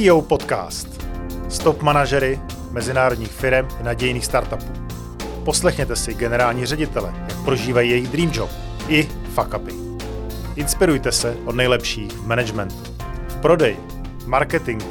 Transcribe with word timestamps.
CEO 0.00 0.22
Podcast. 0.22 1.06
Stop 1.48 1.82
manažery 1.82 2.40
mezinárodních 2.70 3.30
firm 3.30 3.68
i 3.80 3.84
nadějných 3.84 4.24
startupů. 4.24 4.72
Poslechněte 5.44 5.96
si 5.96 6.14
generální 6.14 6.66
ředitele, 6.66 7.14
jak 7.28 7.44
prožívají 7.44 7.90
jejich 7.90 8.08
dream 8.08 8.30
job 8.34 8.50
i 8.88 9.08
fuck 9.34 9.54
upy. 9.56 9.72
Inspirujte 10.56 11.12
se 11.12 11.36
od 11.44 11.54
nejlepších 11.54 12.12
v 12.12 12.26
managementu, 12.26 12.76
v 13.28 13.36
prodeji, 13.36 13.76
marketingu 14.26 14.88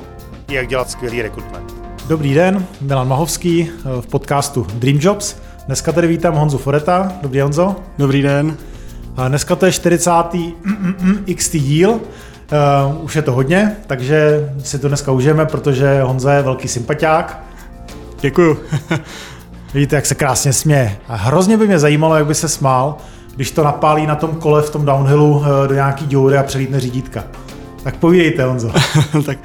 i 0.48 0.54
jak 0.54 0.68
dělat 0.68 0.89
skvělý 0.89 1.21
rekrutment. 1.21 1.73
Dobrý 2.07 2.34
den, 2.34 2.66
Milan 2.82 3.07
Mahovský 3.07 3.70
v 4.02 4.07
podcastu 4.07 4.68
Dream 4.73 4.98
Jobs. 5.01 5.36
Dneska 5.65 5.92
tady 5.92 6.07
vítám 6.07 6.36
Honzu 6.36 6.57
Foreta. 6.57 7.14
Dobrý 7.21 7.42
Honzo. 7.42 7.76
Dobrý 7.98 8.21
den. 8.21 8.57
A 9.18 9.28
dneska 9.28 9.56
to 9.56 9.65
je 9.65 9.71
40. 9.71 10.12
XT 11.36 11.51
díl 11.51 12.00
Uh, 12.52 13.04
už 13.04 13.16
je 13.16 13.21
to 13.21 13.32
hodně, 13.32 13.76
takže 13.88 14.50
si 14.64 14.80
to 14.80 14.88
dneska 14.88 15.12
užijeme, 15.12 15.46
protože 15.46 16.02
Honza 16.02 16.34
je 16.34 16.42
velký 16.42 16.68
sympatiák. 16.68 17.44
Děkuju. 18.21 18.57
Vidíte, 19.74 19.96
jak 19.96 20.06
se 20.06 20.16
krásně 20.16 20.54
směje. 20.54 20.98
A 21.07 21.16
hrozně 21.16 21.57
by 21.57 21.68
mě 21.68 21.80
zajímalo, 21.80 22.16
jak 22.16 22.26
by 22.26 22.36
se 22.36 22.50
smál, 22.50 22.98
když 23.36 23.52
to 23.52 23.64
napálí 23.64 24.07
na 24.07 24.16
tom 24.16 24.36
kole 24.36 24.62
v 24.62 24.70
tom 24.70 24.86
downhillu 24.86 25.43
eh, 25.46 25.68
do 25.68 25.74
nějaký 25.74 26.06
děury 26.06 26.38
a 26.38 26.43
přelítne 26.43 26.80
řídítka. 26.80 27.24
Tak 27.84 27.96
povídejte, 27.96 28.43
Honzo. 28.43 28.71
tak 29.26 29.38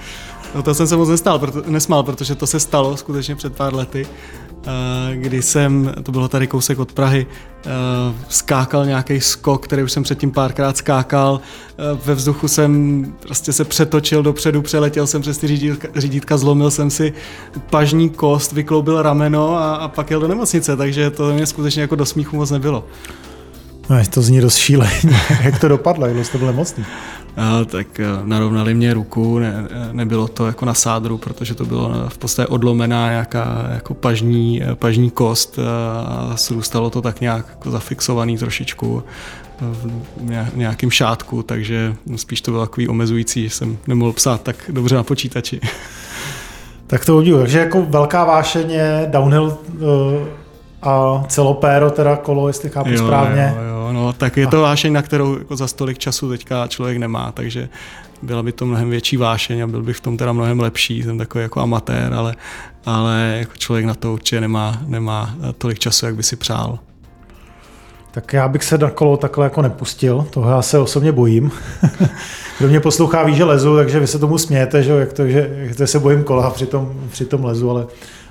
no 0.54 0.62
to 0.62 0.74
jsem 0.74 0.86
se 0.86 0.96
moc 0.96 1.08
nestál, 1.08 1.38
proto, 1.38 1.62
nesmál, 1.66 2.02
protože 2.02 2.34
to 2.34 2.46
se 2.46 2.60
stalo 2.60 2.96
skutečně 2.96 3.36
před 3.36 3.56
pár 3.56 3.74
lety. 3.74 4.06
Eh, 4.66 5.16
kdy 5.16 5.42
jsem, 5.42 5.94
to 6.02 6.12
bylo 6.12 6.28
tady 6.28 6.46
kousek 6.46 6.78
od 6.78 6.92
Prahy, 6.92 7.26
eh, 7.26 7.68
skákal 8.28 8.86
nějaký 8.86 9.20
skok, 9.20 9.64
který 9.64 9.82
už 9.82 9.92
jsem 9.92 10.02
předtím 10.02 10.30
párkrát 10.30 10.76
skákal. 10.76 11.40
Eh, 11.70 11.98
ve 12.04 12.14
vzduchu 12.14 12.48
jsem 12.48 13.04
prostě 13.20 13.52
se 13.52 13.64
přetočil 13.64 14.22
dopředu, 14.22 14.62
přeletěl 14.62 15.06
jsem 15.06 15.22
přes 15.22 15.38
ty 15.38 15.46
řídítka, 15.46 15.88
řídítka 15.96 16.36
zlomil 16.36 16.70
jsem 16.70 16.90
si 16.90 17.12
pažní 17.70 18.10
kost, 18.10 18.52
vykloubil 18.52 19.02
rameno 19.02 19.56
a, 19.56 19.74
a 19.74 19.88
pak 19.88 20.10
jel 20.10 20.20
do 20.20 20.28
nemocnice, 20.28 20.76
takže 20.76 21.10
to 21.10 21.32
mě 21.32 21.46
skutečně 21.46 21.82
jako 21.82 21.96
do 21.96 22.06
smíchu 22.06 22.36
moc 22.36 22.50
nebylo. 22.50 22.84
No, 23.90 23.96
to 24.10 24.22
zní 24.22 24.40
dost 24.40 24.56
šíleně. 24.56 25.20
Jak 25.42 25.60
to 25.60 25.68
dopadlo? 25.68 26.06
Jak 26.06 26.26
jste 26.26 26.38
byl 26.38 26.46
nemocný? 26.46 26.84
A, 27.36 27.64
tak 27.64 28.00
eh, 28.00 28.04
narovnali 28.24 28.74
mě 28.74 28.94
ruku, 28.94 29.38
ne, 29.38 29.68
nebylo 29.92 30.28
to 30.28 30.46
jako 30.46 30.64
na 30.64 30.74
sádru, 30.74 31.18
protože 31.18 31.54
to 31.54 31.64
bylo 31.64 32.08
v 32.08 32.18
podstatě 32.18 32.46
odlomená 32.46 33.10
nějaká 33.10 33.68
jako 33.72 33.94
pažní, 33.94 34.62
pažní 34.74 35.10
kost 35.10 35.58
a 36.06 36.36
zůstalo 36.36 36.90
to 36.90 37.02
tak 37.02 37.20
nějak 37.20 37.46
jako 37.48 37.70
zafixovaný 37.70 38.38
trošičku 38.38 39.02
v 39.60 40.56
nějakém 40.56 40.90
šátku, 40.90 41.42
takže 41.42 41.94
spíš 42.16 42.40
to 42.40 42.50
bylo 42.50 42.66
takový 42.66 42.88
omezující, 42.88 43.42
že 43.42 43.50
jsem 43.50 43.78
nemohl 43.86 44.12
psát 44.12 44.42
tak 44.42 44.56
dobře 44.68 44.94
na 44.94 45.02
počítači. 45.02 45.60
Tak 46.86 47.04
to 47.04 47.16
udivu. 47.16 47.38
Takže 47.38 47.58
jako 47.58 47.82
velká 47.82 48.24
vášeň 48.24 48.70
je 48.70 49.08
downhill 49.10 49.58
a 50.82 51.24
celopéro, 51.28 51.90
teda 51.90 52.16
kolo, 52.16 52.48
jestli 52.48 52.70
chápu 52.70 52.90
jo, 52.90 52.98
správně. 52.98 53.54
Jo, 53.56 53.62
jo, 53.62 53.73
no, 53.92 54.12
tak 54.12 54.36
je 54.36 54.46
to 54.46 54.60
vášeň, 54.60 54.92
na 54.92 55.02
kterou 55.02 55.38
jako 55.38 55.56
za 55.56 55.66
stolik 55.66 55.98
času 55.98 56.28
teďka 56.28 56.66
člověk 56.66 56.98
nemá, 56.98 57.32
takže 57.32 57.68
byla 58.22 58.42
by 58.42 58.52
to 58.52 58.66
mnohem 58.66 58.90
větší 58.90 59.16
vášeň 59.16 59.60
a 59.60 59.66
byl 59.66 59.82
bych 59.82 59.96
v 59.96 60.00
tom 60.00 60.16
teda 60.16 60.32
mnohem 60.32 60.60
lepší, 60.60 61.02
jsem 61.02 61.18
takový 61.18 61.42
jako 61.42 61.60
amatér, 61.60 62.14
ale, 62.14 62.34
ale 62.86 63.36
jako 63.38 63.52
člověk 63.56 63.86
na 63.86 63.94
to 63.94 64.12
určitě 64.12 64.40
nemá, 64.40 64.82
nemá 64.86 65.34
tolik 65.58 65.78
času, 65.78 66.06
jak 66.06 66.16
by 66.16 66.22
si 66.22 66.36
přál. 66.36 66.78
Tak 68.10 68.32
já 68.32 68.48
bych 68.48 68.64
se 68.64 68.78
na 68.78 68.90
kolo 68.90 69.16
takhle 69.16 69.46
jako 69.46 69.62
nepustil, 69.62 70.26
toho 70.30 70.50
já 70.50 70.62
se 70.62 70.78
osobně 70.78 71.12
bojím. 71.12 71.50
Kdo 72.58 72.68
mě 72.68 72.80
poslouchá, 72.80 73.22
ví, 73.22 73.34
že 73.34 73.44
lezu, 73.44 73.76
takže 73.76 74.00
vy 74.00 74.06
se 74.06 74.18
tomu 74.18 74.38
smějete, 74.38 74.82
že, 74.82 74.92
jak 74.92 75.12
to, 75.12 75.28
že, 75.28 75.50
jak 75.56 75.76
to 75.76 75.86
se 75.86 75.98
bojím 75.98 76.24
kola 76.24 76.50
při 76.50 76.66
tom, 76.66 76.94
při 77.10 77.24
tom 77.24 77.44
lezu, 77.44 77.70
ale 77.70 77.86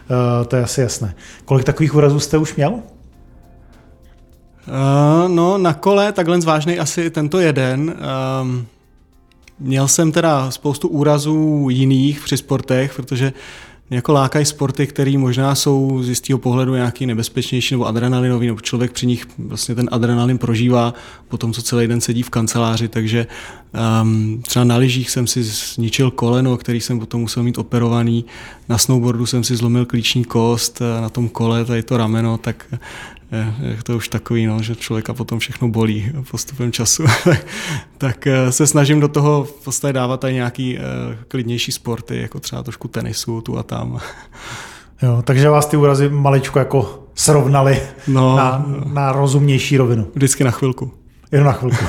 Uh, 0.09 0.46
to 0.47 0.56
je 0.56 0.63
asi 0.63 0.81
jasné. 0.81 1.16
Kolik 1.46 1.66
takových 1.66 1.96
úrazů 1.96 2.19
jste 2.19 2.38
už 2.38 2.56
měl? 2.56 2.80
Uh, 4.68 5.29
no, 5.29 5.57
na 5.57 5.74
kole 5.74 6.12
takhle 6.12 6.41
zvážný 6.41 6.79
asi 6.79 7.09
tento 7.09 7.40
jeden. 7.40 7.96
Uh, 8.44 8.50
měl 9.59 9.88
jsem 9.88 10.12
teda 10.12 10.51
spoustu 10.51 10.88
úrazů 10.88 11.68
jiných 11.69 12.22
při 12.24 12.38
sportech, 12.38 12.94
protože 12.96 13.34
jako 13.90 14.13
lákají 14.13 14.46
sporty, 14.46 14.88
které 14.88 15.18
možná 15.18 15.56
jsou 15.56 16.03
z 16.03 16.09
jistého 16.09 16.40
pohledu 16.40 16.75
nějaký 16.75 17.06
nebezpečnější 17.06 17.74
nebo 17.74 17.85
adrenalinový, 17.85 18.47
nebo 18.47 18.59
člověk 18.59 18.91
při 18.91 19.07
nich 19.07 19.25
vlastně 19.38 19.75
ten 19.75 19.90
adrenalin 19.91 20.38
prožívá 20.38 20.94
po 21.28 21.38
tom, 21.38 21.53
co 21.53 21.62
celý 21.62 21.88
den 21.88 22.01
sedí 22.01 22.24
v 22.24 22.30
kanceláři, 22.30 22.88
takže 22.88 23.28
um, 24.01 24.41
třeba 24.41 24.66
na 24.66 24.78
lyžích 24.78 25.12
jsem 25.12 25.28
si 25.28 25.44
zničil 25.44 26.12
koleno, 26.12 26.57
který 26.57 26.81
jsem 26.81 27.00
potom 27.00 27.22
musel 27.22 27.44
mít 27.44 27.57
operovaný, 27.57 28.25
na 28.69 28.78
snowboardu 28.78 29.25
jsem 29.25 29.44
si 29.44 29.56
zlomil 29.56 29.85
klíční 29.85 30.24
kost, 30.24 30.81
na 31.01 31.09
tom 31.09 31.30
kole 31.30 31.66
tady 31.66 31.84
to 31.84 31.97
rameno, 31.97 32.38
tak 32.38 32.66
je 33.61 33.83
to 33.83 33.95
už 33.95 34.07
takový, 34.07 34.45
no, 34.45 34.61
že 34.61 34.75
člověka 34.75 35.13
potom 35.13 35.39
všechno 35.39 35.67
bolí 35.67 36.11
postupem 36.31 36.71
času, 36.71 37.03
tak 37.97 38.27
eh, 38.27 38.51
se 38.51 38.67
snažím 38.67 38.99
do 38.99 39.07
toho 39.07 39.44
v 39.44 39.63
podstatě 39.63 39.94
dávat 39.94 40.19
tady 40.19 40.33
nějaký 40.33 40.77
uh, 40.77 40.83
klidnější 41.27 41.71
sporty, 41.71 42.21
jako 42.21 42.39
třeba 42.39 42.63
trošku 42.63 42.88
tenisu 42.88 43.41
tu 43.41 43.57
a 43.57 43.63
tam. 43.63 43.99
Jo, 45.01 45.21
takže 45.25 45.49
vás 45.49 45.66
ty 45.66 45.77
úrazy 45.77 46.09
maličko 46.09 46.59
jako 46.59 47.03
srovnali 47.16 47.81
no, 48.07 48.38
na, 48.38 48.66
na 48.94 49.11
rozumnější 49.11 49.77
rovinu. 49.77 50.07
Vždycky 50.15 50.44
na 50.44 50.51
chvilku. 50.51 50.91
Jenom 51.31 51.45
na 51.45 51.53
chvilku. 51.53 51.85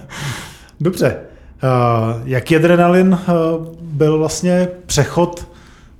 Dobře. 0.80 1.16
Uh, 1.62 2.22
jaký 2.24 2.56
adrenalin 2.56 3.12
uh, 3.12 3.66
byl 3.80 4.18
vlastně 4.18 4.68
přechod 4.86 5.48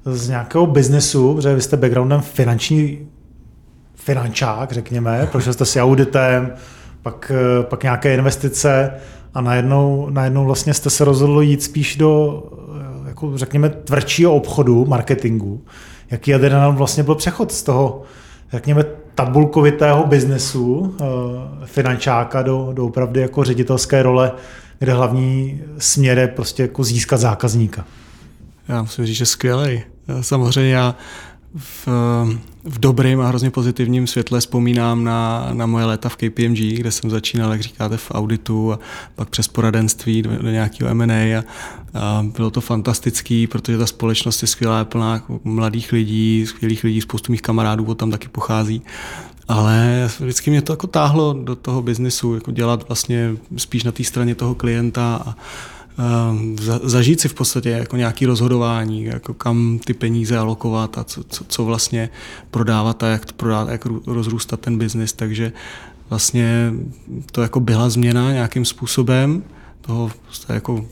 z 0.04 0.28
nějakého 0.28 0.66
biznesu, 0.66 1.34
protože 1.34 1.54
vy 1.54 1.60
jste 1.60 1.76
backgroundem 1.76 2.20
finanční 2.20 3.07
finančák, 4.08 4.72
řekněme, 4.72 5.28
prošel 5.32 5.52
jste 5.52 5.64
si 5.64 5.80
auditem, 5.80 6.52
pak, 7.02 7.32
eh, 7.34 7.62
pak 7.62 7.82
nějaké 7.82 8.14
investice 8.14 8.90
a 9.34 9.40
najednou, 9.40 10.08
najednou 10.10 10.44
vlastně 10.44 10.74
jste 10.74 10.90
se 10.90 11.04
rozhodli 11.04 11.46
jít 11.46 11.62
spíš 11.62 11.96
do, 11.96 12.42
eh, 13.04 13.08
jako 13.08 13.38
řekněme, 13.38 13.68
tvrdšího 13.68 14.34
obchodu, 14.34 14.84
marketingu. 14.84 15.64
Jaký 16.10 16.34
adrenalin 16.34 16.76
vlastně 16.76 17.02
byl 17.02 17.14
přechod 17.14 17.52
z 17.52 17.62
toho, 17.62 18.02
řekněme, 18.52 18.84
tabulkovitého 19.14 20.06
biznesu, 20.06 20.94
eh, 21.00 21.04
finančáka 21.64 22.42
do, 22.42 22.72
do 22.72 22.86
opravdu 22.86 23.20
jako 23.20 23.44
ředitelské 23.44 24.02
role, 24.02 24.32
kde 24.78 24.92
hlavní 24.92 25.60
směr 25.78 26.18
je 26.18 26.28
prostě 26.28 26.62
jako 26.62 26.84
získat 26.84 27.20
zákazníka. 27.20 27.84
Já 28.68 28.82
musím 28.82 29.06
říct, 29.06 29.16
že 29.16 29.26
skvělej. 29.26 29.84
Samozřejmě 30.20 30.72
já 30.72 30.94
v, 31.56 31.88
v 32.64 32.78
dobrém 32.78 33.20
a 33.20 33.28
hrozně 33.28 33.50
pozitivním 33.50 34.06
světle 34.06 34.40
vzpomínám 34.40 35.04
na, 35.04 35.48
na 35.52 35.66
moje 35.66 35.84
léta 35.84 36.08
v 36.08 36.16
KPMG, 36.16 36.58
kde 36.58 36.90
jsem 36.90 37.10
začínal, 37.10 37.52
jak 37.52 37.60
říkáte, 37.60 37.96
v 37.96 38.10
auditu 38.10 38.72
a 38.72 38.78
pak 39.14 39.30
přes 39.30 39.48
poradenství 39.48 40.22
do, 40.22 40.42
do 40.42 40.50
nějakého 40.50 40.90
M&A 40.90 41.38
a, 41.38 41.44
a 41.94 42.26
bylo 42.36 42.50
to 42.50 42.60
fantastický, 42.60 43.46
protože 43.46 43.78
ta 43.78 43.86
společnost 43.86 44.42
je 44.42 44.48
skvělá, 44.48 44.78
je 44.78 44.84
plná 44.84 45.22
mladých 45.44 45.92
lidí, 45.92 46.46
skvělých 46.46 46.84
lidí, 46.84 47.00
spoustu 47.00 47.32
mých 47.32 47.42
kamarádů 47.42 47.94
tam 47.94 48.10
taky 48.10 48.28
pochází. 48.28 48.82
Ale 49.48 50.08
vždycky 50.20 50.50
mě 50.50 50.62
to 50.62 50.72
jako 50.72 50.86
táhlo 50.86 51.32
do 51.32 51.56
toho 51.56 51.82
biznesu, 51.82 52.34
jako 52.34 52.50
dělat 52.50 52.88
vlastně 52.88 53.36
spíš 53.56 53.84
na 53.84 53.92
té 53.92 54.04
straně 54.04 54.34
toho 54.34 54.54
klienta 54.54 55.22
a, 55.26 55.36
zažít 56.82 57.20
si 57.20 57.28
v 57.28 57.34
podstatě 57.34 57.70
jako 57.70 57.96
nějaký 57.96 58.26
rozhodování, 58.26 59.04
jako 59.04 59.34
kam 59.34 59.80
ty 59.84 59.94
peníze 59.94 60.38
alokovat 60.38 60.98
a 60.98 61.04
co, 61.04 61.24
co, 61.24 61.44
co 61.44 61.64
vlastně 61.64 62.10
prodávat 62.50 63.02
a 63.02 63.06
jak 63.06 63.24
to 63.24 63.32
prodávat, 63.32 63.68
jak 63.68 63.86
rozrůstat 64.06 64.60
ten 64.60 64.78
biznis, 64.78 65.12
takže 65.12 65.52
vlastně 66.10 66.72
to 67.32 67.42
jako 67.42 67.60
byla 67.60 67.90
změna 67.90 68.32
nějakým 68.32 68.64
způsobem 68.64 69.42
toho 69.80 70.10
jako 70.48 70.84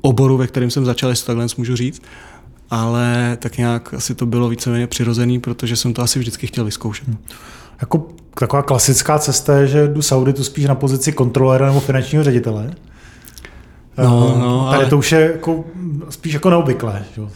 oboru, 0.00 0.36
ve 0.36 0.46
kterém 0.46 0.70
jsem 0.70 0.84
začal, 0.84 1.10
jestli 1.10 1.26
takhle 1.26 1.46
můžu 1.56 1.76
říct, 1.76 2.02
ale 2.70 3.38
tak 3.40 3.58
nějak 3.58 3.94
asi 3.94 4.14
to 4.14 4.26
bylo 4.26 4.48
víceméně 4.48 4.86
přirozený, 4.86 5.40
protože 5.40 5.76
jsem 5.76 5.92
to 5.92 6.02
asi 6.02 6.18
vždycky 6.18 6.46
chtěl 6.46 6.64
vyzkoušet. 6.64 7.08
Hmm. 7.08 7.18
Jako 7.80 8.08
taková 8.34 8.62
klasická 8.62 9.18
cesta 9.18 9.56
je, 9.56 9.66
že 9.66 9.88
jdu 9.88 10.02
z 10.02 10.12
auditu 10.12 10.44
spíš 10.44 10.64
na 10.64 10.74
pozici 10.74 11.12
kontrolera 11.12 11.66
nebo 11.66 11.80
finančního 11.80 12.24
ředitele. 12.24 12.74
No, 14.04 14.34
eh, 14.36 14.38
no, 14.38 14.66
Tady 14.70 14.82
ale... 14.82 14.90
to 14.90 14.98
už 14.98 15.12
je 15.12 15.20
jako, 15.20 15.64
spíš 16.10 16.32
jako 16.32 16.50
neobvyklé. 16.50 17.04
Jo? 17.16 17.30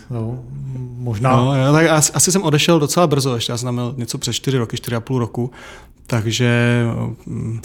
možná... 0.96 1.36
No, 1.36 1.66
jo, 1.66 1.72
tak 1.72 1.86
asi, 1.86 2.12
asi 2.12 2.32
jsem 2.32 2.42
odešel 2.42 2.80
docela 2.80 3.06
brzo, 3.06 3.34
ještě 3.34 3.52
já 3.52 3.56
jsem 3.56 3.72
měl 3.72 3.94
něco 3.96 4.18
přes 4.18 4.36
čtyři 4.36 4.58
roky, 4.58 4.76
čtyři 4.76 4.96
a 4.96 5.00
půl 5.00 5.18
roku, 5.18 5.50
takže 6.06 6.82
mm, 7.26 7.60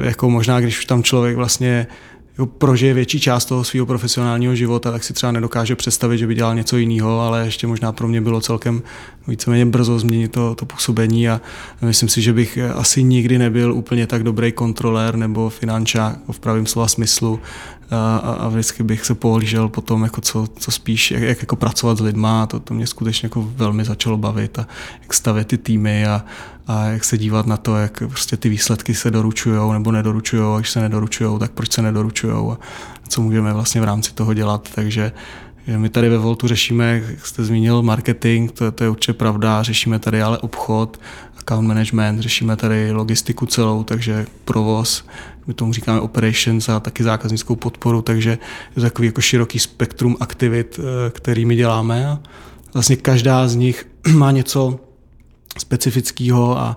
jako 0.00 0.30
možná, 0.30 0.60
když 0.60 0.78
už 0.78 0.86
tam 0.86 1.02
člověk 1.02 1.36
vlastně 1.36 1.86
jako 2.34 2.46
prožije 2.46 2.94
větší 2.94 3.20
část 3.20 3.44
toho 3.44 3.64
svého 3.64 3.86
profesionálního 3.86 4.54
života, 4.54 4.92
tak 4.92 5.04
si 5.04 5.12
třeba 5.12 5.32
nedokáže 5.32 5.76
představit, 5.76 6.18
že 6.18 6.26
by 6.26 6.34
dělal 6.34 6.54
něco 6.54 6.76
jiného, 6.76 7.20
ale 7.20 7.44
ještě 7.44 7.66
možná 7.66 7.92
pro 7.92 8.08
mě 8.08 8.20
bylo 8.20 8.40
celkem 8.40 8.82
víceméně 9.28 9.66
brzo 9.66 9.98
změnit 9.98 10.32
to, 10.32 10.54
to 10.54 10.66
působení 10.66 11.28
a 11.28 11.40
myslím 11.82 12.08
si, 12.08 12.22
že 12.22 12.32
bych 12.32 12.58
asi 12.74 13.02
nikdy 13.02 13.38
nebyl 13.38 13.74
úplně 13.74 14.06
tak 14.06 14.22
dobrý 14.22 14.52
kontrolér 14.52 15.16
nebo 15.16 15.50
finančák 15.50 16.18
v 16.32 16.38
pravém 16.38 16.66
slova 16.66 16.88
smyslu, 16.88 17.40
a, 17.90 18.16
a 18.16 18.48
vždycky 18.48 18.82
bych 18.82 19.04
se 19.04 19.14
pohlížel 19.14 19.68
po 19.68 19.80
tom, 19.80 20.02
jako 20.02 20.20
co, 20.20 20.46
co 20.58 20.70
spíš, 20.70 21.10
jak, 21.10 21.22
jak 21.22 21.40
jako 21.40 21.56
pracovat 21.56 21.98
s 21.98 22.00
lidma, 22.00 22.46
to, 22.46 22.60
to 22.60 22.74
mě 22.74 22.86
skutečně 22.86 23.26
jako 23.26 23.52
velmi 23.56 23.84
začalo 23.84 24.16
bavit 24.16 24.58
a 24.58 24.66
jak 25.02 25.14
stavět 25.14 25.48
ty 25.48 25.58
týmy 25.58 26.06
a, 26.06 26.24
a 26.66 26.84
jak 26.84 27.04
se 27.04 27.18
dívat 27.18 27.46
na 27.46 27.56
to, 27.56 27.76
jak 27.76 27.98
prostě 27.98 28.36
ty 28.36 28.48
výsledky 28.48 28.94
se 28.94 29.10
doručují 29.10 29.72
nebo 29.72 29.92
nedoručují, 29.92 30.42
a 30.42 30.58
když 30.58 30.70
se 30.70 30.80
nedoručují, 30.80 31.38
tak 31.38 31.50
proč 31.50 31.72
se 31.72 31.82
nedoručují 31.82 32.32
a 32.32 32.58
co 33.08 33.22
můžeme 33.22 33.52
vlastně 33.52 33.80
v 33.80 33.84
rámci 33.84 34.14
toho 34.14 34.34
dělat, 34.34 34.68
takže 34.74 35.12
my 35.76 35.88
tady 35.88 36.08
ve 36.08 36.18
Voltu 36.18 36.48
řešíme, 36.48 37.02
jak 37.08 37.26
jste 37.26 37.44
zmínil, 37.44 37.82
marketing, 37.82 38.50
to, 38.50 38.72
to 38.72 38.84
je 38.84 38.90
určitě 38.90 39.12
pravda, 39.12 39.62
řešíme 39.62 39.98
tady 39.98 40.22
ale 40.22 40.38
obchod, 40.38 41.00
account 41.38 41.68
management, 41.68 42.20
řešíme 42.20 42.56
tady 42.56 42.92
logistiku 42.92 43.46
celou, 43.46 43.84
takže 43.84 44.26
provoz, 44.44 45.04
my 45.46 45.54
tomu 45.54 45.72
říkáme 45.72 46.00
operations 46.00 46.68
a 46.68 46.80
taky 46.80 47.02
zákaznickou 47.02 47.56
podporu, 47.56 48.02
takže 48.02 48.30
je 48.30 48.38
to 48.74 48.80
takový 48.80 49.06
jako 49.06 49.20
široký 49.20 49.58
spektrum 49.58 50.16
aktivit, 50.20 50.80
eh, 50.80 51.10
kterými 51.10 51.56
děláme. 51.56 52.18
Vlastně 52.74 52.96
každá 52.96 53.48
z 53.48 53.54
nich 53.54 53.86
má 54.14 54.30
něco 54.30 54.80
specifického 55.58 56.58
a, 56.58 56.76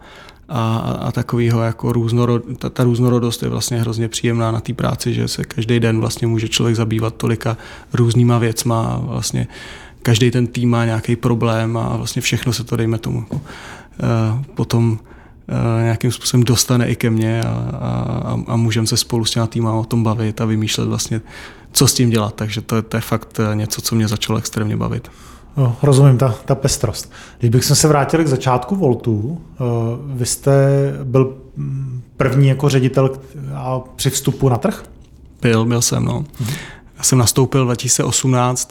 a, 0.49 0.77
a 0.77 1.11
takového 1.11 1.61
jako 1.61 1.93
různorod, 1.93 2.43
ta, 2.57 2.69
ta 2.69 2.83
různorodost 2.83 3.43
je 3.43 3.49
vlastně 3.49 3.81
hrozně 3.81 4.07
příjemná 4.07 4.51
na 4.51 4.59
té 4.59 4.73
práci, 4.73 5.13
že 5.13 5.27
se 5.27 5.43
každý 5.43 5.79
den 5.79 5.99
vlastně 5.99 6.27
může 6.27 6.47
člověk 6.47 6.75
zabývat 6.75 7.15
tolika 7.15 7.57
různýma 7.93 8.37
věcma 8.37 8.85
a 8.85 8.97
vlastně 8.97 9.47
každý 10.01 10.31
ten 10.31 10.47
tým 10.47 10.69
má 10.69 10.85
nějaký 10.85 11.15
problém 11.15 11.77
a 11.77 11.97
vlastně 11.97 12.21
všechno 12.21 12.53
se 12.53 12.63
to, 12.63 12.75
dejme 12.75 12.97
tomu, 12.97 13.19
jako, 13.19 13.41
potom 14.55 14.91
uh, 14.91 15.83
nějakým 15.83 16.11
způsobem 16.11 16.43
dostane 16.43 16.89
i 16.89 16.95
ke 16.95 17.09
mně 17.09 17.43
a, 17.43 17.49
a, 17.49 18.37
a 18.47 18.55
můžeme 18.55 18.87
se 18.87 18.97
spolu 18.97 19.25
s 19.25 19.37
těma 19.49 19.73
o 19.73 19.83
tom 19.83 20.03
bavit 20.03 20.41
a 20.41 20.45
vymýšlet 20.45 20.85
vlastně, 20.85 21.21
co 21.71 21.87
s 21.87 21.93
tím 21.93 22.09
dělat. 22.09 22.35
Takže 22.35 22.61
to, 22.61 22.81
to 22.81 22.97
je 22.97 23.01
fakt 23.01 23.39
eh, 23.39 23.55
něco, 23.55 23.81
co 23.81 23.95
mě 23.95 24.07
začalo 24.07 24.39
extrémně 24.39 24.77
bavit. 24.77 25.11
No, 25.57 25.75
rozumím, 25.83 26.17
ta, 26.17 26.35
ta 26.45 26.55
pestrost. 26.55 27.11
Když 27.39 27.51
bych 27.51 27.63
se 27.63 27.87
vrátil 27.87 28.23
k 28.23 28.27
začátku 28.27 28.75
Voltu, 28.75 29.41
eh, 29.41 29.63
vy 30.05 30.25
jste 30.25 30.67
byl 31.03 31.37
první 32.17 32.47
jako 32.47 32.69
ředitel 32.69 33.11
a 33.55 33.79
při 33.79 34.09
vstupu 34.09 34.49
na 34.49 34.57
trh? 34.57 34.83
Byl, 35.41 35.65
byl 35.65 35.81
jsem, 35.81 36.05
no. 36.05 36.25
Já 36.97 37.03
jsem 37.03 37.17
nastoupil 37.17 37.65
2018, 37.65 38.69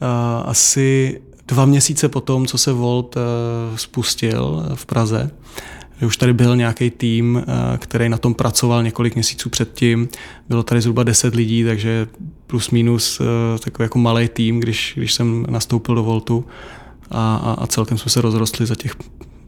eh, 0.00 0.06
asi 0.44 1.20
dva 1.48 1.64
měsíce 1.64 2.08
po 2.08 2.20
tom, 2.20 2.46
co 2.46 2.58
se 2.58 2.72
Volt 2.72 3.16
eh, 3.16 3.20
spustil 3.78 4.66
v 4.74 4.86
Praze 4.86 5.30
už 6.06 6.16
tady 6.16 6.32
byl 6.32 6.56
nějaký 6.56 6.90
tým, 6.90 7.42
eh, 7.46 7.78
který 7.78 8.08
na 8.08 8.18
tom 8.18 8.34
pracoval 8.34 8.82
několik 8.82 9.14
měsíců 9.14 9.50
předtím. 9.50 10.08
Bylo 10.48 10.62
tady 10.62 10.80
zhruba 10.80 11.02
10 11.02 11.34
lidí, 11.34 11.64
takže 11.64 12.06
plus 12.46 12.70
minus 12.70 13.20
eh, 13.20 13.58
takový 13.58 13.84
jako 13.84 13.98
malý 13.98 14.28
tým, 14.28 14.60
když, 14.60 14.92
když 14.96 15.12
jsem 15.12 15.46
nastoupil 15.50 15.94
do 15.94 16.02
Voltu 16.02 16.44
a, 17.10 17.36
a, 17.36 17.52
a 17.52 17.66
celkem 17.66 17.98
jsme 17.98 18.10
se 18.10 18.20
rozrostli 18.20 18.66
za 18.66 18.74
těch 18.74 18.96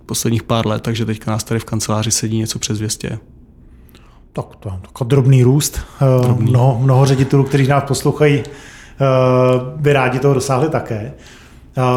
posledních 0.06 0.42
pár 0.42 0.66
let, 0.66 0.82
takže 0.82 1.04
teďka 1.04 1.30
nás 1.30 1.44
tady 1.44 1.60
v 1.60 1.64
kanceláři 1.64 2.10
sedí 2.10 2.38
něco 2.38 2.58
přes 2.58 2.78
200. 2.78 3.18
Tak 4.32 4.44
to 4.60 4.68
je 4.68 4.74
takový 4.82 5.08
drobný 5.08 5.42
růst. 5.42 5.80
Eh, 6.00 6.24
drobný. 6.24 6.50
Mnoho, 6.50 6.78
mnoho 6.82 7.06
ředitelů, 7.06 7.44
kteří 7.44 7.66
nás 7.66 7.84
poslouchají, 7.84 8.42
by 9.76 9.92
rádi 9.92 10.18
toho 10.18 10.34
dosáhli 10.34 10.68
také. 10.68 11.12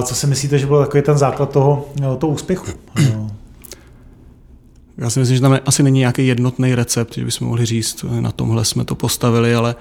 Co 0.03 0.15
si 0.15 0.27
myslíte, 0.27 0.59
že 0.59 0.65
byl 0.65 0.79
takový 0.79 1.03
ten 1.03 1.17
základ 1.17 1.49
toho, 1.49 1.85
toho 2.17 2.33
úspěchu? 2.33 2.65
Já 4.97 5.09
si 5.09 5.19
myslím, 5.19 5.35
že 5.35 5.41
tam 5.41 5.59
asi 5.65 5.83
není 5.83 5.99
nějaký 5.99 6.27
jednotný 6.27 6.75
recept, 6.75 7.15
že 7.15 7.25
bychom 7.25 7.47
mohli 7.47 7.65
říct, 7.65 8.05
na 8.19 8.31
tomhle 8.31 8.65
jsme 8.65 8.85
to 8.85 8.95
postavili, 8.95 9.55
ale 9.55 9.75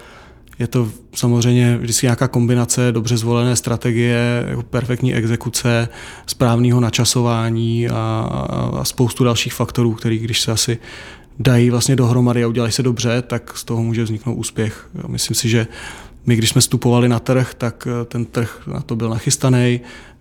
je 0.58 0.66
to 0.66 0.88
samozřejmě 1.14 1.76
vždycky 1.76 2.06
nějaká 2.06 2.28
kombinace 2.28 2.92
dobře 2.92 3.16
zvolené 3.16 3.56
strategie, 3.56 4.44
jako 4.48 4.62
perfektní 4.62 5.14
exekuce, 5.14 5.88
správného 6.26 6.80
načasování 6.80 7.88
a, 7.88 8.28
a 8.80 8.84
spoustu 8.84 9.24
dalších 9.24 9.54
faktorů, 9.54 9.92
který 9.92 10.18
když 10.18 10.40
se 10.40 10.52
asi 10.52 10.78
dají 11.38 11.70
vlastně 11.70 11.96
dohromady 11.96 12.44
a 12.44 12.48
udělají 12.48 12.72
se 12.72 12.82
dobře, 12.82 13.22
tak 13.22 13.52
z 13.56 13.64
toho 13.64 13.82
může 13.82 14.04
vzniknout 14.04 14.34
úspěch. 14.34 14.88
Myslím 15.06 15.34
si, 15.34 15.48
že 15.48 15.66
my, 16.26 16.36
když 16.36 16.50
jsme 16.50 16.60
vstupovali 16.60 17.08
na 17.08 17.18
trh, 17.18 17.54
tak 17.54 17.88
ten 18.08 18.24
trh 18.24 18.62
na 18.66 18.80
to 18.80 18.96
byl 18.96 19.08
nachystaný, 19.08 19.80
Eh, 19.80 20.15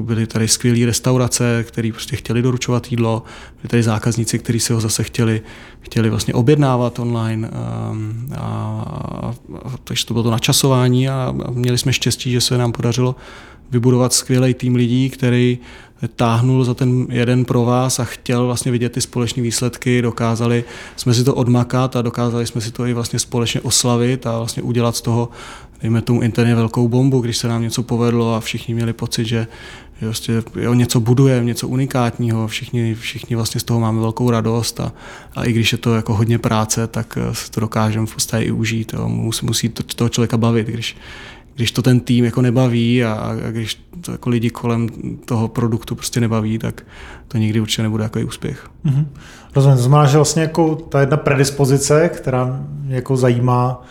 byly 0.00 0.26
tady 0.26 0.48
skvělé 0.48 0.86
restaurace, 0.86 1.64
které 1.68 1.92
prostě 1.92 2.16
chtěli 2.16 2.42
doručovat 2.42 2.90
jídlo, 2.90 3.22
byli 3.62 3.68
tady 3.68 3.82
zákazníci, 3.82 4.38
kteří 4.38 4.60
si 4.60 4.72
ho 4.72 4.80
zase 4.80 5.04
chtěli, 5.04 5.42
chtěli 5.80 6.10
vlastně 6.10 6.34
objednávat 6.34 6.98
online. 6.98 7.48
A, 7.48 7.92
a, 8.36 9.34
a, 9.64 9.74
takže 9.84 10.06
to 10.06 10.14
bylo 10.14 10.24
to 10.24 10.30
načasování 10.30 11.08
a, 11.08 11.34
a 11.44 11.50
měli 11.50 11.78
jsme 11.78 11.92
štěstí, 11.92 12.30
že 12.30 12.40
se 12.40 12.58
nám 12.58 12.72
podařilo 12.72 13.16
vybudovat 13.70 14.12
skvělý 14.12 14.54
tým 14.54 14.74
lidí, 14.74 15.10
který 15.10 15.58
táhnul 16.16 16.64
za 16.64 16.74
ten 16.74 17.06
jeden 17.10 17.44
pro 17.44 17.64
vás 17.64 18.00
a 18.00 18.04
chtěl 18.04 18.46
vlastně 18.46 18.72
vidět 18.72 18.92
ty 18.92 19.00
společné 19.00 19.42
výsledky, 19.42 20.02
dokázali 20.02 20.64
jsme 20.96 21.14
si 21.14 21.24
to 21.24 21.34
odmakat 21.34 21.96
a 21.96 22.02
dokázali 22.02 22.46
jsme 22.46 22.60
si 22.60 22.70
to 22.70 22.86
i 22.86 22.92
vlastně 22.92 23.18
společně 23.18 23.60
oslavit 23.60 24.26
a 24.26 24.38
vlastně 24.38 24.62
udělat 24.62 24.96
z 24.96 25.00
toho 25.00 25.28
dejme 25.82 26.02
tomu 26.02 26.22
interně 26.22 26.54
velkou 26.54 26.88
bombu, 26.88 27.20
když 27.20 27.36
se 27.36 27.48
nám 27.48 27.62
něco 27.62 27.82
povedlo 27.82 28.34
a 28.34 28.40
všichni 28.40 28.74
měli 28.74 28.92
pocit, 28.92 29.24
že 29.24 29.46
vlastně, 30.00 30.34
jo, 30.54 30.74
něco 30.74 31.00
budujeme, 31.00 31.44
něco 31.44 31.68
unikátního, 31.68 32.48
všichni, 32.48 32.94
všichni 32.94 33.36
vlastně 33.36 33.60
z 33.60 33.64
toho 33.64 33.80
máme 33.80 34.00
velkou 34.00 34.30
radost 34.30 34.80
a, 34.80 34.92
a 35.36 35.44
i 35.44 35.52
když 35.52 35.72
je 35.72 35.78
to 35.78 35.94
jako 35.94 36.14
hodně 36.14 36.38
práce, 36.38 36.86
tak 36.86 37.18
eh, 37.20 37.34
se 37.34 37.50
to 37.50 37.60
dokážeme 37.60 38.06
v 38.06 38.14
podstatě 38.14 38.44
i 38.44 38.50
užít. 38.50 38.92
Jo. 38.92 39.08
Musí, 39.08 39.46
musí 39.46 39.68
to, 39.68 39.82
toho 39.82 40.08
člověka 40.08 40.36
bavit, 40.36 40.66
když, 40.66 40.96
když 41.54 41.72
to 41.72 41.82
ten 41.82 42.00
tým 42.00 42.24
jako 42.24 42.42
nebaví 42.42 43.04
a, 43.04 43.12
a 43.12 43.50
když 43.50 43.80
to 44.00 44.12
jako 44.12 44.30
lidi 44.30 44.50
kolem 44.50 44.88
toho 45.24 45.48
produktu 45.48 45.94
prostě 45.94 46.20
nebaví, 46.20 46.58
tak 46.58 46.82
to 47.28 47.38
nikdy 47.38 47.60
určitě 47.60 47.82
nebude 47.82 48.04
jako 48.04 48.20
úspěch. 48.20 48.70
Mm-hmm. 48.84 49.06
Rozumím, 49.54 49.76
to 49.76 49.82
znamená, 49.82 50.06
že 50.06 50.18
vlastně 50.18 50.42
jako 50.42 50.74
ta 50.74 51.00
jedna 51.00 51.16
predispozice, 51.16 52.08
která 52.08 52.60
mě 52.82 52.94
jako 52.94 53.16
zajímá, 53.16 53.82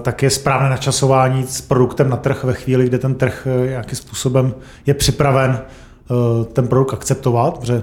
tak 0.00 0.22
je 0.22 0.30
správné 0.30 0.70
načasování 0.70 1.46
s 1.46 1.60
produktem 1.60 2.10
na 2.10 2.16
trh 2.16 2.44
ve 2.44 2.54
chvíli, 2.54 2.86
kdy 2.86 2.98
ten 2.98 3.14
trh 3.14 3.46
eh, 3.64 3.68
nějakým 3.68 3.96
způsobem 3.96 4.54
je 4.86 4.94
připraven 4.94 5.60
eh, 5.60 6.44
ten 6.44 6.68
produkt 6.68 6.94
akceptovat, 6.94 7.58
protože 7.58 7.82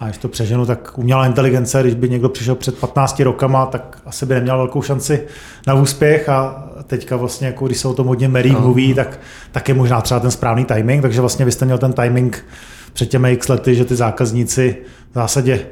a 0.00 0.04
když 0.04 0.18
to 0.18 0.28
přeženu, 0.28 0.66
tak 0.66 0.98
umělá 0.98 1.26
inteligence, 1.26 1.82
když 1.82 1.94
by 1.94 2.08
někdo 2.08 2.28
přišel 2.28 2.54
před 2.54 2.78
15 2.78 3.20
rokama, 3.20 3.66
tak 3.66 3.98
asi 4.06 4.26
by 4.26 4.34
neměl 4.34 4.56
velkou 4.56 4.82
šanci 4.82 5.22
na 5.66 5.74
úspěch. 5.74 6.28
A 6.28 6.68
teďka 6.86 7.16
vlastně, 7.16 7.46
jako 7.46 7.66
když 7.66 7.78
se 7.78 7.88
o 7.88 7.94
tom 7.94 8.06
hodně 8.06 8.28
médií 8.28 8.56
mluví, 8.60 8.94
tak, 8.94 9.20
tak 9.52 9.68
je 9.68 9.74
možná 9.74 10.00
třeba 10.00 10.20
ten 10.20 10.30
správný 10.30 10.64
timing, 10.64 11.02
takže 11.02 11.20
vlastně 11.20 11.44
vy 11.44 11.52
jste 11.52 11.64
měl 11.64 11.78
ten 11.78 11.92
timing 11.92 12.44
před 12.92 13.06
těmi 13.06 13.32
x 13.32 13.48
lety, 13.48 13.74
že 13.74 13.84
ty 13.84 13.96
zákazníci 13.96 14.76
v 15.10 15.14
zásadě 15.14 15.66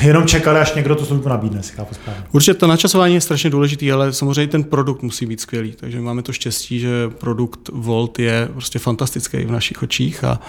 jenom 0.00 0.26
čekali, 0.26 0.58
až 0.58 0.74
někdo 0.74 0.94
tu 0.94 1.04
službu 1.04 1.28
nabídne, 1.28 1.62
si 1.62 1.72
chápu 1.72 1.94
správně. 1.94 2.22
Určitě 2.32 2.54
to 2.54 2.66
načasování 2.66 3.14
je 3.14 3.20
strašně 3.20 3.50
důležitý, 3.50 3.92
ale 3.92 4.12
samozřejmě 4.12 4.46
ten 4.46 4.64
produkt 4.64 5.02
musí 5.02 5.26
být 5.26 5.40
skvělý. 5.40 5.72
Takže 5.72 6.00
máme 6.00 6.22
to 6.22 6.32
štěstí, 6.32 6.80
že 6.80 7.08
produkt 7.08 7.68
Volt 7.72 8.18
je 8.18 8.48
prostě 8.52 8.78
fantastický 8.78 9.38
v 9.38 9.50
našich 9.50 9.82
očích 9.82 10.24
a 10.24 10.40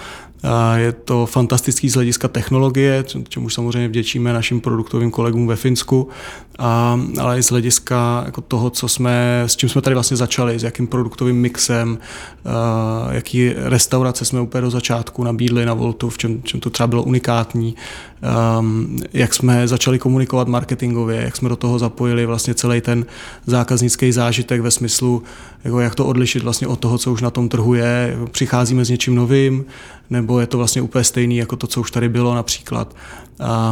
je 0.74 0.92
to 0.92 1.26
fantastický 1.26 1.88
z 1.88 1.94
hlediska 1.94 2.28
technologie, 2.28 3.04
čemu 3.28 3.50
samozřejmě 3.50 3.88
vděčíme 3.88 4.32
našim 4.32 4.60
produktovým 4.60 5.10
kolegům 5.10 5.46
ve 5.46 5.56
Finsku, 5.56 6.08
a, 6.58 7.00
ale 7.20 7.38
i 7.38 7.42
z 7.42 7.50
hlediska 7.50 8.22
jako 8.26 8.40
toho, 8.40 8.70
co 8.70 8.88
jsme, 8.88 9.42
s 9.46 9.56
čím 9.56 9.68
jsme 9.68 9.80
tady 9.80 9.94
vlastně 9.94 10.16
začali, 10.16 10.58
s 10.58 10.62
jakým 10.62 10.86
produktovým 10.86 11.36
mixem, 11.36 11.98
a, 12.44 13.08
jaký 13.12 13.52
restaurace 13.56 14.24
jsme 14.24 14.40
úplně 14.40 14.62
do 14.62 14.70
začátku 14.70 15.24
nabídli 15.24 15.66
na 15.66 15.74
Voltu, 15.74 16.10
v 16.10 16.18
čem, 16.18 16.42
čem 16.42 16.60
to 16.60 16.70
třeba 16.70 16.86
bylo 16.86 17.02
unikátní, 17.02 17.74
a, 18.22 18.64
jak 19.12 19.34
jsme 19.34 19.68
začali 19.68 19.98
komunikovat 19.98 20.48
marketingově, 20.48 21.22
jak 21.22 21.36
jsme 21.36 21.48
do 21.48 21.56
toho 21.56 21.78
zapojili 21.78 22.26
vlastně 22.26 22.54
celý 22.54 22.80
ten 22.80 23.06
zákaznický 23.46 24.12
zážitek 24.12 24.60
ve 24.60 24.70
smyslu, 24.70 25.22
jako 25.64 25.80
jak 25.80 25.94
to 25.94 26.06
odlišit 26.06 26.42
vlastně 26.42 26.66
od 26.66 26.80
toho, 26.80 26.98
co 26.98 27.12
už 27.12 27.22
na 27.22 27.30
tom 27.30 27.48
trhu 27.48 27.74
je, 27.74 28.18
přicházíme 28.30 28.84
s 28.84 28.90
něčím 28.90 29.14
novým, 29.14 29.64
nebo 30.10 30.27
je 30.40 30.46
to 30.46 30.58
vlastně 30.58 30.82
úplně 30.82 31.04
stejný 31.04 31.36
jako 31.36 31.56
to, 31.56 31.66
co 31.66 31.80
už 31.80 31.90
tady 31.90 32.08
bylo 32.08 32.34
například. 32.34 32.96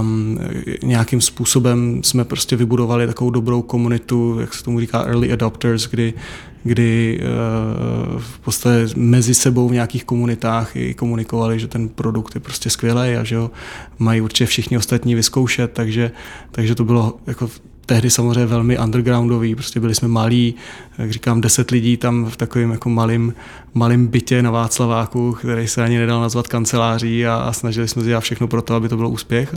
Um, 0.01 0.39
nějakým 0.83 1.21
způsobem 1.21 2.01
jsme 2.05 2.25
prostě 2.25 2.57
vybudovali 2.57 3.07
takovou 3.07 3.31
dobrou 3.31 3.63
komunitu, 3.63 4.37
jak 4.41 4.55
se 4.55 4.65
tomu 4.65 4.81
říká 4.81 5.03
early 5.03 5.33
adopters, 5.33 5.89
kdy, 5.89 6.15
kdy 6.63 7.21
uh, 7.21 8.21
v 8.21 8.39
podstatě 8.39 8.87
mezi 8.97 9.35
sebou 9.35 9.69
v 9.69 9.73
nějakých 9.73 10.05
komunitách 10.05 10.77
i 10.77 10.95
komunikovali, 10.95 11.61
že 11.61 11.69
ten 11.69 11.89
produkt 11.89 12.35
je 12.35 12.41
prostě 12.41 12.71
skvělý 12.71 13.17
a 13.17 13.25
že 13.25 13.37
ho 13.37 13.51
mají 13.99 14.21
určitě 14.21 14.47
všichni 14.47 14.77
ostatní 14.77 15.15
vyzkoušet, 15.15 15.73
takže, 15.73 16.11
takže 16.51 16.75
to 16.75 16.85
bylo 16.85 17.15
jako 17.27 17.51
tehdy 17.87 18.11
samozřejmě 18.11 18.47
velmi 18.47 18.79
undergroundový, 18.79 19.55
prostě 19.55 19.81
byli 19.81 19.95
jsme 19.95 20.09
malí, 20.09 20.55
jak 20.99 21.11
říkám, 21.11 21.41
deset 21.41 21.71
lidí 21.71 21.97
tam 21.97 22.25
v 22.25 22.37
takovém 22.37 22.71
jako 22.71 22.89
malým, 22.89 23.35
malým 23.75 24.07
bytě 24.07 24.43
na 24.43 24.51
Václaváku, 24.51 25.33
který 25.33 25.69
se 25.69 25.85
ani 25.85 25.99
nedal 25.99 26.21
nazvat 26.21 26.49
kanceláří 26.49 27.27
a, 27.27 27.35
a 27.37 27.53
snažili 27.53 27.89
jsme 27.89 28.03
se 28.03 28.09
dělat 28.09 28.21
všechno 28.21 28.49
pro 28.49 28.63
to, 28.63 28.75
aby 28.75 28.89
to 28.89 28.97
bylo 28.97 29.11
úspěch. 29.11 29.55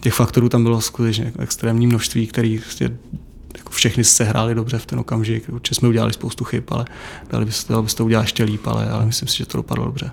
Těch 0.00 0.14
faktorů 0.14 0.48
tam 0.48 0.62
bylo 0.62 0.80
skutečně 0.80 1.32
extrémní 1.38 1.86
množství, 1.86 2.26
který 2.26 2.58
prostě 2.58 2.90
jako 3.58 3.70
všechny 3.70 4.04
se 4.04 4.24
hráli 4.24 4.54
dobře 4.54 4.78
v 4.78 4.86
ten 4.86 4.98
okamžik. 4.98 5.48
Určitě 5.48 5.74
jsme 5.74 5.88
udělali 5.88 6.12
spoustu 6.12 6.44
chyb, 6.44 6.64
ale 6.68 6.84
dali 7.30 7.44
by, 7.44 7.50
dali 7.68 7.82
by 7.82 7.88
to 7.88 8.04
udělat 8.04 8.22
ještě 8.22 8.44
líp, 8.44 8.66
ale, 8.66 8.90
ale 8.90 9.06
myslím 9.06 9.28
si, 9.28 9.36
že 9.36 9.46
to 9.46 9.58
dopadlo 9.58 9.84
dobře. 9.84 10.10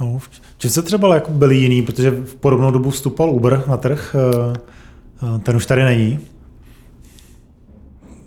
No, 0.00 0.18
v 0.58 0.70
se 0.70 0.82
třeba 0.82 1.14
jako 1.14 1.30
byli 1.30 1.56
jiný, 1.56 1.82
protože 1.82 2.10
v 2.10 2.34
podobnou 2.34 2.70
dobu 2.70 2.90
vstupoval 2.90 3.34
Uber 3.34 3.64
na 3.66 3.76
trh, 3.76 4.16
eh, 4.18 4.58
eh, 5.36 5.38
ten 5.38 5.56
už 5.56 5.66
tady 5.66 5.84
není. 5.84 6.18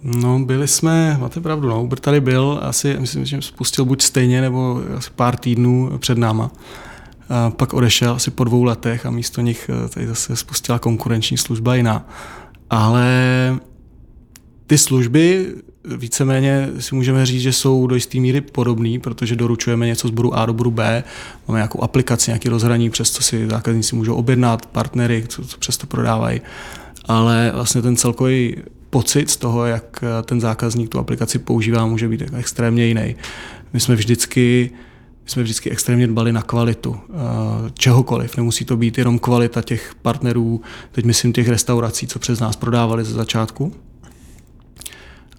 No, 0.08 0.40
byli 0.40 0.68
jsme, 0.68 1.18
máte 1.22 1.42
pravdu, 1.42 1.70
no, 1.70 1.84
Uber 1.84 2.00
tady 2.00 2.22
byl, 2.22 2.60
asi, 2.62 2.98
myslím, 3.00 3.26
že 3.26 3.42
spustil 3.42 3.86
buď 3.86 4.02
stejně, 4.02 4.42
nebo 4.42 4.82
asi 4.98 5.10
pár 5.16 5.38
týdnů 5.38 5.98
před 5.98 6.18
náma. 6.18 6.52
A 7.30 7.50
pak 7.50 7.74
odešel 7.74 8.14
asi 8.14 8.32
po 8.32 8.44
dvou 8.44 8.64
letech 8.64 9.06
a 9.06 9.10
místo 9.10 9.42
nich 9.42 9.70
eh, 9.86 9.90
tady 9.90 10.08
zase 10.08 10.36
spustila 10.36 10.80
konkurenční 10.80 11.38
služba 11.38 11.76
jiná. 11.76 12.10
Ale 12.70 13.10
ty 14.68 14.78
služby 14.78 15.56
víceméně 15.98 16.70
si 16.80 16.96
můžeme 16.96 17.26
říct, 17.26 17.42
že 17.42 17.54
jsou 17.54 17.88
do 17.88 17.96
jisté 17.96 18.20
míry 18.20 18.42
podobné, 18.42 19.00
protože 19.00 19.36
doručujeme 19.36 19.86
něco 19.86 20.08
z 20.08 20.12
bodu 20.12 20.34
A 20.34 20.46
do 20.46 20.54
bodu 20.54 20.72
B, 20.72 21.04
máme 21.48 21.58
nějakou 21.58 21.84
aplikaci, 21.84 22.32
nějaký 22.32 22.50
rozhraní, 22.50 22.90
přes 22.90 23.12
co 23.12 23.24
si 23.24 23.48
zákazníci 23.48 23.96
můžou 23.96 24.16
objednat, 24.16 24.66
partnery, 24.66 25.26
co, 25.28 25.46
co 25.46 25.58
přes 25.58 25.78
to 25.78 25.88
prodávají. 25.88 26.42
Ale 27.06 27.52
vlastně 27.56 27.82
ten 27.82 27.96
celkový 27.96 28.56
pocit 28.96 29.30
z 29.30 29.38
toho, 29.38 29.66
jak 29.66 30.04
ten 30.26 30.42
zákazník 30.42 30.90
tu 30.90 31.00
aplikaci 31.00 31.40
používá, 31.40 31.86
může 31.86 32.08
být 32.08 32.24
extrémně 32.38 32.86
jiný. 32.86 33.16
My 33.74 33.80
jsme 33.80 33.96
vždycky 33.96 34.72
my 35.24 35.30
jsme 35.30 35.44
vždycky 35.44 35.70
extrémně 35.70 36.08
dbali 36.08 36.32
na 36.32 36.42
kvalitu 36.42 36.96
eh, 36.96 37.14
čehokoliv. 37.74 38.38
Nemusí 38.38 38.66
to 38.66 38.78
být 38.78 38.98
jenom 38.98 39.20
kvalita 39.20 39.62
těch 39.62 39.96
partnerů, 40.02 40.62
teď 40.92 41.06
myslím 41.06 41.34
těch 41.34 41.48
restaurací, 41.48 42.08
co 42.08 42.20
přes 42.20 42.40
nás 42.40 42.56
prodávali 42.56 43.04
ze 43.04 43.14
začátku, 43.14 43.74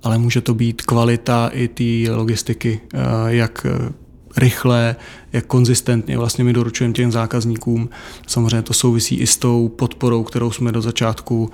ale 0.02 0.18
může 0.18 0.40
to 0.40 0.54
být 0.54 0.82
kvalita 0.82 1.50
i 1.52 1.68
té 1.68 2.12
logistiky, 2.12 2.80
eh, 2.94 2.98
jak 3.26 3.66
eh, 3.66 3.92
rychle, 4.36 4.96
jak 5.32 5.46
konzistentně 5.46 6.18
vlastně 6.18 6.44
my 6.44 6.52
doručujeme 6.52 6.94
těm 6.94 7.12
zákazníkům. 7.12 7.88
Samozřejmě 8.26 8.62
to 8.62 8.74
souvisí 8.74 9.16
i 9.16 9.26
s 9.26 9.36
tou 9.36 9.68
podporou, 9.68 10.24
kterou 10.24 10.50
jsme 10.50 10.72
do 10.72 10.82
začátku 10.82 11.50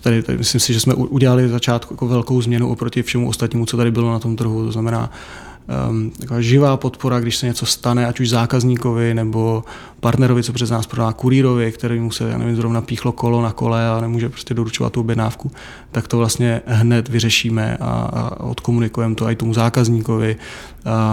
Tady, 0.00 0.22
tady 0.22 0.38
myslím 0.38 0.60
si, 0.60 0.72
že 0.72 0.80
jsme 0.80 0.94
udělali 0.94 1.48
začátku 1.48 1.94
jako 1.94 2.08
velkou 2.08 2.42
změnu 2.42 2.70
oproti 2.70 3.02
všemu 3.02 3.28
ostatnímu, 3.28 3.66
co 3.66 3.76
tady 3.76 3.90
bylo 3.90 4.12
na 4.12 4.18
tom 4.18 4.36
trhu. 4.36 4.64
To 4.66 4.72
znamená 4.72 5.10
um, 5.88 6.10
taková 6.10 6.40
živá 6.40 6.76
podpora, 6.76 7.20
když 7.20 7.36
se 7.36 7.46
něco 7.46 7.66
stane, 7.66 8.06
ať 8.06 8.20
už 8.20 8.28
zákazníkovi 8.28 9.14
nebo 9.14 9.64
partnerovi, 10.00 10.42
co 10.42 10.52
přes 10.52 10.70
nás 10.70 10.86
prodá 10.86 11.12
kurýrovi, 11.12 11.72
který 11.72 12.00
mu 12.00 12.10
se, 12.10 12.28
já 12.28 12.38
nevím, 12.38 12.56
zrovna 12.56 12.80
píchlo 12.80 13.12
kolo 13.12 13.42
na 13.42 13.52
kole 13.52 13.88
a 13.88 14.00
nemůže 14.00 14.28
prostě 14.28 14.54
doručovat 14.54 14.92
tu 14.92 15.00
objednávku, 15.00 15.50
tak 15.92 16.08
to 16.08 16.18
vlastně 16.18 16.60
hned 16.66 17.08
vyřešíme 17.08 17.76
a, 17.80 17.90
a 17.90 18.40
odkomunikujeme 18.40 19.14
to 19.14 19.30
i 19.30 19.36
tomu 19.36 19.54
zákazníkovi. 19.54 20.36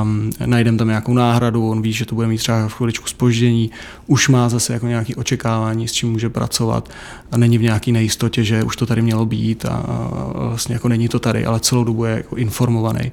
Um, 0.02 0.30
najdeme 0.46 0.78
tam 0.78 0.88
nějakou 0.88 1.14
náhradu, 1.14 1.70
on 1.70 1.82
ví, 1.82 1.94
že 1.94 2.06
to 2.06 2.16
bude 2.16 2.28
mít 2.28 2.38
třeba 2.38 2.68
v 2.68 2.74
chviličku 2.74 3.08
spoždění, 3.08 3.72
už 4.08 4.30
má 4.30 4.50
zase 4.50 4.74
jako 4.74 4.88
nějaké 4.88 5.16
očekávání, 5.16 5.88
s 5.88 5.92
čím 5.92 6.12
může 6.12 6.30
pracovat 6.30 6.90
a 7.32 7.38
není 7.38 7.58
v 7.58 7.62
nějaké 7.62 7.92
nejistotě, 7.92 8.44
že 8.44 8.64
už 8.64 8.76
to 8.76 8.86
tady 8.86 9.02
mělo 9.02 9.26
být 9.26 9.66
a, 9.66 9.70
a 9.70 10.48
vlastně 10.48 10.76
jako 10.76 10.88
není 10.88 11.08
to 11.08 11.20
tady, 11.20 11.46
ale 11.46 11.60
celou 11.60 11.84
dobu 11.84 12.06
je 12.06 12.12
jako 12.12 12.36
informovaný 12.36 13.12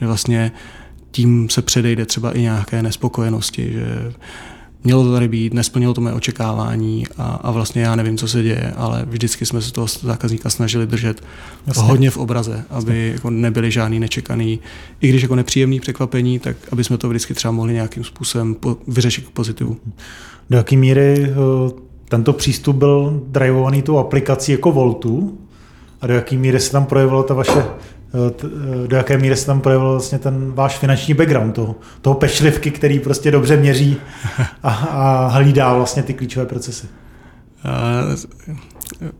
že 0.00 0.06
vlastně 0.06 0.52
tím 1.10 1.48
se 1.50 1.62
předejde 1.62 2.06
třeba 2.06 2.32
i 2.32 2.40
nějaké 2.40 2.82
nespokojenosti, 2.82 3.72
že 3.72 4.12
mělo 4.84 5.04
to 5.04 5.12
tady 5.12 5.28
být, 5.28 5.54
nesplnilo 5.54 5.94
to 5.94 6.00
moje 6.00 6.14
očekávání 6.14 7.04
a, 7.18 7.24
a 7.24 7.50
vlastně 7.50 7.82
já 7.82 7.96
nevím, 7.96 8.16
co 8.16 8.28
se 8.28 8.42
děje, 8.42 8.72
ale 8.76 9.04
vždycky 9.08 9.46
jsme 9.46 9.62
se 9.62 9.72
toho 9.72 9.86
zákazníka 9.86 10.50
snažili 10.50 10.86
držet 10.86 11.22
Jasně. 11.66 11.82
hodně 11.82 12.10
v 12.10 12.16
obraze, 12.16 12.64
aby 12.70 13.12
jako 13.14 13.30
nebyly 13.30 13.70
žádný 13.70 14.00
nečekaný, 14.00 14.60
i 15.00 15.08
když 15.08 15.22
jako 15.22 15.36
nepříjemný 15.36 15.80
překvapení, 15.80 16.38
tak 16.38 16.56
aby 16.72 16.84
jsme 16.84 16.98
to 16.98 17.08
vždycky 17.08 17.34
třeba 17.34 17.52
mohli 17.52 17.72
nějakým 17.72 18.04
způsobem 18.04 18.54
po, 18.54 18.76
vyřešit 18.88 19.26
k 19.26 19.30
pozitivu. 19.30 19.76
Do 20.50 20.56
jaké 20.56 20.76
míry 20.76 21.24
eh, 21.24 21.34
tento 22.08 22.32
přístup 22.32 22.76
byl 22.76 23.22
drivovaný 23.26 23.82
tou 23.82 23.98
aplikací 23.98 24.52
jako 24.52 24.72
Voltu 24.72 25.38
a 26.00 26.06
do 26.06 26.14
jaké 26.14 26.36
míry 26.36 26.60
se 26.60 26.72
tam 26.72 26.84
projevila 26.86 27.22
ta 27.22 27.34
vaše 27.34 27.64
do 28.86 28.96
jaké 28.96 29.18
míry 29.18 29.36
se 29.36 29.46
tam 29.46 29.60
projevil 29.60 29.90
vlastně 29.90 30.18
ten 30.18 30.52
váš 30.52 30.78
finanční 30.78 31.14
background, 31.14 31.54
toho, 31.54 31.74
toho 32.00 32.14
pešlivky, 32.14 32.70
který 32.70 32.98
prostě 32.98 33.30
dobře 33.30 33.56
měří 33.56 33.96
a, 34.62 34.70
a 34.72 35.28
hlídá 35.28 35.74
vlastně 35.74 36.02
ty 36.02 36.14
klíčové 36.14 36.46
procesy. 36.46 36.86
Eh, 37.64 38.16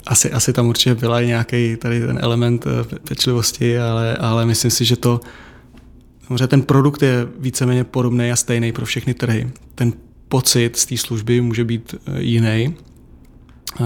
asi, 0.06 0.30
asi 0.30 0.52
tam 0.52 0.66
určitě 0.66 0.94
byla 0.94 1.20
i 1.20 1.26
nějaký 1.26 1.76
tady 1.76 2.06
ten 2.06 2.18
element 2.22 2.64
pečlivosti, 3.08 3.78
ale, 3.78 4.16
ale 4.16 4.46
myslím 4.46 4.70
si, 4.70 4.84
že 4.84 4.96
to, 4.96 5.20
že 6.36 6.46
ten 6.46 6.62
produkt 6.62 7.02
je 7.02 7.26
víceméně 7.38 7.84
podobný 7.84 8.30
a 8.30 8.36
stejný 8.36 8.72
pro 8.72 8.86
všechny 8.86 9.14
trhy. 9.14 9.50
Ten 9.74 9.92
pocit 10.28 10.76
z 10.76 10.86
té 10.86 10.96
služby 10.96 11.40
může 11.40 11.64
být 11.64 11.94
jiný, 12.18 12.74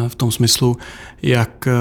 v 0.09 0.14
tom 0.14 0.33
smyslu, 0.33 0.76
jak 1.23 1.66
eh, 1.66 1.73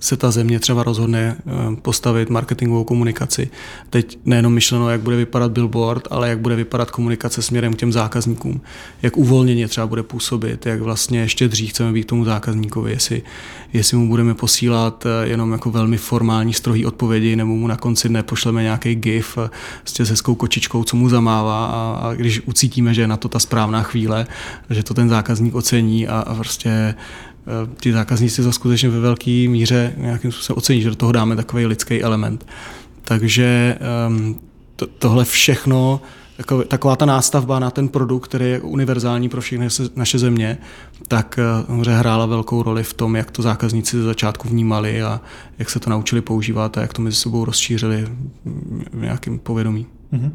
se 0.00 0.16
ta 0.16 0.30
země 0.30 0.60
třeba 0.60 0.82
rozhodne 0.82 1.36
eh, 1.38 1.76
postavit 1.82 2.30
marketingovou 2.30 2.84
komunikaci. 2.84 3.50
Teď 3.90 4.18
nejenom 4.24 4.54
myšleno, 4.54 4.90
jak 4.90 5.00
bude 5.00 5.16
vypadat 5.16 5.52
billboard, 5.52 6.08
ale 6.10 6.28
jak 6.28 6.38
bude 6.38 6.56
vypadat 6.56 6.90
komunikace 6.90 7.42
směrem 7.42 7.74
k 7.74 7.76
těm 7.76 7.92
zákazníkům. 7.92 8.60
Jak 9.02 9.16
uvolněně 9.16 9.68
třeba 9.68 9.86
bude 9.86 10.02
působit, 10.02 10.66
jak 10.66 10.80
vlastně 10.80 11.20
ještě 11.20 11.48
dřív 11.48 11.70
chceme 11.70 11.92
být 11.92 12.06
tomu 12.06 12.24
zákazníkovi, 12.24 12.90
jestli, 12.90 13.22
jestli 13.72 13.96
mu 13.96 14.08
budeme 14.08 14.34
posílat 14.34 15.06
eh, 15.06 15.28
jenom 15.28 15.52
jako 15.52 15.70
velmi 15.70 15.96
formální 15.96 16.52
strohý 16.52 16.86
odpovědi, 16.86 17.36
nebo 17.36 17.56
mu 17.56 17.66
na 17.66 17.76
konci 17.76 18.08
dne 18.08 18.22
pošleme 18.22 18.62
nějaký 18.62 18.94
gif 18.94 19.38
s 19.84 20.08
hezkou 20.08 20.34
kočičkou, 20.34 20.84
co 20.84 20.96
mu 20.96 21.08
zamává 21.08 21.66
a, 21.66 22.00
a 22.02 22.14
když 22.14 22.40
ucítíme, 22.40 22.94
že 22.94 23.02
je 23.02 23.08
na 23.08 23.16
to 23.16 23.28
ta 23.28 23.38
správná 23.38 23.82
chvíle, 23.82 24.26
že 24.70 24.82
to 24.82 24.94
ten 24.94 25.08
zákazník 25.08 25.54
ocení 25.54 26.08
a, 26.08 26.18
a 26.18 26.34
prostě 26.34 26.70
Eh, 26.70 26.94
ti 27.80 27.92
zákazníci 27.92 28.42
to 28.42 28.52
skutečně 28.52 28.88
ve 28.88 29.00
velké 29.00 29.30
míře 29.30 29.92
nějakým 29.96 30.32
způsobem 30.32 30.58
ocení, 30.58 30.82
že 30.82 30.90
do 30.90 30.96
toho 30.96 31.12
dáme 31.12 31.36
takový 31.36 31.66
lidský 31.66 32.02
element. 32.02 32.46
Takže 33.04 33.78
um, 34.08 34.40
to, 34.76 34.86
tohle 34.86 35.24
všechno, 35.24 36.00
taková 36.68 36.96
ta 36.96 37.04
nástavba 37.04 37.58
na 37.58 37.70
ten 37.70 37.88
produkt, 37.88 38.28
který 38.28 38.44
je 38.44 38.60
univerzální 38.60 39.28
pro 39.28 39.40
všechny 39.40 39.68
naše 39.96 40.18
země, 40.18 40.58
tak 41.08 41.38
uh, 41.68 41.82
hrála 41.86 42.26
velkou 42.26 42.62
roli 42.62 42.82
v 42.82 42.94
tom, 42.94 43.16
jak 43.16 43.30
to 43.30 43.42
zákazníci 43.42 43.96
ze 43.96 44.02
začátku 44.02 44.48
vnímali 44.48 45.02
a 45.02 45.20
jak 45.58 45.70
se 45.70 45.80
to 45.80 45.90
naučili 45.90 46.20
používat 46.20 46.78
a 46.78 46.80
jak 46.80 46.92
to 46.92 47.02
mezi 47.02 47.16
sebou 47.16 47.44
rozšířili 47.44 48.08
v 48.92 49.00
nějakém 49.00 49.38
povědomí. 49.38 49.86
Mm-hmm. 50.12 50.30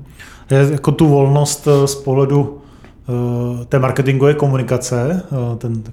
Je 0.51 0.67
jako 0.71 0.91
tu 0.91 1.07
volnost 1.07 1.67
eh, 1.67 1.87
z 1.87 1.95
pohledu 1.95 2.61
té 3.69 3.79
marketingové 3.79 4.33
komunikace, 4.33 5.23
ten 5.57 5.83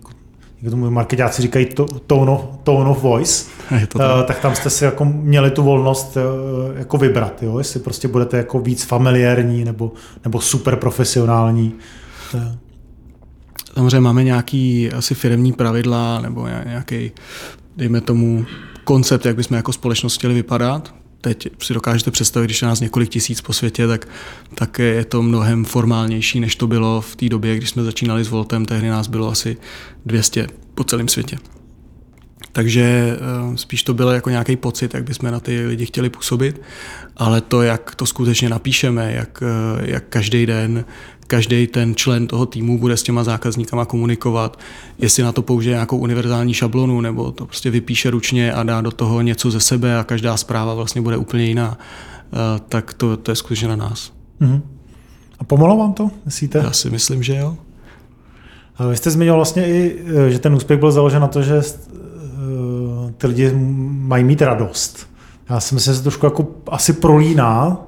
jak 0.63 0.71
tomu 0.71 0.91
marketáci 0.91 1.43
říkají, 1.43 1.67
tone 2.07 2.31
of, 2.31 2.45
tone 2.63 2.91
of 2.91 3.03
voice, 3.03 3.45
to 3.89 3.99
uh, 3.99 4.23
tak 4.27 4.41
tam 4.41 4.55
jste 4.55 4.71
si 4.71 4.85
jako 4.85 5.05
měli 5.05 5.51
tu 5.51 5.63
volnost 5.63 6.17
uh, 6.17 6.79
jako 6.79 6.99
vybrat, 6.99 7.43
jo? 7.43 7.59
jestli 7.59 7.81
prostě 7.81 8.09
budete 8.09 8.37
jako 8.37 8.59
víc 8.61 8.85
familiární 8.85 9.65
nebo, 9.65 9.93
nebo 10.25 10.41
super 10.41 10.77
profesionální. 10.77 11.75
Samozřejmě 13.75 14.01
máme 14.01 14.25
nějaký 14.25 14.93
asi 14.93 15.15
firmní 15.15 15.53
pravidla 15.53 16.21
nebo 16.21 16.49
nějaký, 16.67 17.13
dejme 17.77 18.01
tomu, 18.01 18.45
koncept, 18.85 19.27
jak 19.27 19.37
bychom 19.37 19.57
jako 19.57 19.73
společnost 19.73 20.15
chtěli 20.15 20.35
vypadat 20.35 20.95
teď 21.23 21.49
si 21.63 21.75
dokážete 21.75 22.11
představit, 22.11 22.47
když 22.47 22.63
je 22.63 22.69
nás 22.69 22.81
několik 22.81 23.09
tisíc 23.09 23.41
po 23.41 23.53
světě, 23.53 23.87
tak, 23.87 24.09
tak 24.55 24.79
je 24.79 25.05
to 25.05 25.23
mnohem 25.23 25.65
formálnější, 25.65 26.41
než 26.41 26.57
to 26.57 26.67
bylo 26.67 27.01
v 27.01 27.17
té 27.17 27.29
době, 27.29 27.57
když 27.57 27.71
jsme 27.71 27.85
začínali 27.85 28.25
s 28.25 28.29
Voltem, 28.29 28.65
tehdy 28.65 28.89
nás 28.89 29.07
bylo 29.07 29.29
asi 29.29 29.57
200 30.07 30.47
po 30.75 30.85
celém 30.85 31.09
světě. 31.09 31.39
Takže 32.53 32.83
eh, 32.83 33.57
spíš 33.57 33.83
to 33.83 33.95
bylo 33.95 34.11
jako 34.11 34.31
nějaký 34.31 34.57
pocit, 34.57 34.95
jak 34.95 35.05
bychom 35.05 35.31
na 35.31 35.41
ty 35.41 35.67
lidi 35.67 35.87
chtěli 35.87 36.11
působit, 36.11 36.61
ale 37.17 37.41
to, 37.41 37.63
jak 37.63 37.95
to 37.95 38.07
skutečně 38.07 38.49
napíšeme, 38.49 39.13
jak, 39.13 39.43
eh, 39.43 39.91
jak 39.91 40.05
každý 40.09 40.47
den 40.47 40.85
každý 41.33 41.67
ten 41.67 41.95
člen 41.95 42.27
toho 42.27 42.47
týmu 42.47 42.79
bude 42.79 42.97
s 42.97 43.03
těma 43.03 43.25
zákazníkama 43.25 43.85
komunikovat, 43.85 44.59
jestli 44.99 45.23
na 45.23 45.33
to 45.33 45.43
použije 45.43 45.75
nějakou 45.75 45.99
univerzální 45.99 46.55
šablonu, 46.55 47.01
nebo 47.01 47.33
to 47.33 47.47
prostě 47.47 47.71
vypíše 47.71 48.11
ručně 48.11 48.53
a 48.53 48.63
dá 48.63 48.81
do 48.81 48.91
toho 48.91 49.21
něco 49.21 49.51
ze 49.51 49.61
sebe 49.61 49.99
a 49.99 50.05
každá 50.05 50.37
zpráva 50.37 50.75
vlastně 50.75 51.01
bude 51.03 51.17
úplně 51.17 51.45
jiná, 51.45 51.79
eh, 51.79 52.37
tak 52.69 52.95
to, 52.95 53.17
to 53.17 53.31
je 53.31 53.37
skutečně 53.37 53.69
na 53.69 53.77
nás. 53.77 54.13
Mm-hmm. 54.41 54.61
A 55.39 55.45
pomohlo 55.45 55.77
vám 55.77 55.93
to, 55.93 56.11
myslíte? 56.25 56.59
Já 56.59 56.73
si 56.73 56.91
myslím, 56.91 57.23
že 57.23 57.37
jo. 57.37 57.57
Vy 58.91 58.97
jste 58.97 59.11
zmiňoval 59.11 59.39
vlastně 59.39 59.67
i, 59.67 59.99
eh, 60.27 60.31
že 60.31 60.39
ten 60.39 60.55
úspěch 60.55 60.81
byl 60.81 60.93
založen 60.93 61.21
na 61.21 61.29
to, 61.29 61.43
že 61.43 61.57
eh, 61.57 63.13
ty 63.19 63.27
lidi 63.27 63.53
mají 63.89 64.25
mít 64.25 64.43
radost. 64.43 65.09
Já 65.51 65.61
si 65.61 65.75
myslím, 65.75 65.93
že 65.93 65.97
se 65.97 66.03
trošku 66.03 66.27
jako 66.27 66.47
asi 66.67 66.93
prolíná 66.93 67.79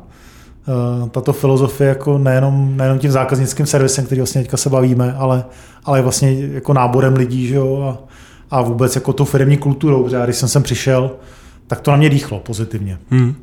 tato 1.11 1.33
filozofie 1.33 1.89
jako 1.89 2.19
nejenom, 2.19 2.77
nejenom 2.77 2.99
tím 2.99 3.11
zákaznickým 3.11 3.67
servisem, 3.67 4.07
který 4.07 4.21
vlastně 4.21 4.41
teďka 4.41 4.57
se 4.57 4.71
bavíme, 4.71 5.15
ale, 5.15 5.45
ale 5.85 6.03
vlastně 6.03 6.33
jako 6.41 6.73
náborem 6.73 7.15
lidí 7.15 7.47
že 7.47 7.55
jo, 7.55 7.83
a, 7.83 8.09
a 8.51 8.63
vůbec 8.63 8.95
jako 8.95 9.13
tou 9.13 9.25
firmní 9.25 9.57
kulturou, 9.57 10.05
protože 10.05 10.21
když 10.25 10.37
jsem 10.37 10.49
sem 10.49 10.63
přišel, 10.63 11.11
tak 11.67 11.81
to 11.81 11.91
na 11.91 11.97
mě 11.97 12.11
dýchlo 12.11 12.41
pozitivně. 12.41 12.99
Hmm. 13.11 13.35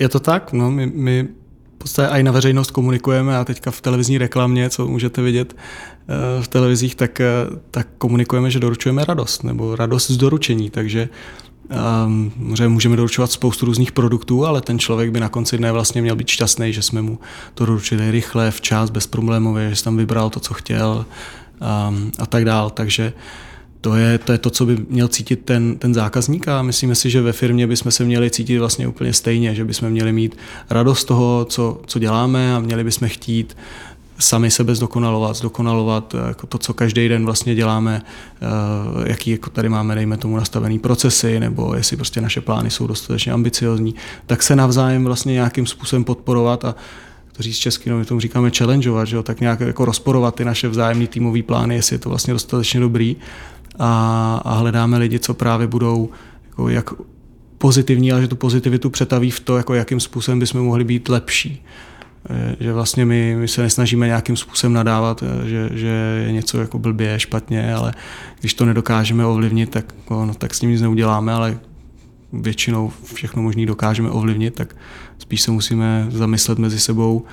Je 0.00 0.08
to 0.08 0.20
tak, 0.20 0.52
no, 0.52 0.70
my, 0.70 0.86
my 0.86 1.28
podstatě 1.84 2.08
i 2.08 2.22
na 2.22 2.32
veřejnost 2.32 2.70
komunikujeme 2.70 3.36
a 3.36 3.44
teďka 3.44 3.70
v 3.70 3.80
televizní 3.80 4.18
reklamě, 4.18 4.70
co 4.70 4.88
můžete 4.88 5.22
vidět 5.22 5.56
eh, 5.56 6.42
v 6.42 6.48
televizích, 6.48 6.94
tak, 6.94 7.20
eh, 7.20 7.26
tak 7.70 7.86
komunikujeme, 7.98 8.50
že 8.50 8.60
doručujeme 8.60 9.04
radost 9.04 9.44
nebo 9.44 9.76
radost 9.76 10.10
z 10.10 10.16
doručení, 10.16 10.70
takže 10.70 11.08
Um, 12.06 12.32
můžeme 12.68 12.96
doručovat 12.96 13.32
spoustu 13.32 13.66
různých 13.66 13.92
produktů, 13.92 14.46
ale 14.46 14.60
ten 14.60 14.78
člověk 14.78 15.10
by 15.10 15.20
na 15.20 15.28
konci 15.28 15.58
dne 15.58 15.72
vlastně 15.72 16.02
měl 16.02 16.16
být 16.16 16.28
šťastný, 16.28 16.72
že 16.72 16.82
jsme 16.82 17.02
mu 17.02 17.18
to 17.54 17.66
doručili 17.66 18.10
rychle, 18.10 18.50
včas, 18.50 18.90
bezproblémově, 18.90 19.74
že 19.74 19.84
tam 19.84 19.96
vybral 19.96 20.30
to, 20.30 20.40
co 20.40 20.54
chtěl 20.54 21.06
um, 21.88 22.12
a 22.18 22.26
tak 22.26 22.44
dál. 22.44 22.70
Takže 22.70 23.12
to 23.80 23.96
je, 23.96 24.18
to 24.18 24.32
je 24.32 24.38
to, 24.38 24.50
co 24.50 24.66
by 24.66 24.76
měl 24.88 25.08
cítit 25.08 25.36
ten, 25.44 25.78
ten 25.78 25.94
zákazník 25.94 26.48
a 26.48 26.62
myslíme 26.62 26.94
si, 26.94 27.10
že 27.10 27.20
ve 27.20 27.32
firmě 27.32 27.66
bychom 27.66 27.92
se 27.92 28.04
měli 28.04 28.30
cítit 28.30 28.58
vlastně 28.58 28.88
úplně 28.88 29.12
stejně, 29.12 29.54
že 29.54 29.64
bychom 29.64 29.90
měli 29.90 30.12
mít 30.12 30.36
radost 30.70 31.04
toho, 31.04 31.46
co, 31.48 31.80
co 31.86 31.98
děláme 31.98 32.54
a 32.54 32.60
měli 32.60 32.84
bychom 32.84 33.08
chtít 33.08 33.56
sami 34.18 34.50
sebe 34.50 34.74
zdokonalovat, 34.74 35.36
zdokonalovat 35.36 36.14
eh, 36.14 36.28
jako 36.28 36.46
to, 36.46 36.58
co 36.58 36.74
každý 36.74 37.08
den 37.08 37.24
vlastně 37.24 37.54
děláme, 37.54 38.02
eh, 38.04 39.08
jaký 39.08 39.30
jako 39.30 39.50
tady 39.50 39.68
máme, 39.68 39.94
dejme 39.94 40.16
tomu, 40.16 40.36
nastavený 40.36 40.78
procesy, 40.78 41.40
nebo 41.40 41.74
jestli 41.74 41.96
prostě 41.96 42.20
naše 42.20 42.40
plány 42.40 42.70
jsou 42.70 42.86
dostatečně 42.86 43.32
ambiciozní, 43.32 43.94
tak 44.26 44.42
se 44.42 44.56
navzájem 44.56 45.04
vlastně 45.04 45.32
nějakým 45.32 45.66
způsobem 45.66 46.04
podporovat 46.04 46.64
a 46.64 46.74
to 47.36 47.42
říct 47.42 47.56
česky, 47.56 47.90
no 47.90 47.98
my 47.98 48.04
tomu 48.04 48.20
říkáme 48.20 48.50
challengeovat, 48.50 49.08
že 49.08 49.16
jo, 49.16 49.22
tak 49.22 49.40
nějak 49.40 49.60
jako 49.60 49.84
rozporovat 49.84 50.34
ty 50.34 50.44
naše 50.44 50.68
vzájemné 50.68 51.06
týmové 51.06 51.42
plány, 51.42 51.74
jestli 51.74 51.94
je 51.94 51.98
to 51.98 52.08
vlastně 52.08 52.32
dostatečně 52.32 52.80
dobrý 52.80 53.16
a, 53.78 54.40
a 54.44 54.54
hledáme 54.54 54.98
lidi, 54.98 55.18
co 55.18 55.34
právě 55.34 55.66
budou 55.66 56.08
jako 56.46 56.68
jak 56.68 56.90
pozitivní, 57.58 58.12
ale 58.12 58.22
že 58.22 58.28
tu 58.28 58.36
pozitivitu 58.36 58.90
přetaví 58.90 59.30
v 59.30 59.40
to, 59.40 59.56
jako 59.56 59.74
jakým 59.74 60.00
způsobem 60.00 60.38
bychom 60.38 60.64
mohli 60.64 60.84
být 60.84 61.08
lepší. 61.08 61.64
Eh, 62.30 62.56
že 62.60 62.72
vlastně 62.72 63.04
my, 63.04 63.36
my 63.38 63.48
se 63.48 63.62
nesnažíme 63.62 64.06
nějakým 64.06 64.36
způsobem 64.36 64.72
nadávat, 64.72 65.22
eh, 65.22 65.48
že, 65.48 65.68
že 65.72 66.22
je 66.26 66.32
něco 66.32 66.58
jako 66.58 66.78
blbě, 66.78 67.20
špatně, 67.20 67.74
ale 67.74 67.94
když 68.40 68.54
to 68.54 68.64
nedokážeme 68.64 69.26
ovlivnit, 69.26 69.70
tak, 69.70 69.94
no, 70.10 70.34
tak 70.34 70.54
s 70.54 70.60
tím 70.60 70.70
nic 70.70 70.82
neuděláme, 70.82 71.32
ale 71.32 71.58
většinou 72.32 72.92
všechno 73.14 73.42
možný 73.42 73.66
dokážeme 73.66 74.10
ovlivnit, 74.10 74.54
tak 74.54 74.76
spíš 75.18 75.42
se 75.42 75.50
musíme 75.50 76.06
zamyslet 76.10 76.58
mezi 76.58 76.80
sebou, 76.80 77.24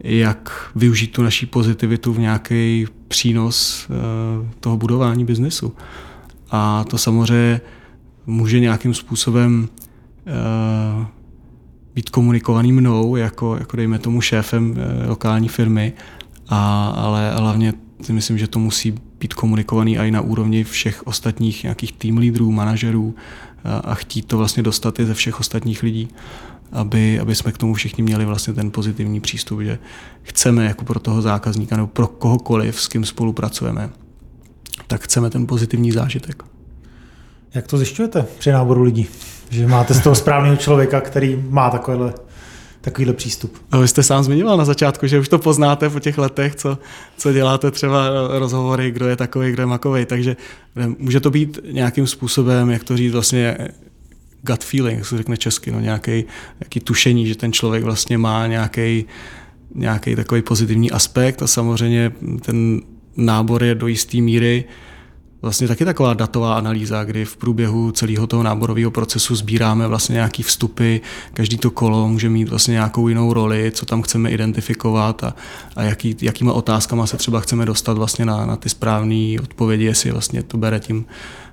jak 0.00 0.70
využít 0.74 1.12
tu 1.12 1.22
naší 1.22 1.46
pozitivitu 1.46 2.12
v 2.12 2.18
nějaký 2.18 2.86
přínos 3.08 3.86
eh, 3.90 3.94
toho 4.60 4.76
budování 4.76 5.24
biznesu. 5.24 5.72
A 6.50 6.84
to 6.84 6.98
samozřejmě 6.98 7.60
může 8.26 8.60
nějakým 8.60 8.94
způsobem 8.94 9.68
být 11.94 12.10
komunikovaný 12.10 12.72
mnou, 12.72 13.16
jako, 13.16 13.56
jako 13.56 13.76
dejme 13.76 13.98
tomu 13.98 14.20
šéfem 14.20 14.76
e, 14.78 15.08
lokální 15.08 15.48
firmy, 15.48 15.92
a, 16.48 16.88
ale 16.88 17.34
hlavně 17.34 17.72
si 18.02 18.12
myslím, 18.12 18.38
že 18.38 18.46
to 18.46 18.58
musí 18.58 18.94
být 19.20 19.34
komunikovaný 19.34 19.98
i 19.98 20.10
na 20.10 20.20
úrovni 20.20 20.64
všech 20.64 21.06
ostatních 21.06 21.62
nějakých 21.62 21.92
tým 21.92 22.18
lídrů, 22.18 22.52
manažerů 22.52 23.14
a, 23.64 23.76
a 23.76 23.94
chtít 23.94 24.22
to 24.26 24.38
vlastně 24.38 24.62
dostat 24.62 25.00
i 25.00 25.06
ze 25.06 25.14
všech 25.14 25.40
ostatních 25.40 25.82
lidí, 25.82 26.08
aby, 26.72 27.20
aby 27.20 27.34
jsme 27.34 27.52
k 27.52 27.58
tomu 27.58 27.74
všichni 27.74 28.02
měli 28.02 28.24
vlastně 28.24 28.54
ten 28.54 28.70
pozitivní 28.70 29.20
přístup, 29.20 29.60
že 29.60 29.78
chceme 30.22 30.64
jako 30.64 30.84
pro 30.84 31.00
toho 31.00 31.22
zákazníka 31.22 31.76
nebo 31.76 31.86
pro 31.86 32.06
kohokoliv, 32.06 32.80
s 32.80 32.88
kým 32.88 33.04
spolupracujeme, 33.04 33.90
tak 34.86 35.02
chceme 35.02 35.30
ten 35.30 35.46
pozitivní 35.46 35.92
zážitek. 35.92 36.42
Jak 37.54 37.66
to 37.66 37.78
zjišťujete 37.78 38.26
při 38.38 38.50
náboru 38.50 38.82
lidí? 38.82 39.06
Že 39.50 39.66
máte 39.66 39.94
z 39.94 40.00
toho 40.00 40.14
správného 40.14 40.56
člověka, 40.56 41.00
který 41.00 41.44
má 41.48 41.70
takovýhle, 41.70 42.14
takovýhle 42.80 43.14
přístup. 43.14 43.58
A 43.70 43.78
vy 43.78 43.88
jste 43.88 44.02
sám 44.02 44.24
zmiňoval 44.24 44.56
na 44.56 44.64
začátku, 44.64 45.06
že 45.06 45.18
už 45.18 45.28
to 45.28 45.38
poznáte 45.38 45.90
po 45.90 46.00
těch 46.00 46.18
letech, 46.18 46.54
co, 46.54 46.78
co 47.16 47.32
děláte 47.32 47.70
třeba 47.70 48.08
rozhovory, 48.38 48.90
kdo 48.90 49.08
je 49.08 49.16
takový, 49.16 49.52
kdo 49.52 49.62
je 49.62 49.66
makový. 49.66 50.04
Takže 50.04 50.36
může 50.98 51.20
to 51.20 51.30
být 51.30 51.58
nějakým 51.72 52.06
způsobem, 52.06 52.70
jak 52.70 52.84
to 52.84 52.96
říct 52.96 53.12
vlastně 53.12 53.56
gut 54.42 54.64
feeling, 54.64 54.98
jak 54.98 55.06
se 55.06 55.16
řekne 55.16 55.36
česky, 55.36 55.70
no, 55.70 55.80
nějaký, 55.80 56.24
nějaký 56.60 56.80
tušení, 56.80 57.26
že 57.26 57.34
ten 57.34 57.52
člověk 57.52 57.84
vlastně 57.84 58.18
má 58.18 58.46
nějaký, 58.46 59.04
nějaký 59.74 60.16
takový 60.16 60.42
pozitivní 60.42 60.90
aspekt 60.90 61.42
a 61.42 61.46
samozřejmě 61.46 62.12
ten 62.42 62.80
nábor 63.16 63.64
je 63.64 63.74
do 63.74 63.86
jisté 63.86 64.20
míry 64.20 64.64
vlastně 65.44 65.68
taky 65.68 65.84
taková 65.84 66.14
datová 66.14 66.54
analýza, 66.54 67.04
kdy 67.04 67.24
v 67.24 67.36
průběhu 67.36 67.92
celého 67.92 68.26
toho 68.26 68.42
náborového 68.42 68.90
procesu 68.90 69.36
sbíráme 69.36 69.86
vlastně 69.86 70.12
nějaký 70.12 70.42
vstupy, 70.42 70.96
každý 71.34 71.56
to 71.56 71.70
kolo 71.70 72.08
může 72.08 72.28
mít 72.28 72.48
vlastně 72.48 72.72
nějakou 72.72 73.08
jinou 73.08 73.32
roli, 73.32 73.70
co 73.74 73.86
tam 73.86 74.02
chceme 74.02 74.30
identifikovat 74.30 75.24
a, 75.24 75.34
a 75.76 75.82
jaký, 75.82 76.16
jakýma 76.20 76.52
otázkama 76.52 77.06
se 77.06 77.16
třeba 77.16 77.40
chceme 77.40 77.66
dostat 77.66 77.98
vlastně 77.98 78.24
na, 78.24 78.46
na 78.46 78.56
ty 78.56 78.68
správné 78.68 79.36
odpovědi, 79.42 79.84
jestli 79.84 80.10
vlastně 80.10 80.42
to 80.42 80.58
bere 80.58 80.80
tím 80.80 81.06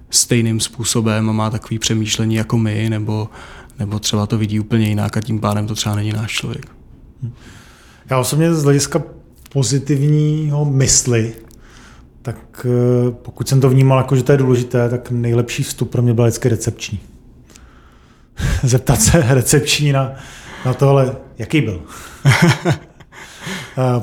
stejným 0.10 0.60
způsobem 0.60 1.30
a 1.30 1.34
má 1.34 1.50
takový 1.50 1.80
přemýšlení 1.80 2.36
jako 2.36 2.58
my, 2.58 2.90
nebo, 2.90 3.30
nebo 3.80 4.00
třeba 4.00 4.26
to 4.26 4.38
vidí 4.38 4.60
úplně 4.60 4.88
jinak 4.88 5.18
a 5.18 5.22
tím 5.22 5.40
pádem 5.40 5.68
to 5.68 5.76
třeba 5.76 5.96
není 5.96 6.12
náš 6.12 6.32
člověk. 6.32 6.66
Já 8.10 8.20
osobně 8.20 8.54
z 8.54 8.64
hlediska 8.64 9.04
pozitivního 9.54 10.66
mysli 10.66 11.34
tak 12.22 12.66
eh, 12.66 13.12
pokud 13.12 13.50
jsem 13.50 13.62
to 13.62 13.70
vnímal 13.70 13.98
jako, 13.98 14.16
že 14.16 14.24
to 14.24 14.32
je 14.32 14.38
důležité, 14.38 14.90
tak 14.90 15.12
nejlepší 15.12 15.64
vstup 15.64 15.92
pro 15.92 16.02
mě 16.02 16.14
byl 16.14 16.24
vždycky 16.24 16.50
recepční. 16.50 17.00
Zeptat 18.64 19.02
se 19.02 19.24
recepční 19.30 19.92
na, 19.92 20.14
na 20.66 20.74
tohle, 20.74 21.16
jaký 21.38 21.62
byl. 21.62 21.82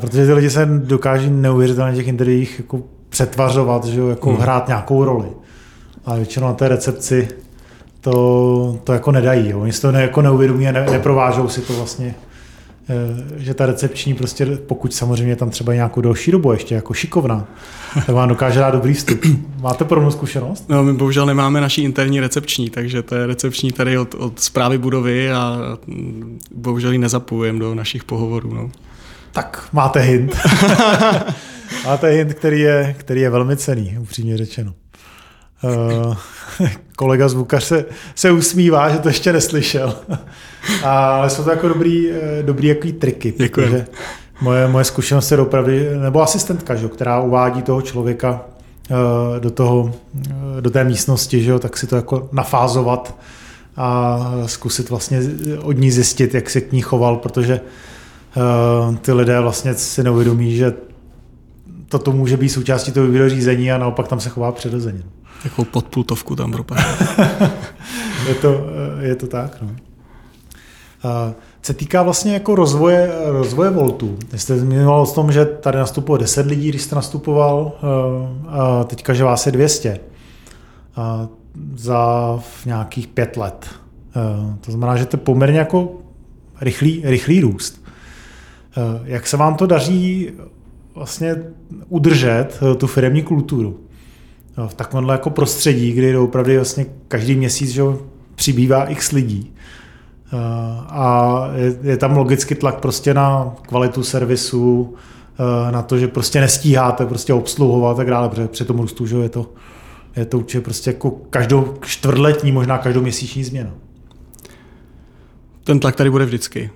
Protože 0.00 0.26
ty 0.26 0.32
lidi 0.32 0.50
se 0.50 0.66
dokáží 0.66 1.30
neuvěřitelně 1.30 1.96
těch 1.96 2.08
intervích 2.08 2.58
jako 2.58 2.82
přetvařovat, 3.08 3.84
že 3.84 4.00
jo, 4.00 4.08
jako 4.08 4.30
hmm. 4.30 4.38
hrát 4.38 4.68
nějakou 4.68 5.04
roli. 5.04 5.28
A 6.04 6.14
většinou 6.14 6.46
na 6.46 6.54
té 6.54 6.68
recepci 6.68 7.28
to, 8.00 8.78
to 8.84 8.92
jako 8.92 9.12
nedají. 9.12 9.50
Jo. 9.50 9.60
Oni 9.60 9.72
si 9.72 9.80
to 9.80 9.92
ne, 9.92 10.02
jako 10.02 10.22
neuvědomí 10.22 10.68
a 10.68 10.72
ne, 10.72 10.86
neprovážou 10.90 11.48
si 11.48 11.60
to 11.60 11.72
vlastně 11.72 12.14
Eh, 12.27 12.27
že 13.36 13.54
ta 13.54 13.66
recepční 13.66 14.14
prostě, 14.14 14.46
pokud 14.46 14.94
samozřejmě 14.94 15.36
tam 15.36 15.50
třeba 15.50 15.74
nějakou 15.74 16.00
další 16.00 16.30
dobu 16.30 16.52
ještě 16.52 16.74
jako 16.74 16.94
šikovná, 16.94 17.48
tak 17.94 18.08
vám 18.08 18.28
dokáže 18.28 18.60
dát 18.60 18.70
dobrý 18.70 18.94
vstup. 18.94 19.20
Máte 19.60 19.84
podobnou 19.84 20.10
zkušenost? 20.10 20.68
No, 20.68 20.84
my 20.84 20.92
bohužel 20.92 21.26
nemáme 21.26 21.60
naší 21.60 21.82
interní 21.82 22.20
recepční, 22.20 22.70
takže 22.70 23.02
to 23.02 23.14
je 23.14 23.26
recepční 23.26 23.72
tady 23.72 23.98
od, 23.98 24.14
od 24.14 24.40
zprávy 24.40 24.78
budovy 24.78 25.32
a 25.32 25.58
bohužel 26.54 26.92
ji 26.92 26.98
nezapojujeme 26.98 27.58
do 27.58 27.74
našich 27.74 28.04
pohovorů. 28.04 28.54
No. 28.54 28.70
Tak 29.32 29.68
máte 29.72 30.00
hint. 30.00 30.36
máte 31.84 32.08
hint, 32.08 32.34
který 32.34 32.60
je, 32.60 32.94
který 32.98 33.20
je 33.20 33.30
velmi 33.30 33.56
cený, 33.56 33.96
upřímně 34.00 34.36
řečeno. 34.36 34.74
Uh, 35.62 36.16
kolega 36.96 37.28
zvukař 37.28 37.64
se, 37.64 37.84
se 38.14 38.30
usmívá, 38.30 38.90
že 38.90 38.98
to 38.98 39.08
ještě 39.08 39.32
neslyšel. 39.32 39.96
Ale 40.84 41.30
jsou 41.30 41.44
to 41.44 41.50
jako 41.50 41.68
dobrý, 41.68 42.10
eh, 42.10 42.42
dobrý 42.42 42.68
jaký 42.68 42.92
triky. 42.92 43.34
Děkuji. 43.38 43.84
Moje, 44.40 44.68
moje 44.68 44.84
zkušenost 44.84 45.30
je 45.30 45.38
opravdu, 45.38 45.72
nebo 46.02 46.22
asistentka, 46.22 46.74
že, 46.74 46.88
která 46.88 47.20
uvádí 47.20 47.62
toho 47.62 47.82
člověka 47.82 48.40
uh, 48.90 48.96
do, 49.40 49.50
toho, 49.50 49.92
do 50.60 50.70
té 50.70 50.84
místnosti, 50.84 51.42
že, 51.42 51.58
tak 51.58 51.76
si 51.76 51.86
to 51.86 51.96
jako 51.96 52.28
nafázovat 52.32 53.14
a 53.76 54.20
zkusit 54.46 54.90
vlastně 54.90 55.20
od 55.62 55.72
ní 55.72 55.90
zjistit, 55.90 56.34
jak 56.34 56.50
se 56.50 56.60
k 56.60 56.72
ní 56.72 56.80
choval, 56.80 57.16
protože 57.16 57.60
ty 59.00 59.12
lidé 59.12 59.40
vlastně 59.40 59.74
si 59.74 60.02
neuvědomí, 60.02 60.56
že 60.56 60.72
toto 61.88 62.12
může 62.12 62.36
být 62.36 62.48
součástí 62.48 62.92
toho 62.92 63.06
videořízení 63.06 63.72
a 63.72 63.78
naopak 63.78 64.08
tam 64.08 64.20
se 64.20 64.28
chová 64.28 64.52
přirozeně. 64.52 65.02
Takovou 65.42 65.64
podpultovku 65.64 66.36
tam 66.36 66.52
propadne. 66.52 66.84
je, 68.28 68.34
to, 68.34 68.66
je 69.00 69.14
to 69.14 69.26
tak. 69.26 69.62
No. 69.62 69.70
Se 71.62 71.74
týká 71.74 72.02
vlastně 72.02 72.34
jako 72.34 72.54
rozvoje, 72.54 73.12
rozvoje 73.24 73.70
Voltu. 73.70 74.18
Jste 74.36 74.58
zmiňoval 74.58 75.02
o 75.02 75.06
tom, 75.06 75.32
že 75.32 75.44
tady 75.44 75.78
nastupovalo 75.78 76.18
10 76.18 76.46
lidí, 76.46 76.68
když 76.68 76.82
jste 76.82 76.94
nastupoval, 76.94 77.72
a 78.48 78.84
teďka, 78.84 79.14
že 79.14 79.24
vás 79.24 79.46
je 79.46 79.52
200 79.52 80.00
a 80.96 81.28
za 81.76 82.40
nějakých 82.66 83.06
pět 83.06 83.36
let. 83.36 83.66
To 84.60 84.72
znamená, 84.72 84.96
že 84.96 85.06
to 85.06 85.16
je 85.16 85.20
poměrně 85.20 85.58
jako 85.58 85.92
rychlý, 86.60 87.02
rychlý 87.04 87.40
růst. 87.40 87.84
Jak 89.04 89.26
se 89.26 89.36
vám 89.36 89.54
to 89.54 89.66
daří 89.66 90.30
vlastně 90.98 91.36
udržet 91.88 92.60
tu 92.76 92.86
firmní 92.86 93.22
kulturu? 93.22 93.80
v 94.66 94.74
takovémhle 94.74 95.14
jako 95.14 95.30
prostředí, 95.30 95.92
kdy 95.92 96.16
opravdu 96.16 96.54
vlastně 96.54 96.86
každý 97.08 97.36
měsíc 97.36 97.70
že 97.70 97.82
přibývá 98.34 98.84
x 98.84 99.12
lidí. 99.12 99.54
A 100.88 101.40
je, 101.82 101.96
tam 101.96 102.16
logicky 102.16 102.54
tlak 102.54 102.80
prostě 102.80 103.14
na 103.14 103.54
kvalitu 103.62 104.02
servisu, 104.02 104.94
na 105.70 105.82
to, 105.82 105.98
že 105.98 106.08
prostě 106.08 106.40
nestíháte 106.40 107.06
prostě 107.06 107.32
obsluhovat 107.34 107.90
a 107.90 107.94
tak 107.94 108.10
dále, 108.10 108.28
protože 108.28 108.48
při 108.48 108.64
tom 108.64 108.78
růstu 108.78 109.06
že 109.06 109.16
je 109.16 109.28
to, 109.28 109.52
je 110.16 110.24
to 110.24 110.38
určitě 110.38 110.60
prostě 110.60 110.90
jako 110.90 111.10
každou 111.10 111.74
čtvrtletní, 111.80 112.52
možná 112.52 112.78
každou 112.78 113.02
měsíční 113.02 113.44
změna. 113.44 113.70
Ten 115.64 115.80
tlak 115.80 115.96
tady 115.96 116.10
bude 116.10 116.24
vždycky. 116.24 116.70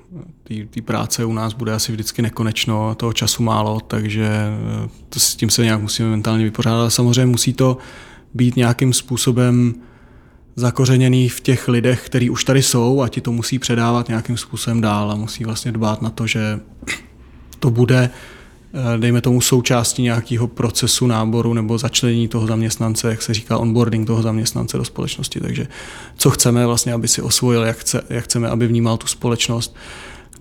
Té 0.71 0.83
práce 0.83 1.25
u 1.25 1.33
nás 1.33 1.53
bude 1.53 1.73
asi 1.73 1.93
vždycky 1.93 2.23
nekonečno, 2.23 2.95
toho 2.95 3.13
času 3.13 3.43
málo, 3.43 3.81
takže 3.81 4.27
eh, 4.27 4.89
to, 5.09 5.21
s 5.21 5.37
tím 5.37 5.51
se 5.51 5.65
nějak 5.65 5.81
musíme 5.81 6.09
mentálně 6.09 6.45
vypořádat. 6.45 6.91
Samozřejmě 6.91 7.27
musí 7.27 7.53
to 7.53 7.79
být 8.35 8.57
nějakým 8.57 8.93
způsobem 8.93 9.75
zakořeněný 10.57 11.29
v 11.29 11.41
těch 11.41 11.69
lidech, 11.69 12.07
kteří 12.07 12.31
už 12.31 12.45
tady 12.45 12.63
jsou 12.63 13.03
a 13.03 13.09
ti 13.09 13.21
to 13.21 13.33
musí 13.33 13.59
předávat 13.59 14.09
nějakým 14.09 14.37
způsobem 14.37 14.81
dál 14.81 15.13
a 15.13 15.15
musí 15.15 15.45
vlastně 15.45 15.73
dbát 15.73 16.03
na 16.03 16.11
to, 16.11 16.27
že 16.27 16.61
to 17.59 17.71
bude 17.71 18.11
Eh, 18.75 18.99
dejme 18.99 19.21
tomu 19.21 19.41
součástí 19.41 20.03
nějakého 20.03 20.47
procesu 20.47 21.07
náboru 21.07 21.55
nebo 21.55 21.79
začlenění 21.79 22.29
toho 22.29 22.47
zaměstnance, 22.47 23.09
jak 23.09 23.23
se 23.23 23.35
říká 23.35 23.59
onboarding 23.59 24.07
toho 24.07 24.23
zaměstnance 24.23 24.77
do 24.77 24.85
společnosti. 24.85 25.41
Takže 25.41 25.67
co 26.17 26.31
chceme 26.31 26.67
vlastně, 26.67 26.93
aby 26.93 27.09
si 27.09 27.23
osvojil, 27.23 27.63
jak, 27.63 27.77
chce, 27.77 28.03
jak 28.11 28.25
chceme, 28.25 28.49
aby 28.49 28.67
vnímal 28.67 28.97
tu 28.97 29.07
společnost, 29.07 29.77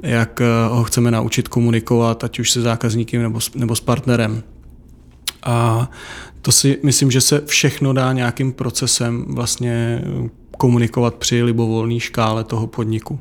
jak 0.04 0.42
eh, 0.42 0.46
ho 0.70 0.84
chceme 0.84 1.12
naučit 1.12 1.48
komunikovat, 1.48 2.24
ať 2.24 2.40
už 2.40 2.52
se 2.52 2.62
zákazníkem 2.62 3.22
nebo, 3.22 3.40
nebo 3.56 3.76
s 3.76 3.82
partnerem. 3.82 4.44
A 5.44 5.90
to 6.42 6.52
si 6.52 6.80
myslím, 6.84 7.12
že 7.12 7.22
se 7.22 7.42
všechno 7.46 7.94
dá 7.94 8.14
nějakým 8.14 8.54
procesem 8.54 9.26
vlastně 9.28 10.02
komunikovat 10.58 11.16
při 11.16 11.44
libovolné 11.44 12.00
škále 12.00 12.44
toho 12.44 12.68
podniku 12.68 13.20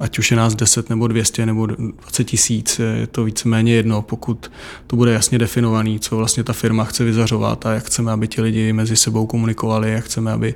ať 0.00 0.18
už 0.18 0.30
je 0.30 0.36
nás 0.36 0.54
10 0.54 0.90
nebo 0.90 1.06
200 1.06 1.46
nebo 1.46 1.66
20 1.66 2.24
tisíc, 2.24 2.80
je 3.00 3.06
to 3.06 3.24
víceméně 3.24 3.74
jedno, 3.74 4.02
pokud 4.02 4.50
to 4.86 4.96
bude 4.96 5.12
jasně 5.12 5.38
definovaný, 5.38 6.00
co 6.00 6.16
vlastně 6.16 6.44
ta 6.44 6.52
firma 6.52 6.84
chce 6.84 7.04
vyzařovat 7.04 7.66
a 7.66 7.72
jak 7.72 7.84
chceme, 7.84 8.12
aby 8.12 8.28
ti 8.28 8.40
lidi 8.40 8.72
mezi 8.72 8.96
sebou 8.96 9.26
komunikovali, 9.26 9.92
jak 9.92 10.04
chceme, 10.04 10.32
aby, 10.32 10.54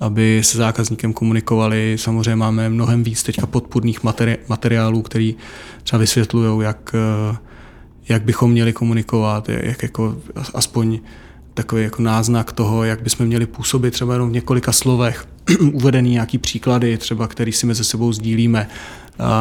aby 0.00 0.40
se 0.44 0.58
zákazníkem 0.58 1.12
komunikovali. 1.12 1.96
Samozřejmě 1.98 2.36
máme 2.36 2.68
mnohem 2.68 3.04
víc 3.04 3.22
teďka 3.22 3.46
podpůrných 3.46 4.04
materi- 4.04 4.38
materiálů, 4.48 5.02
který 5.02 5.36
třeba 5.82 6.00
vysvětlují, 6.00 6.64
jak, 6.64 6.94
jak 8.08 8.22
bychom 8.22 8.50
měli 8.50 8.72
komunikovat, 8.72 9.48
jak 9.48 9.82
jako 9.82 10.16
aspoň 10.54 11.00
takový 11.62 11.82
jako 11.82 12.02
náznak 12.02 12.52
toho, 12.52 12.84
jak 12.84 13.02
bychom 13.02 13.26
měli 13.26 13.46
působit 13.46 13.90
třeba 13.90 14.12
jenom 14.12 14.30
v 14.30 14.32
několika 14.32 14.72
slovech, 14.72 15.26
uvedený 15.72 16.10
nějaký 16.10 16.38
příklady, 16.38 16.98
třeba 16.98 17.28
který 17.28 17.52
si 17.52 17.66
mezi 17.66 17.84
sebou 17.84 18.12
sdílíme, 18.12 18.68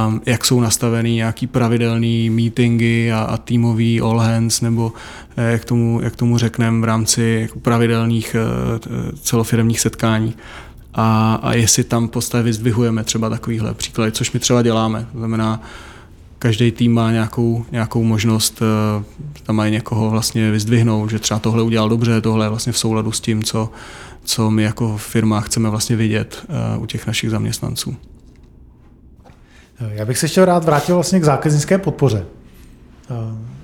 um, 0.08 0.22
jak 0.26 0.46
jsou 0.46 0.60
nastaveny 0.60 1.12
nějaký 1.12 1.48
pravidelný 1.48 2.30
meetingy 2.30 3.12
a, 3.12 3.20
a 3.20 3.38
týmový 3.38 4.02
all 4.02 4.20
hands, 4.20 4.62
nebo 4.62 4.94
eh, 5.38 5.52
jak 5.52 5.66
tomu, 5.66 6.02
jak 6.02 6.16
tomu 6.16 6.38
řekneme 6.38 6.82
v 6.82 6.84
rámci 6.84 7.40
jako 7.42 7.60
pravidelných 7.60 8.36
eh, 8.36 9.18
celofiremních 9.22 9.80
setkání. 9.80 10.34
A, 10.94 11.40
a 11.44 11.54
jestli 11.54 11.84
tam 11.84 12.08
postavy 12.08 12.44
vyzdvihujeme 12.44 13.04
třeba 13.04 13.30
takovýhle 13.30 13.74
příklady, 13.74 14.12
což 14.12 14.32
my 14.32 14.40
třeba 14.40 14.62
děláme. 14.62 15.08
To 15.12 15.18
znamená, 15.18 15.62
každý 16.40 16.72
tým 16.72 16.94
má 16.94 17.12
nějakou, 17.12 17.66
nějakou 17.72 18.04
možnost 18.04 18.62
eh, 18.62 19.04
tam 19.44 19.56
mají 19.56 19.72
někoho 19.72 20.10
vlastně 20.10 20.52
vyzdvihnout, 20.52 21.10
že 21.10 21.20
třeba 21.20 21.40
tohle 21.40 21.64
udělal 21.64 21.90
dobře, 21.90 22.22
tohle 22.22 22.46
je 22.46 22.50
vlastně 22.50 22.72
v 22.72 22.78
souladu 22.78 23.12
s 23.12 23.20
tím, 23.20 23.44
co, 23.44 23.70
co 24.24 24.52
my 24.52 24.64
jako 24.64 24.98
firma 24.98 25.42
chceme 25.42 25.70
vlastně 25.70 25.96
vidět 25.96 26.44
eh, 26.44 26.78
u 26.78 26.86
těch 26.86 27.08
našich 27.08 27.30
zaměstnanců. 27.30 27.96
Já 29.80 30.06
bych 30.06 30.18
se 30.18 30.26
ještě 30.26 30.46
rád 30.46 30.66
vrátil 30.66 30.96
vlastně 30.96 31.20
k 31.20 31.24
zákaznické 31.24 31.78
podpoře. 31.78 32.26
Eh, 33.10 33.60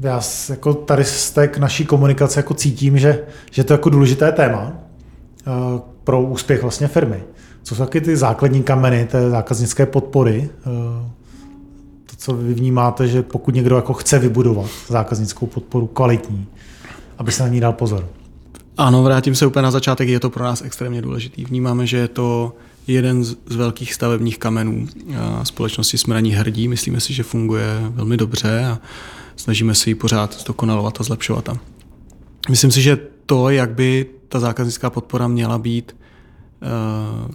já 0.00 0.20
jako 0.48 0.74
tady 0.74 1.04
z 1.04 1.30
té 1.30 1.50
naší 1.58 1.84
komunikace 1.84 2.38
jako 2.38 2.54
cítím, 2.54 2.98
že, 2.98 3.24
že 3.50 3.64
to 3.64 3.72
je 3.72 3.74
jako 3.74 3.90
důležité 3.90 4.32
téma 4.32 4.72
pro 6.04 6.22
úspěch 6.22 6.62
vlastně 6.62 6.88
firmy. 6.88 7.22
Co 7.62 7.74
jsou 7.74 7.84
taky 7.84 8.00
ty 8.00 8.16
základní 8.16 8.62
kameny 8.62 9.04
té 9.04 9.30
zákaznické 9.30 9.86
podpory, 9.86 10.50
co 12.20 12.34
vy 12.34 12.54
vnímáte, 12.54 13.08
že 13.08 13.22
pokud 13.22 13.54
někdo 13.54 13.76
jako 13.76 13.92
chce 13.92 14.18
vybudovat 14.18 14.70
zákaznickou 14.88 15.46
podporu 15.46 15.86
kvalitní, 15.86 16.46
aby 17.18 17.32
se 17.32 17.42
na 17.42 17.48
ní 17.48 17.60
dal 17.60 17.72
pozor? 17.72 18.08
Ano, 18.76 19.02
vrátím 19.02 19.34
se 19.34 19.46
úplně 19.46 19.62
na 19.62 19.70
začátek, 19.70 20.08
je 20.08 20.20
to 20.20 20.30
pro 20.30 20.44
nás 20.44 20.62
extrémně 20.62 21.02
důležitý. 21.02 21.44
Vnímáme, 21.44 21.86
že 21.86 21.96
je 21.96 22.08
to 22.08 22.52
jeden 22.86 23.24
z 23.24 23.36
velkých 23.56 23.94
stavebních 23.94 24.38
kamenů. 24.38 24.86
Společnosti 25.42 25.98
jsme 25.98 26.14
na 26.14 26.20
ní 26.20 26.30
hrdí, 26.32 26.68
myslíme 26.68 27.00
si, 27.00 27.12
že 27.12 27.22
funguje 27.22 27.64
velmi 27.88 28.16
dobře 28.16 28.64
a 28.64 28.78
snažíme 29.36 29.74
se 29.74 29.90
ji 29.90 29.94
pořád 29.94 30.40
zdokonalovat 30.40 31.00
a 31.00 31.04
zlepšovat. 31.04 31.48
myslím 32.48 32.70
si, 32.70 32.82
že 32.82 32.98
to, 33.26 33.50
jak 33.50 33.70
by 33.70 34.06
ta 34.28 34.40
zákaznická 34.40 34.90
podpora 34.90 35.28
měla 35.28 35.58
být 35.58 35.96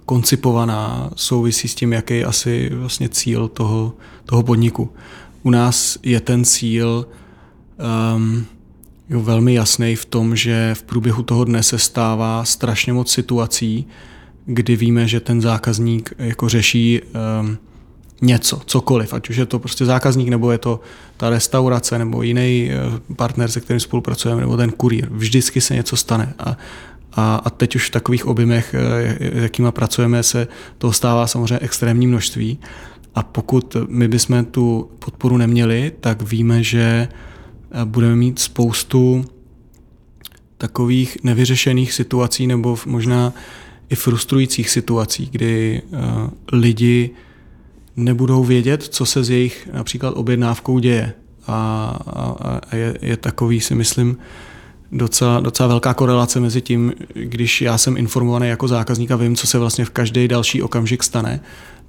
koncipovaná, 0.06 1.10
souvisí 1.16 1.68
s 1.68 1.76
tím, 1.76 1.94
jaký 1.94 2.18
je 2.18 2.26
asi 2.26 2.70
vlastně 2.74 3.10
cíl 3.10 3.48
toho, 3.48 3.94
toho 4.26 4.44
podniku. 4.44 4.90
U 5.44 5.50
nás 5.50 5.98
je 6.04 6.20
ten 6.20 6.46
cíl 6.46 7.08
um, 8.16 8.46
jo, 9.10 9.22
velmi 9.22 9.54
jasný 9.54 9.96
v 9.96 10.06
tom, 10.06 10.36
že 10.36 10.72
v 10.74 10.84
průběhu 10.84 11.24
toho 11.24 11.44
dne 11.44 11.64
se 11.64 11.80
stává 11.80 12.46
strašně 12.46 12.94
moc 12.94 13.12
situací, 13.12 13.88
kdy 14.46 14.76
víme, 14.76 15.08
že 15.08 15.20
ten 15.20 15.42
zákazník 15.42 16.14
jako 16.18 16.50
řeší 16.50 17.02
um, 17.02 17.58
něco, 18.22 18.62
cokoliv, 18.66 19.14
ať 19.14 19.30
už 19.30 19.36
je 19.36 19.46
to 19.46 19.60
prostě 19.60 19.86
zákazník, 19.86 20.30
nebo 20.30 20.52
je 20.52 20.58
to 20.58 20.80
ta 21.18 21.30
restaurace, 21.30 22.00
nebo 22.00 22.22
jiný 22.22 22.72
eh, 22.72 23.14
partner, 23.16 23.52
se 23.52 23.62
kterým 23.62 23.80
spolupracujeme, 23.80 24.42
nebo 24.42 24.58
ten 24.58 24.72
kurýr. 24.72 25.08
Vždycky 25.12 25.62
se 25.62 25.76
něco 25.76 25.98
stane. 25.98 26.34
A 26.40 26.58
a, 27.16 27.36
a 27.36 27.50
teď 27.50 27.76
už 27.76 27.88
v 27.88 27.92
takových 27.92 28.26
objemech, 28.26 28.76
eh, 28.78 29.42
jakýma 29.42 29.72
pracujeme, 29.72 30.24
se 30.24 30.48
toho 30.78 30.94
stává 30.94 31.28
samozřejmě 31.28 31.60
extrémní 31.60 32.08
množství. 32.08 32.60
A 33.16 33.24
pokud 33.24 33.78
my 33.88 34.08
bychom 34.08 34.46
tu 34.46 34.90
podporu 35.00 35.38
neměli, 35.38 35.92
tak 36.00 36.22
víme, 36.22 36.64
že 36.64 37.08
eh, 37.72 37.86
budeme 37.86 38.16
mít 38.16 38.40
spoustu 38.40 39.26
takových 40.58 41.18
nevyřešených 41.24 41.94
situací 41.94 42.48
nebo 42.48 42.78
možná 42.86 43.34
i 43.90 43.96
frustrujících 43.96 44.70
situací, 44.70 45.30
kdy 45.32 45.82
uh, 45.90 46.00
lidi 46.52 47.10
nebudou 47.96 48.44
vědět, 48.44 48.84
co 48.84 49.06
se 49.06 49.24
s 49.24 49.30
jejich 49.30 49.70
například 49.74 50.12
objednávkou 50.12 50.80
děje. 50.80 51.14
A, 51.48 51.54
a, 52.08 52.60
a 52.72 52.76
je, 52.76 52.98
je 53.02 53.18
takový, 53.18 53.62
si 53.62 53.76
myslím, 53.76 54.18
docela, 54.96 55.40
docela 55.40 55.68
velká 55.68 55.94
korelace 55.94 56.40
mezi 56.40 56.62
tím, 56.62 56.94
když 57.14 57.62
já 57.62 57.78
jsem 57.78 57.98
informovaný 57.98 58.48
jako 58.48 58.68
zákazník 58.68 59.12
a 59.12 59.16
vím, 59.16 59.36
co 59.36 59.48
se 59.48 59.60
vlastně 59.60 59.86
v 59.86 59.90
každý 59.90 60.28
další 60.28 60.62
okamžik 60.62 61.04
stane, 61.04 61.40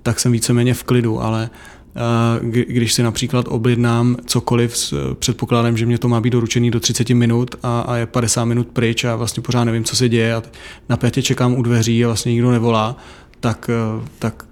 tak 0.02 0.20
jsem 0.20 0.32
víceméně 0.32 0.74
v 0.74 0.84
klidu, 0.84 1.22
ale 1.22 1.50
eh, 1.96 2.62
když 2.66 2.92
si 2.92 3.02
například 3.02 3.46
objednám 3.48 4.16
cokoliv 4.26 4.76
s 4.76 5.14
předpokladem, 5.14 5.76
že 5.76 5.86
mě 5.86 5.98
to 5.98 6.08
má 6.08 6.20
být 6.20 6.30
doručený 6.30 6.70
do 6.70 6.80
30 6.80 7.10
minut 7.10 7.54
a, 7.62 7.80
a 7.80 7.96
je 7.96 8.06
50 8.06 8.44
minut 8.44 8.68
pryč 8.72 9.04
a 9.04 9.16
vlastně 9.16 9.42
pořád 9.42 9.64
nevím, 9.64 9.84
co 9.84 9.96
se 9.96 10.08
děje 10.08 10.34
a 10.34 10.42
napětě 10.88 11.22
čekám 11.22 11.54
u 11.54 11.62
dveří 11.62 12.04
a 12.04 12.08
vlastně 12.08 12.32
nikdo 12.32 12.50
nevolá, 12.50 12.96
tak, 13.40 13.70
eh, 13.70 14.08
tak 14.18 14.44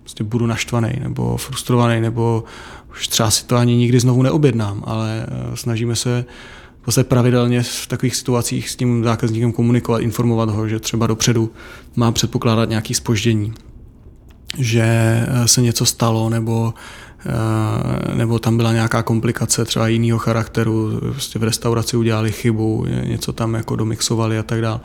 vlastně 0.00 0.24
budu 0.24 0.46
naštvaný 0.46 0.92
nebo 1.02 1.36
frustrovaný 1.36 2.00
nebo 2.00 2.44
už 2.90 3.08
třeba 3.08 3.30
si 3.30 3.44
to 3.46 3.56
ani 3.56 3.76
nikdy 3.76 4.00
znovu 4.00 4.22
neobjednám, 4.22 4.82
ale 4.86 5.26
eh, 5.28 5.56
snažíme 5.56 5.96
se 5.96 6.24
zase 6.88 7.04
pravidelně 7.04 7.62
v 7.62 7.86
takových 7.86 8.16
situacích 8.16 8.70
s 8.70 8.76
tím 8.76 9.04
zákazníkem 9.04 9.52
komunikovat, 9.52 9.98
informovat 9.98 10.50
ho, 10.50 10.68
že 10.68 10.80
třeba 10.80 11.06
dopředu 11.06 11.52
má 11.96 12.12
předpokládat 12.12 12.68
nějaké 12.68 12.94
spoždění, 12.94 13.52
že 14.58 14.82
eh, 14.82 15.48
se 15.48 15.62
něco 15.62 15.86
stalo 15.86 16.30
nebo 16.30 16.74
eh, 17.26 18.14
nebo 18.14 18.38
tam 18.38 18.56
byla 18.56 18.72
nějaká 18.72 19.02
komplikace 19.02 19.64
třeba 19.64 19.88
jiného 19.88 20.18
charakteru, 20.18 21.00
prostě 21.00 21.38
v 21.38 21.42
restauraci 21.42 21.96
udělali 21.96 22.32
chybu, 22.32 22.86
něco 23.04 23.32
tam 23.32 23.54
jako 23.54 23.76
domixovali 23.76 24.38
a 24.38 24.42
tak 24.42 24.60
dále. 24.60 24.80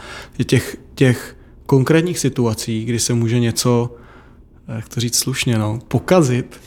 Těch, 0.46 0.78
těch 0.96 1.38
konkrétních 1.66 2.20
situací, 2.20 2.86
kdy 2.86 3.00
se 3.00 3.13
může 3.13 3.39
něco, 3.39 3.96
jak 4.76 4.89
to 4.89 5.00
říct 5.00 5.18
slušně, 5.18 5.58
no, 5.58 5.80
pokazit, 5.88 6.60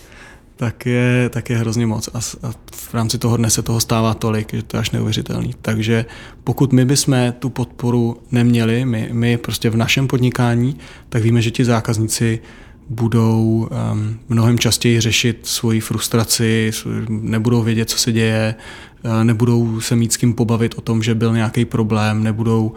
tak 0.57 0.87
je, 0.87 1.29
tak 1.29 1.51
je 1.51 1.57
hrozně 1.57 1.87
moc. 1.87 2.09
A, 2.15 2.19
a 2.49 2.53
v 2.73 2.95
rámci 2.95 3.19
toho 3.19 3.37
dne 3.37 3.51
se 3.51 3.63
toho 3.63 3.81
stává 3.81 4.15
tolik, 4.15 4.55
že 4.55 4.63
to 4.63 4.77
je 4.77 4.81
až 4.81 4.91
neuvěřitelný. 4.91 5.55
Takže 5.63 6.05
pokud 6.45 6.73
my 6.73 6.85
bychom 6.85 7.33
tu 7.39 7.51
podporu 7.51 8.17
neměli, 8.33 8.85
my, 8.85 9.09
my 9.13 9.37
prostě 9.37 9.71
v 9.71 9.77
našem 9.77 10.09
podnikání, 10.09 10.77
tak 11.09 11.23
víme, 11.23 11.43
že 11.43 11.51
ti 11.51 11.65
zákazníci 11.65 12.41
budou 12.89 13.69
um, 13.93 14.19
mnohem 14.29 14.59
častěji 14.59 15.01
řešit 15.01 15.39
svoji 15.43 15.81
frustraci, 15.81 16.71
nebudou 17.09 17.63
vědět, 17.63 17.91
co 17.91 17.99
se 17.99 18.13
děje, 18.13 18.55
uh, 19.05 19.25
nebudou 19.25 19.81
se 19.81 19.97
mít 19.97 20.13
s 20.13 20.17
kým 20.17 20.35
pobavit 20.35 20.75
o 20.79 20.81
tom, 20.81 21.03
že 21.03 21.15
byl 21.15 21.35
nějaký 21.35 21.65
problém, 21.65 22.23
nebudou 22.23 22.67
uh, 22.67 22.77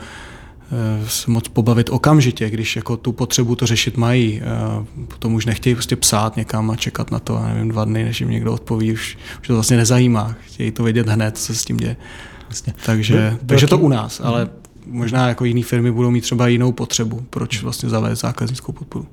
moc 1.28 1.48
pobavit 1.48 1.90
okamžitě, 1.90 2.50
když 2.50 2.76
jako 2.76 2.98
tu 2.98 3.12
potřebu 3.12 3.56
to 3.56 3.66
řešit 3.66 3.98
mají. 3.98 4.42
Eh, 4.42 5.06
potom 5.08 5.34
už 5.34 5.46
nechtějí 5.46 5.76
prostě 5.76 5.96
psát 5.96 6.36
někam 6.36 6.72
a 6.72 6.76
čekat 6.76 7.12
na 7.12 7.20
to, 7.20 7.40
nevím, 7.48 7.70
dva 7.70 7.86
dny, 7.86 8.04
než 8.04 8.20
jim 8.20 8.32
někdo 8.32 8.54
odpoví, 8.54 8.94
už, 8.94 9.18
už 9.42 9.48
to 9.48 9.54
vlastně 9.54 9.78
nezajímá. 9.78 10.36
Chtějí 10.42 10.72
to 10.72 10.84
vědět 10.84 11.08
hned, 11.08 11.38
co 11.38 11.54
se 11.54 11.60
s 11.60 11.66
tím 11.66 11.78
děje. 11.78 11.96
Vlastně. 12.48 12.74
Takže, 12.86 13.38
by, 13.42 13.48
takže 13.48 13.68
to 13.68 13.78
u 13.78 13.90
nás, 13.90 14.22
ale 14.24 14.50
možná 14.86 15.28
jako 15.28 15.46
jiné 15.46 15.64
firmy 15.64 15.92
budou 15.92 16.12
mít 16.12 16.22
třeba 16.22 16.48
jinou 16.48 16.72
potřebu, 16.72 17.26
proč 17.30 17.64
vlastně 17.64 17.90
zavést 17.90 18.20
zákaznickou 18.20 18.72
podporu. 18.72 19.08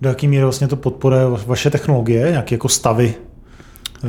Do 0.00 0.08
jaké 0.08 0.28
míry 0.28 0.42
vlastně 0.42 0.68
to 0.68 0.76
podporuje 0.76 1.22
vaše 1.46 1.70
technologie, 1.70 2.30
nějaké 2.30 2.54
jako 2.54 2.68
stavy, 2.68 3.14
eh, 4.04 4.08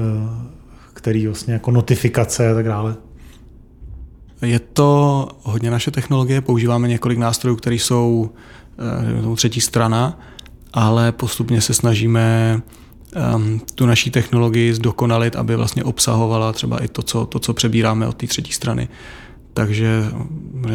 který 0.94 1.28
vlastně 1.28 1.54
jako 1.54 1.72
notifikace 1.72 2.52
a 2.52 2.54
tak 2.54 2.66
dále? 2.66 2.96
Je 4.42 4.60
to 4.60 5.28
hodně 5.44 5.72
naše 5.72 5.92
technologie, 5.92 6.42
používáme 6.42 6.88
několik 6.88 7.18
nástrojů, 7.18 7.56
které 7.56 7.76
jsou 7.76 8.30
uh, 9.26 9.36
třetí 9.36 9.62
strana, 9.62 10.20
ale 10.74 11.12
postupně 11.12 11.62
se 11.62 11.74
snažíme 11.74 12.62
um, 13.36 13.62
tu 13.76 13.86
naší 13.86 14.12
technologii 14.12 14.74
zdokonalit, 14.74 15.36
aby 15.36 15.56
vlastně 15.56 15.84
obsahovala 15.84 16.54
třeba 16.54 16.84
i 16.84 16.88
to, 16.88 17.02
co, 17.02 17.26
to, 17.26 17.40
co 17.40 17.54
přebíráme 17.54 18.08
od 18.08 18.18
té 18.18 18.28
třetí 18.28 18.52
strany. 18.52 18.88
Takže 19.54 20.04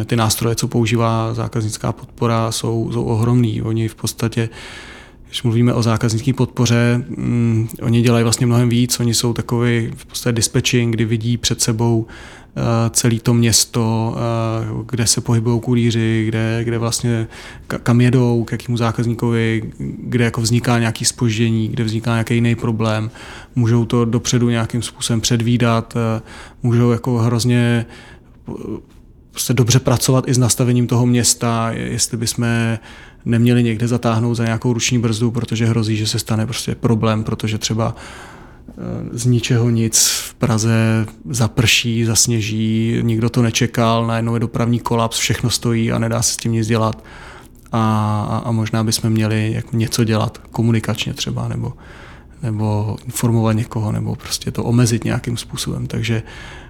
ty 0.05 0.15
nástroje, 0.15 0.55
co 0.55 0.67
používá 0.67 1.33
zákaznická 1.33 1.91
podpora, 1.91 2.51
jsou, 2.51 2.89
jsou 2.93 3.03
ohromný. 3.03 3.61
Oni 3.61 3.87
v 3.87 3.95
podstatě 3.95 4.49
když 5.33 5.43
mluvíme 5.43 5.73
o 5.73 5.83
zákaznické 5.83 6.33
podpoře, 6.33 7.05
um, 7.17 7.69
oni 7.81 8.01
dělají 8.01 8.23
vlastně 8.23 8.45
mnohem 8.45 8.69
víc. 8.69 8.99
Oni 8.99 9.13
jsou 9.13 9.33
takový 9.33 9.91
v 9.95 10.05
podstatě 10.05 10.35
dispatching, 10.35 10.95
kdy 10.95 11.05
vidí 11.05 11.37
před 11.37 11.61
sebou 11.61 11.99
uh, 11.99 12.63
celé 12.89 13.19
to 13.19 13.33
město, 13.33 14.15
uh, 14.75 14.85
kde 14.85 15.07
se 15.07 15.21
pohybují 15.21 15.61
kurýři, 15.61 16.25
kde, 16.27 16.61
kde 16.63 16.77
vlastně 16.77 17.27
kam 17.67 18.01
jedou, 18.01 18.43
k 18.43 18.51
jakému 18.51 18.77
zákazníkovi, 18.77 19.71
kde 19.99 20.25
jako 20.25 20.41
vzniká 20.41 20.79
nějaký 20.79 21.05
spoždění, 21.05 21.67
kde 21.67 21.83
vzniká 21.83 22.11
nějaký 22.11 22.35
jiný 22.35 22.55
problém. 22.55 23.11
Můžou 23.55 23.85
to 23.85 24.05
dopředu 24.05 24.49
nějakým 24.49 24.81
způsobem 24.81 25.21
předvídat, 25.21 25.93
uh, 25.95 26.01
můžou 26.63 26.91
jako 26.91 27.17
hrozně 27.17 27.85
prostě 29.31 29.53
dobře 29.53 29.79
pracovat 29.79 30.27
i 30.27 30.33
s 30.33 30.37
nastavením 30.37 30.87
toho 30.87 31.05
města, 31.05 31.71
jestli 31.71 32.17
bychom 32.17 32.45
neměli 33.25 33.63
někde 33.63 33.87
zatáhnout 33.87 34.35
za 34.35 34.45
nějakou 34.45 34.73
ruční 34.73 34.99
brzdu, 34.99 35.31
protože 35.31 35.65
hrozí, 35.65 35.95
že 35.97 36.07
se 36.07 36.19
stane 36.19 36.45
prostě 36.45 36.75
problém, 36.75 37.23
protože 37.23 37.57
třeba 37.57 37.95
eh, 37.95 38.73
z 39.11 39.25
ničeho 39.25 39.69
nic 39.69 40.07
v 40.07 40.33
Praze 40.33 41.05
zaprší, 41.29 42.05
zasněží, 42.05 42.99
nikdo 43.01 43.29
to 43.29 43.41
nečekal, 43.41 44.07
najednou 44.07 44.33
je 44.33 44.39
dopravní 44.39 44.79
kolaps, 44.79 45.17
všechno 45.17 45.49
stojí 45.49 45.91
a 45.91 45.99
nedá 45.99 46.21
se 46.21 46.33
s 46.33 46.37
tím 46.37 46.51
nic 46.51 46.67
dělat. 46.67 47.03
A, 47.71 48.41
a 48.45 48.51
možná 48.51 48.83
bychom 48.83 49.09
měli 49.09 49.51
jako 49.53 49.77
něco 49.77 50.03
dělat 50.03 50.37
komunikačně 50.51 51.13
třeba, 51.13 51.47
nebo, 51.47 51.73
nebo 52.43 52.97
informovat 53.05 53.53
někoho, 53.53 53.91
nebo 53.91 54.15
prostě 54.15 54.51
to 54.51 54.63
omezit 54.63 55.03
nějakým 55.03 55.37
způsobem. 55.37 55.87
Takže 55.87 56.23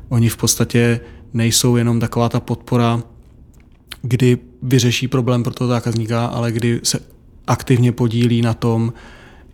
oni 0.10 0.30
v 0.30 0.38
podstatě 0.38 1.00
nejsou 1.34 1.76
jenom 1.76 2.00
taková 2.00 2.30
ta 2.30 2.40
podpora, 2.40 3.04
kdy 4.02 4.38
vyřeší 4.64 5.08
problém 5.08 5.44
pro 5.44 5.54
toho 5.54 5.68
zákazníka, 5.68 6.26
ale 6.26 6.52
kdy 6.52 6.80
se 6.84 7.00
aktivně 7.48 7.92
podílí 7.92 8.42
na 8.42 8.54
tom, 8.54 8.94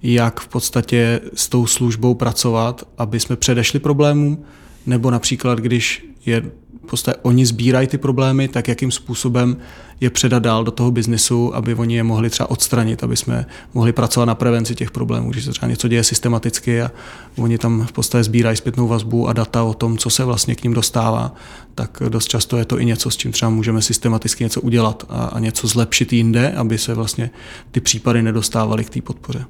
jak 0.04 0.40
v 0.40 0.48
podstatě 0.48 1.22
s 1.34 1.50
tou 1.50 1.68
službou 1.68 2.14
pracovat, 2.14 2.88
aby 2.98 3.20
jsme 3.20 3.36
předešli 3.36 3.80
problémům, 3.80 4.44
nebo 4.90 5.12
například, 5.12 5.60
když 5.60 6.06
je 6.26 6.44
podstatě 6.90 7.20
oni 7.22 7.46
sbírají 7.46 7.88
ty 7.88 7.98
problémy, 7.98 8.48
tak 8.48 8.68
jakým 8.68 8.92
způsobem 8.92 9.58
je 10.00 10.10
předat 10.10 10.44
dál 10.44 10.64
do 10.64 10.72
toho 10.72 10.92
biznisu, 10.92 11.56
aby 11.56 11.76
oni 11.76 11.96
je 11.96 12.04
mohli 12.04 12.30
třeba 12.30 12.50
odstranit, 12.50 13.04
aby 13.04 13.18
jsme 13.18 13.46
mohli 13.74 13.94
pracovat 13.94 14.26
na 14.26 14.36
prevenci 14.36 14.76
těch 14.76 14.92
problémů, 14.92 15.32
když 15.32 15.46
se 15.46 15.52
třeba 15.52 15.70
něco 15.70 15.88
děje 15.88 16.04
systematicky 16.04 16.82
a 16.82 16.92
oni 17.38 17.58
tam 17.58 17.86
v 17.86 17.92
podstatě 17.92 18.24
sbírají 18.24 18.58
zpětnou 18.58 18.88
vazbu 18.88 19.28
a 19.28 19.34
data 19.34 19.64
o 19.64 19.74
tom, 19.74 19.98
co 19.98 20.10
se 20.10 20.24
vlastně 20.24 20.56
k 20.56 20.64
ním 20.64 20.74
dostává, 20.74 21.36
tak 21.76 22.04
dost 22.10 22.28
často 22.28 22.58
je 22.58 22.66
to 22.66 22.80
i 22.80 22.86
něco, 22.86 23.12
s 23.12 23.18
čím 23.18 23.32
třeba 23.32 23.50
můžeme 23.50 23.82
systematicky 23.82 24.44
něco 24.44 24.62
udělat 24.62 25.06
a, 25.10 25.26
a 25.26 25.40
něco 25.40 25.68
zlepšit 25.68 26.14
jinde, 26.14 26.52
aby 26.52 26.78
se 26.78 26.94
vlastně 26.94 27.30
ty 27.72 27.82
případy 27.82 28.22
nedostávaly 28.22 28.84
k 28.84 28.90
té 28.90 29.02
podpoře 29.02 29.46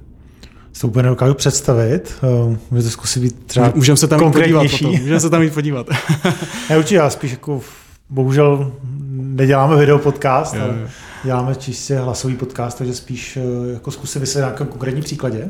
to 0.82 0.88
úplně 0.88 1.04
nedokážu 1.04 1.34
představit. 1.34 2.16
Eh, 2.24 2.58
můžete 2.72 2.90
zkusit 2.90 3.20
být 3.20 3.46
třeba 3.46 3.72
Můžeme 3.76 3.98
se 3.98 4.08
tam 4.08 4.32
podívat 4.32 4.66
potom. 4.72 4.92
Můžeme 4.92 5.20
se 5.20 5.30
tam 5.30 5.42
jít 5.42 5.54
podívat. 5.54 5.88
ne, 6.70 6.78
určitě, 6.78 6.96
já 6.96 7.10
spíš 7.10 7.32
jako 7.32 7.62
bohužel 8.10 8.72
neděláme 9.12 9.76
video 9.76 10.00
podcast, 10.00 10.56
ale 10.56 10.90
děláme 11.24 11.56
čistě 11.56 12.00
hlasový 12.00 12.36
podcast, 12.36 12.78
takže 12.78 12.94
spíš 12.94 13.38
eh, 13.38 13.74
jako 13.74 13.92
zkusit 13.92 14.20
vysvětlit 14.20 14.48
nějakém 14.48 14.68
konkrétním 14.68 15.04
příkladě. 15.04 15.50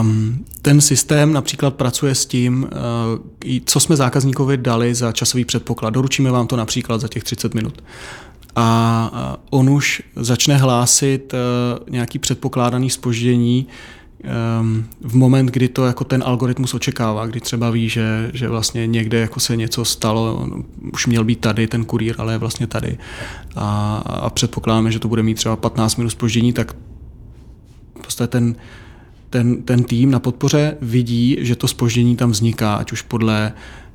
Um, 0.00 0.44
ten 0.62 0.80
systém 0.80 1.32
například 1.32 1.74
pracuje 1.74 2.14
s 2.14 2.26
tím, 2.26 2.62
uh, 2.62 3.58
co 3.64 3.80
jsme 3.80 3.96
zákazníkovi 3.96 4.56
dali 4.56 4.94
za 4.94 5.12
časový 5.12 5.44
předpoklad. 5.44 5.94
Doručíme 5.94 6.30
vám 6.30 6.46
to 6.46 6.56
například 6.56 7.00
za 7.00 7.08
těch 7.08 7.24
30 7.24 7.54
minut 7.54 7.82
a 8.56 9.36
on 9.50 9.70
už 9.70 10.02
začne 10.16 10.56
hlásit 10.56 11.34
e, 11.34 11.38
nějaký 11.90 12.18
předpokládaný 12.18 12.90
spoždění 12.90 13.66
v 15.00 15.14
moment, 15.14 15.46
kdy 15.46 15.68
to 15.68 15.86
jako 15.86 16.04
ten 16.04 16.22
algoritmus 16.26 16.74
očekává, 16.74 17.26
kdy 17.26 17.40
třeba 17.40 17.70
ví, 17.70 17.88
že, 17.88 18.30
že 18.34 18.48
vlastně 18.48 18.86
někde 18.86 19.18
jako 19.18 19.40
se 19.40 19.56
něco 19.56 19.84
stalo, 19.84 20.48
už 20.92 21.06
měl 21.06 21.24
být 21.24 21.40
tady 21.40 21.66
ten 21.66 21.84
kurýr, 21.84 22.14
ale 22.18 22.34
je 22.34 22.38
vlastně 22.38 22.66
tady. 22.66 22.98
A, 23.56 23.96
a 24.06 24.30
předpokládáme, 24.30 24.92
že 24.92 24.98
to 24.98 25.08
bude 25.08 25.22
mít 25.22 25.34
třeba 25.34 25.56
15 25.56 25.96
minut 25.96 26.10
spoždění, 26.10 26.52
tak 26.52 26.76
prostě 28.00 28.26
ten, 28.26 28.56
ten, 29.30 29.62
ten 29.62 29.84
tým 29.84 30.10
na 30.10 30.18
podpoře 30.18 30.76
vidí, 30.80 31.36
že 31.40 31.56
to 31.56 31.68
spoždění 31.68 32.16
tam 32.16 32.30
vzniká, 32.30 32.74
ať 32.74 32.92
už 32.92 33.02
podle 33.02 33.52
Ehm, 33.52 33.87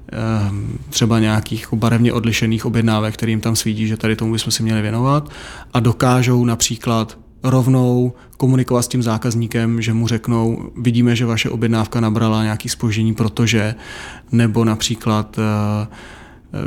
třeba 0.89 1.19
nějakých 1.19 1.67
barevně 1.73 2.13
odlišených 2.13 2.65
objednávek, 2.65 3.13
kterým 3.13 3.41
tam 3.41 3.55
svídí, 3.55 3.87
že 3.87 3.97
tady 3.97 4.15
tomu 4.15 4.31
bychom 4.31 4.51
si 4.51 4.63
měli 4.63 4.81
věnovat 4.81 5.29
a 5.73 5.79
dokážou 5.79 6.45
například 6.45 7.17
rovnou 7.43 8.13
komunikovat 8.37 8.81
s 8.81 8.87
tím 8.87 9.03
zákazníkem, 9.03 9.81
že 9.81 9.93
mu 9.93 10.07
řeknou, 10.07 10.71
vidíme, 10.77 11.15
že 11.15 11.25
vaše 11.25 11.49
objednávka 11.49 11.99
nabrala 11.99 12.43
nějaký 12.43 12.69
spoždění, 12.69 13.13
protože, 13.13 13.75
nebo 14.31 14.65
například 14.65 15.37
uh, 15.37 15.43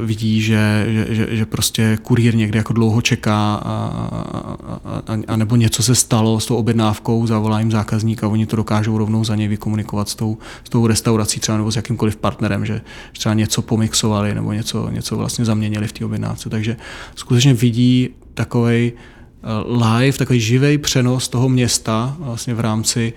vidí, 0.05 0.41
že, 0.41 0.87
že, 1.09 1.27
že, 1.37 1.47
prostě 1.47 1.99
kurýr 2.03 2.35
někde 2.35 2.59
jako 2.59 2.73
dlouho 2.73 3.03
čeká 3.03 3.55
a, 3.55 3.61
a, 3.65 5.01
a, 5.07 5.19
a 5.29 5.37
nebo 5.37 5.57
něco 5.57 5.83
se 5.83 5.95
stalo 5.95 6.41
s 6.41 6.47
tou 6.47 6.57
objednávkou, 6.57 7.27
zavolá 7.27 7.61
jim 7.61 7.71
zákazník 7.71 8.25
a 8.25 8.29
oni 8.29 8.47
to 8.47 8.57
dokážou 8.57 8.99
rovnou 8.99 9.25
za 9.25 9.37
něj 9.37 9.49
vykomunikovat 9.49 10.09
s 10.09 10.15
tou, 10.15 10.39
s 10.65 10.69
tou 10.69 10.87
restaurací 10.87 11.41
třeba 11.41 11.59
nebo 11.59 11.73
s 11.73 11.77
jakýmkoliv 11.77 12.17
partnerem, 12.17 12.67
že 12.67 12.81
třeba 13.13 13.35
něco 13.35 13.63
pomixovali 13.63 14.35
nebo 14.35 14.53
něco, 14.53 14.91
něco 14.91 15.17
vlastně 15.17 15.45
zaměnili 15.45 15.89
v 15.89 15.93
té 15.93 16.05
objednávce. 16.05 16.51
Takže 16.51 16.77
skutečně 17.15 17.55
vidí 17.55 18.09
takový 18.35 18.93
eh, 18.93 19.49
live, 19.87 20.19
takový 20.19 20.41
živý 20.41 20.79
přenos 20.79 21.29
toho 21.29 21.49
města 21.49 22.17
vlastně 22.19 22.55
v 22.55 22.61
rámci 22.61 23.13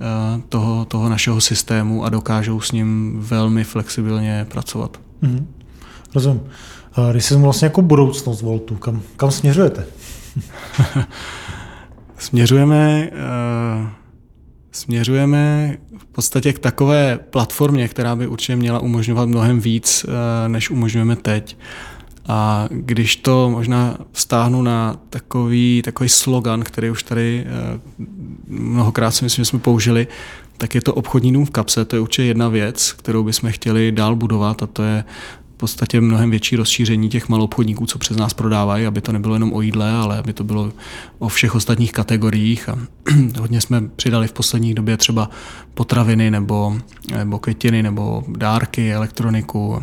eh, 0.00 0.42
toho, 0.48 0.84
toho 0.84 1.08
našeho 1.08 1.40
systému 1.40 2.04
a 2.04 2.08
dokážou 2.08 2.60
s 2.60 2.72
ním 2.72 3.16
velmi 3.20 3.64
flexibilně 3.64 4.46
pracovat. 4.50 5.00
Mm-hmm. 5.22 5.57
Rozumím. 6.18 6.40
Jsi 7.12 7.36
vlastně 7.36 7.66
jako 7.66 7.82
budoucnost 7.82 8.42
Voltu, 8.42 8.76
kam, 8.76 9.02
kam 9.16 9.30
směřujete? 9.30 9.86
směřujeme, 12.18 13.10
uh, 13.12 13.88
směřujeme 14.72 15.76
v 15.98 16.04
podstatě 16.04 16.52
k 16.52 16.58
takové 16.58 17.18
platformě, 17.30 17.88
která 17.88 18.16
by 18.16 18.26
určitě 18.26 18.56
měla 18.56 18.80
umožňovat 18.80 19.28
mnohem 19.28 19.60
víc, 19.60 20.04
uh, 20.04 20.12
než 20.48 20.70
umožňujeme 20.70 21.16
teď. 21.16 21.56
A 22.28 22.68
když 22.70 23.16
to 23.16 23.50
možná 23.50 23.98
vztáhnu 24.12 24.62
na 24.62 24.96
takový, 25.10 25.82
takový 25.84 26.08
slogan, 26.08 26.62
který 26.62 26.90
už 26.90 27.02
tady 27.02 27.46
uh, 27.98 28.06
mnohokrát 28.48 29.10
si 29.10 29.24
myslím, 29.24 29.44
že 29.44 29.48
jsme 29.48 29.58
použili, 29.58 30.06
tak 30.56 30.74
je 30.74 30.80
to 30.80 30.94
obchodní 30.94 31.32
dům 31.32 31.46
v 31.46 31.50
kapse. 31.50 31.84
To 31.84 31.96
je 31.96 32.00
určitě 32.00 32.24
jedna 32.24 32.48
věc, 32.48 32.92
kterou 32.92 33.24
bychom 33.24 33.52
chtěli 33.52 33.92
dál 33.92 34.16
budovat 34.16 34.62
a 34.62 34.66
to 34.66 34.82
je 34.82 35.04
podstatě 35.58 36.00
mnohem 36.00 36.30
větší 36.30 36.56
rozšíření 36.56 37.08
těch 37.08 37.30
obchodníků, 37.30 37.86
co 37.86 37.98
přes 37.98 38.16
nás 38.16 38.34
prodávají, 38.34 38.86
aby 38.86 39.00
to 39.00 39.12
nebylo 39.12 39.34
jenom 39.34 39.52
o 39.52 39.60
jídle, 39.60 39.92
ale 39.92 40.18
aby 40.18 40.32
to 40.32 40.44
bylo 40.44 40.72
o 41.18 41.28
všech 41.28 41.54
ostatních 41.54 41.92
kategoriích. 41.92 42.68
A 42.68 42.78
hodně 43.38 43.60
jsme 43.60 43.88
přidali 43.96 44.28
v 44.28 44.32
poslední 44.32 44.74
době 44.74 44.96
třeba 44.96 45.30
potraviny 45.74 46.30
nebo, 46.30 46.78
nebo 47.16 47.38
květiny 47.38 47.82
nebo 47.82 48.24
dárky, 48.28 48.92
elektroniku, 48.92 49.80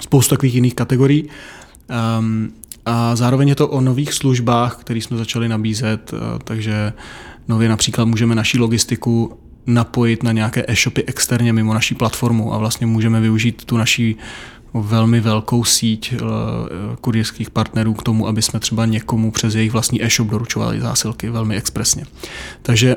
spoustu 0.00 0.34
takových 0.34 0.54
jiných 0.54 0.74
kategorií. 0.74 1.28
Um, 2.18 2.52
a 2.86 3.16
zároveň 3.16 3.48
je 3.48 3.54
to 3.54 3.68
o 3.68 3.80
nových 3.80 4.12
službách, 4.12 4.76
které 4.76 5.00
jsme 5.00 5.16
začali 5.16 5.48
nabízet, 5.48 6.14
takže 6.44 6.92
nově 7.48 7.68
například 7.68 8.04
můžeme 8.04 8.34
naší 8.34 8.58
logistiku 8.58 9.38
napojit 9.66 10.22
na 10.22 10.32
nějaké 10.32 10.64
e-shopy 10.68 11.04
externě 11.06 11.52
mimo 11.52 11.74
naší 11.74 11.94
platformu 11.94 12.54
a 12.54 12.58
vlastně 12.58 12.86
můžeme 12.86 13.20
využít 13.20 13.64
tu 13.64 13.76
naší 13.76 14.16
velmi 14.82 15.20
velkou 15.20 15.64
síť 15.64 16.12
eh, 16.12 16.18
kurierských 17.00 17.50
partnerů 17.50 17.94
k 17.94 18.02
tomu, 18.02 18.28
aby 18.28 18.42
jsme 18.42 18.60
třeba 18.60 18.86
někomu 18.86 19.30
přes 19.30 19.54
jejich 19.54 19.72
vlastní 19.72 20.04
e-shop 20.04 20.28
doručovali 20.28 20.80
zásilky 20.80 21.30
velmi 21.30 21.56
expresně. 21.56 22.04
Takže 22.62 22.96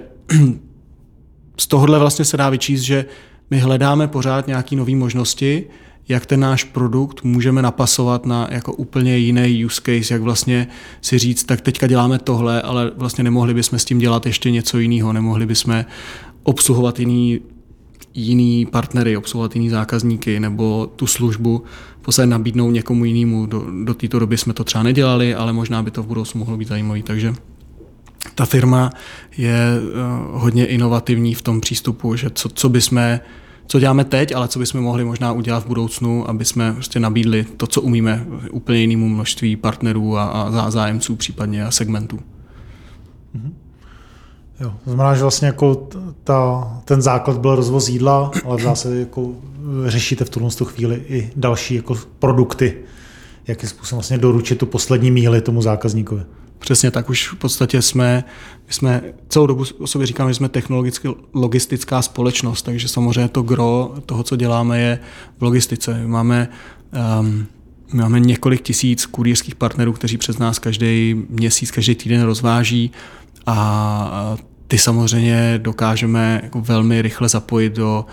z 1.57 1.67
tohohle 1.67 1.99
vlastně 1.99 2.25
se 2.25 2.37
dá 2.37 2.49
vyčíst, 2.49 2.83
že 2.83 3.05
my 3.49 3.59
hledáme 3.59 4.07
pořád 4.07 4.47
nějaké 4.47 4.75
nové 4.75 4.95
možnosti, 4.95 5.63
jak 6.09 6.25
ten 6.25 6.39
náš 6.39 6.63
produkt 6.63 7.23
můžeme 7.23 7.61
napasovat 7.61 8.25
na 8.25 8.47
jako 8.51 8.73
úplně 8.73 9.17
jiný 9.17 9.65
use 9.65 9.81
case, 9.81 10.13
jak 10.13 10.21
vlastně 10.21 10.67
si 11.01 11.17
říct, 11.17 11.43
tak 11.43 11.61
teďka 11.61 11.87
děláme 11.87 12.19
tohle, 12.19 12.61
ale 12.61 12.91
vlastně 12.97 13.23
nemohli 13.23 13.53
bychom 13.53 13.79
s 13.79 13.85
tím 13.85 13.99
dělat 13.99 14.25
ještě 14.25 14.51
něco 14.51 14.79
jiného, 14.79 15.13
nemohli 15.13 15.45
bychom 15.45 15.85
obsluhovat 16.43 16.99
jiný 16.99 17.39
jiný 18.19 18.65
partnery, 18.65 19.17
obsluhovat 19.17 19.55
jiný 19.55 19.69
zákazníky 19.69 20.39
nebo 20.39 20.91
tu 20.95 21.07
službu 21.07 21.63
posledně 22.01 22.31
nabídnout 22.31 22.71
někomu 22.71 23.05
jinému. 23.05 23.45
Do, 23.45 23.65
do 23.83 23.93
této 23.93 24.19
doby 24.19 24.37
jsme 24.37 24.53
to 24.53 24.63
třeba 24.63 24.83
nedělali, 24.83 25.35
ale 25.35 25.53
možná 25.53 25.83
by 25.83 25.91
to 25.91 26.03
v 26.03 26.07
budoucnu 26.07 26.39
mohlo 26.39 26.57
být 26.57 26.67
zajímavé. 26.67 27.03
Takže 27.03 27.33
ta 28.35 28.45
firma 28.45 28.89
je 29.37 29.81
uh, 29.81 30.41
hodně 30.41 30.65
inovativní 30.65 31.33
v 31.33 31.41
tom 31.41 31.61
přístupu, 31.61 32.15
že 32.15 32.29
co, 32.29 32.49
co 32.49 32.69
bychom 32.69 33.19
co 33.67 33.79
děláme 33.79 34.05
teď, 34.05 34.35
ale 34.35 34.47
co 34.47 34.59
bychom 34.59 34.81
mohli 34.81 35.05
možná 35.05 35.31
udělat 35.31 35.63
v 35.63 35.67
budoucnu, 35.67 36.29
aby 36.29 36.45
jsme 36.45 36.73
prostě 36.73 36.99
nabídli 36.99 37.45
to, 37.57 37.67
co 37.67 37.81
umíme 37.81 38.25
úplně 38.51 38.79
jinému 38.79 39.09
množství 39.09 39.55
partnerů 39.55 40.17
a, 40.17 40.23
a 40.25 40.71
zájemců 40.71 41.15
případně 41.15 41.65
a 41.65 41.71
segmentů. 41.71 42.19
Mm-hmm. 43.35 43.68
Jo, 44.59 44.73
to 44.83 44.89
znamená, 44.89 45.15
že 45.15 45.21
vlastně 45.21 45.47
jako 45.47 45.87
ta, 46.23 46.71
ten 46.85 47.01
základ 47.01 47.37
byl 47.37 47.55
rozvoz 47.55 47.89
jídla, 47.89 48.31
ale 48.45 48.57
v 48.57 48.61
zásadě 48.61 48.95
jako 48.95 49.31
řešíte 49.85 50.25
v 50.25 50.29
tuhle 50.29 50.49
chvíli 50.63 51.03
i 51.07 51.31
další 51.35 51.75
jako 51.75 51.95
produkty, 52.19 52.77
jakým 53.47 53.69
způsobem 53.69 53.97
vlastně 53.97 54.17
doručit 54.17 54.55
tu 54.55 54.65
poslední 54.65 55.11
míli 55.11 55.41
tomu 55.41 55.61
zákazníkovi. 55.61 56.21
Přesně 56.59 56.91
tak, 56.91 57.09
už 57.09 57.33
v 57.33 57.35
podstatě 57.35 57.81
jsme, 57.81 58.23
my 58.67 58.73
jsme 58.73 59.01
celou 59.29 59.47
dobu 59.47 59.63
o 59.79 59.87
sobě 59.87 60.07
říkáme, 60.07 60.31
že 60.31 60.35
jsme 60.35 60.49
technologicky 60.49 61.09
logistická 61.33 62.01
společnost, 62.01 62.61
takže 62.61 62.87
samozřejmě 62.87 63.27
to 63.27 63.41
gro 63.41 63.93
toho, 64.05 64.23
co 64.23 64.35
děláme, 64.35 64.79
je 64.79 64.99
v 65.37 65.41
logistice. 65.41 66.07
Máme, 66.07 66.49
um, 67.19 67.45
máme 67.93 68.19
několik 68.19 68.61
tisíc 68.61 69.05
kurýrských 69.05 69.55
partnerů, 69.55 69.93
kteří 69.93 70.17
přes 70.17 70.37
nás 70.37 70.59
každý 70.59 71.25
měsíc, 71.29 71.71
každý 71.71 71.95
týden 71.95 72.21
rozváží 72.21 72.91
a 73.45 74.37
ty 74.69 74.77
samozřejmě 74.77 75.59
dokážeme 75.63 76.39
jako 76.43 76.61
velmi 76.61 77.01
rychle 77.01 77.29
zapojit 77.29 77.73
do 77.73 78.05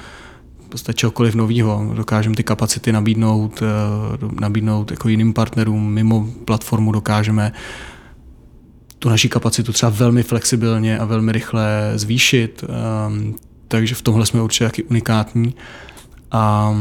podstatě 0.77 0.97
čehokoliv 0.97 1.35
nového. 1.35 1.92
Dokážeme 1.97 2.37
ty 2.37 2.45
kapacity 2.45 2.92
nabídnout, 2.92 3.62
eh, 3.62 4.40
nabídnout 4.40 4.90
jako 4.90 5.09
jiným 5.09 5.33
partnerům 5.33 5.92
mimo 5.92 6.29
platformu, 6.45 6.92
dokážeme 6.92 7.53
tu 8.99 9.09
naší 9.09 9.29
kapacitu 9.29 9.73
třeba 9.73 9.90
velmi 9.90 10.23
flexibilně 10.23 10.99
a 10.99 11.05
velmi 11.05 11.33
rychle 11.33 11.92
zvýšit. 11.95 12.64
Ehm, 12.69 13.35
takže 13.69 13.95
v 13.95 14.03
tomhle 14.03 14.27
jsme 14.27 14.42
určitě 14.42 14.64
taky 14.64 14.83
unikátní. 14.83 15.55
A 16.31 16.75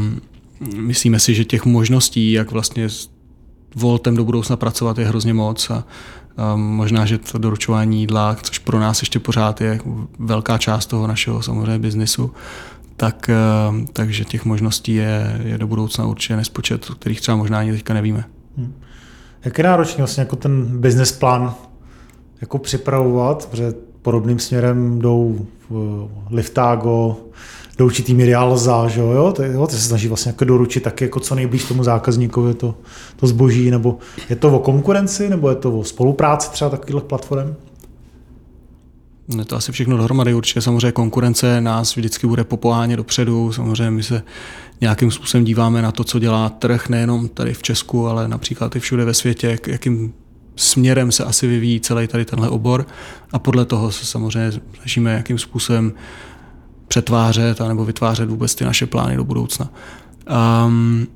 myslíme 0.76 1.20
si, 1.20 1.34
že 1.34 1.44
těch 1.44 1.64
možností, 1.64 2.32
jak 2.32 2.50
vlastně 2.50 2.88
Voltem 3.76 4.16
do 4.16 4.24
budoucna 4.24 4.56
pracovat, 4.56 4.98
je 4.98 5.06
hrozně 5.06 5.34
moc 5.34 5.70
a 5.70 5.84
možná, 6.56 7.06
že 7.06 7.18
to 7.18 7.38
doručování 7.38 8.00
jídla, 8.00 8.36
což 8.42 8.58
pro 8.58 8.80
nás 8.80 9.02
ještě 9.02 9.18
pořád 9.18 9.60
je 9.60 9.80
velká 10.18 10.58
část 10.58 10.86
toho 10.86 11.06
našeho 11.06 11.42
samozřejmě 11.42 11.78
biznisu, 11.78 12.32
tak, 12.96 13.30
ehm, 13.30 13.86
takže 13.92 14.24
těch 14.24 14.44
možností 14.44 14.94
je, 14.94 15.40
je 15.44 15.58
do 15.58 15.66
budoucna 15.66 16.06
určitě 16.06 16.36
nespočet, 16.36 16.90
o 16.90 16.94
kterých 16.94 17.20
třeba 17.20 17.36
možná 17.36 17.58
ani 17.58 17.72
teďka 17.72 17.94
nevíme. 17.94 18.24
Hmm. 18.56 18.74
Jak 19.44 19.58
je 19.58 19.64
náročný 19.64 19.96
vlastně 19.98 20.20
jako 20.20 20.36
ten 20.36 20.80
business 20.80 21.12
plán 21.12 21.54
jako 22.40 22.58
připravovat, 22.58 23.48
protože 23.50 23.74
podobným 24.02 24.38
směrem 24.38 24.98
jdou 24.98 25.46
Liftago, 26.30 27.16
do 27.78 27.84
určitý 27.84 28.14
míry 28.14 28.34
Alza, 28.34 28.88
že 28.88 29.00
jo, 29.00 29.32
to, 29.36 29.42
jo, 29.42 29.66
to 29.66 29.72
se 29.72 29.80
snaží 29.80 30.08
vlastně 30.08 30.30
jako 30.30 30.44
doručit 30.44 30.82
taky 30.82 31.04
jako 31.04 31.20
co 31.20 31.34
nejblíž 31.34 31.64
tomu 31.64 31.84
zákazníkovi 31.84 32.54
to, 32.54 32.74
to 33.16 33.26
zboží, 33.26 33.70
nebo 33.70 33.98
je 34.30 34.36
to 34.36 34.56
o 34.56 34.58
konkurenci, 34.58 35.28
nebo 35.28 35.50
je 35.50 35.56
to 35.56 35.78
o 35.78 35.84
spolupráci 35.84 36.50
třeba 36.50 36.70
takových 36.70 37.04
platform? 37.04 37.54
Je 39.38 39.44
to 39.44 39.56
asi 39.56 39.72
všechno 39.72 39.96
dohromady. 39.96 40.34
Určitě 40.34 40.60
samozřejmě 40.60 40.92
konkurence 40.92 41.60
nás 41.60 41.96
vždycky 41.96 42.26
bude 42.26 42.44
popohánět 42.44 42.96
dopředu. 42.96 43.52
Samozřejmě 43.52 43.90
my 43.90 44.02
se 44.02 44.22
nějakým 44.80 45.10
způsobem 45.10 45.44
díváme 45.44 45.82
na 45.82 45.92
to, 45.92 46.04
co 46.04 46.18
dělá 46.18 46.48
trh, 46.48 46.88
nejenom 46.88 47.28
tady 47.28 47.54
v 47.54 47.62
Česku, 47.62 48.06
ale 48.06 48.28
například 48.28 48.76
i 48.76 48.80
všude 48.80 49.04
ve 49.04 49.14
světě, 49.14 49.58
jakým 49.66 50.12
směrem 50.56 51.12
se 51.12 51.24
asi 51.24 51.46
vyvíjí 51.46 51.80
celý 51.80 52.06
tady 52.06 52.24
tenhle 52.24 52.48
obor 52.48 52.86
a 53.32 53.38
podle 53.38 53.64
toho 53.64 53.92
se 53.92 54.06
samozřejmě 54.06 54.52
snažíme 54.76 55.12
jakým 55.12 55.38
způsobem 55.38 55.92
přetvářet 56.88 57.60
nebo 57.60 57.84
vytvářet 57.84 58.30
vůbec 58.30 58.54
ty 58.54 58.64
naše 58.64 58.86
plány 58.86 59.16
do 59.16 59.24
budoucna. 59.24 59.70
Um, 60.66 61.06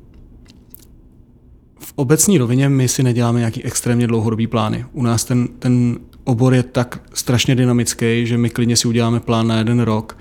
v 1.78 1.92
obecní 1.96 2.38
rovině 2.38 2.68
my 2.68 2.88
si 2.88 3.02
neděláme 3.02 3.38
nějaký 3.38 3.64
extrémně 3.64 4.06
dlouhodobý 4.06 4.46
plány. 4.46 4.85
U 4.92 5.02
nás 5.02 5.24
ten, 5.24 5.48
ten 5.59 5.98
obor 6.24 6.54
je 6.54 6.62
tak 6.62 7.02
strašně 7.14 7.54
dynamický, 7.54 8.26
že 8.26 8.38
my 8.38 8.50
klidně 8.50 8.76
si 8.76 8.88
uděláme 8.88 9.20
plán 9.20 9.46
na 9.46 9.59
jeden 9.59 9.80
rok 9.80 10.16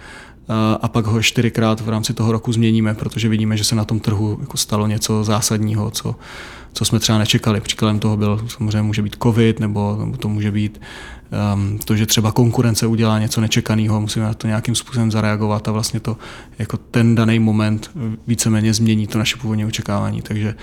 a 0.82 0.88
pak 0.88 1.06
ho 1.06 1.22
čtyřikrát 1.22 1.82
v 1.82 1.90
rámci 1.90 2.14
toho 2.14 2.32
roku 2.32 2.54
změníme, 2.54 2.94
protože 2.94 3.30
vidíme, 3.30 3.58
že 3.58 3.64
se 3.64 3.76
na 3.76 3.86
tom 3.86 4.00
trhu 4.00 4.38
jako 4.42 4.58
stalo 4.58 4.88
něco 4.88 5.24
zásadního, 5.24 5.92
co, 5.92 6.16
co 6.74 6.86
jsme 6.86 7.00
třeba 7.00 7.18
nečekali. 7.18 7.62
Příkladem 7.62 8.00
toho 8.00 8.18
byl 8.18 8.42
samozřejmě 8.48 8.82
může 8.82 9.02
být 9.02 9.16
covid, 9.24 9.60
nebo, 9.60 9.98
nebo 10.00 10.18
to 10.18 10.30
může 10.30 10.52
být 10.52 10.82
um, 11.54 11.78
to, 11.86 11.96
že 11.96 12.06
třeba 12.06 12.32
konkurence 12.32 12.88
udělá 12.88 13.20
něco 13.20 13.42
nečekaného, 13.42 14.02
musíme 14.02 14.26
na 14.26 14.34
to 14.34 14.48
nějakým 14.48 14.76
způsobem 14.76 15.12
zareagovat 15.12 15.68
a 15.68 15.72
vlastně 15.72 16.00
to 16.00 16.18
jako 16.60 16.78
ten 16.78 17.16
daný 17.16 17.40
moment 17.40 17.92
víceméně 18.28 18.74
změní 18.74 19.08
to 19.08 19.18
naše 19.18 19.38
původní 19.38 19.66
očekávání. 19.66 20.22
Takže 20.22 20.56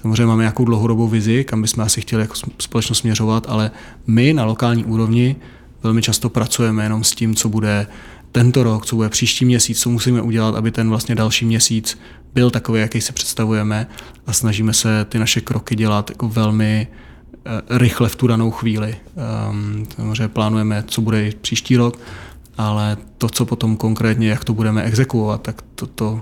samozřejmě 0.00 0.26
máme 0.26 0.42
nějakou 0.42 0.64
dlouhodobou 0.64 1.08
vizi, 1.08 1.44
kam 1.44 1.62
bychom 1.62 1.84
asi 1.84 2.00
chtěli 2.00 2.22
jako 2.22 2.34
společnost 2.58 2.98
směřovat, 2.98 3.46
ale 3.48 3.70
my 4.06 4.32
na 4.32 4.44
lokální 4.44 4.84
úrovni 4.84 5.36
velmi 5.82 6.02
často 6.02 6.28
pracujeme 6.28 6.82
jenom 6.82 7.04
s 7.04 7.10
tím, 7.10 7.34
co 7.34 7.48
bude 7.48 7.86
tento 8.32 8.62
rok, 8.62 8.86
co 8.86 8.96
bude 8.96 9.08
příští 9.08 9.44
měsíc, 9.44 9.80
co 9.80 9.90
musíme 9.90 10.22
udělat, 10.22 10.54
aby 10.54 10.70
ten 10.70 10.88
vlastně 10.88 11.14
další 11.14 11.44
měsíc 11.44 11.98
byl 12.34 12.50
takový, 12.50 12.80
jaký 12.80 13.00
si 13.00 13.12
představujeme 13.12 13.86
a 14.26 14.32
snažíme 14.32 14.72
se 14.72 15.04
ty 15.04 15.18
naše 15.18 15.40
kroky 15.40 15.74
dělat 15.74 16.10
jako 16.10 16.28
velmi 16.28 16.86
rychle 17.70 18.08
v 18.08 18.16
tu 18.16 18.26
danou 18.26 18.50
chvíli. 18.50 18.96
Um, 19.50 19.86
samozřejmě 19.96 20.28
plánujeme, 20.28 20.84
co 20.86 21.00
bude 21.00 21.32
příští 21.40 21.76
rok, 21.76 21.98
ale 22.58 22.96
to, 23.18 23.28
co 23.28 23.46
potom 23.46 23.76
konkrétně, 23.76 24.28
jak 24.28 24.44
to 24.44 24.54
budeme 24.54 24.82
exekuovat, 24.82 25.42
tak 25.42 25.62
to, 25.74 25.86
to, 25.86 26.20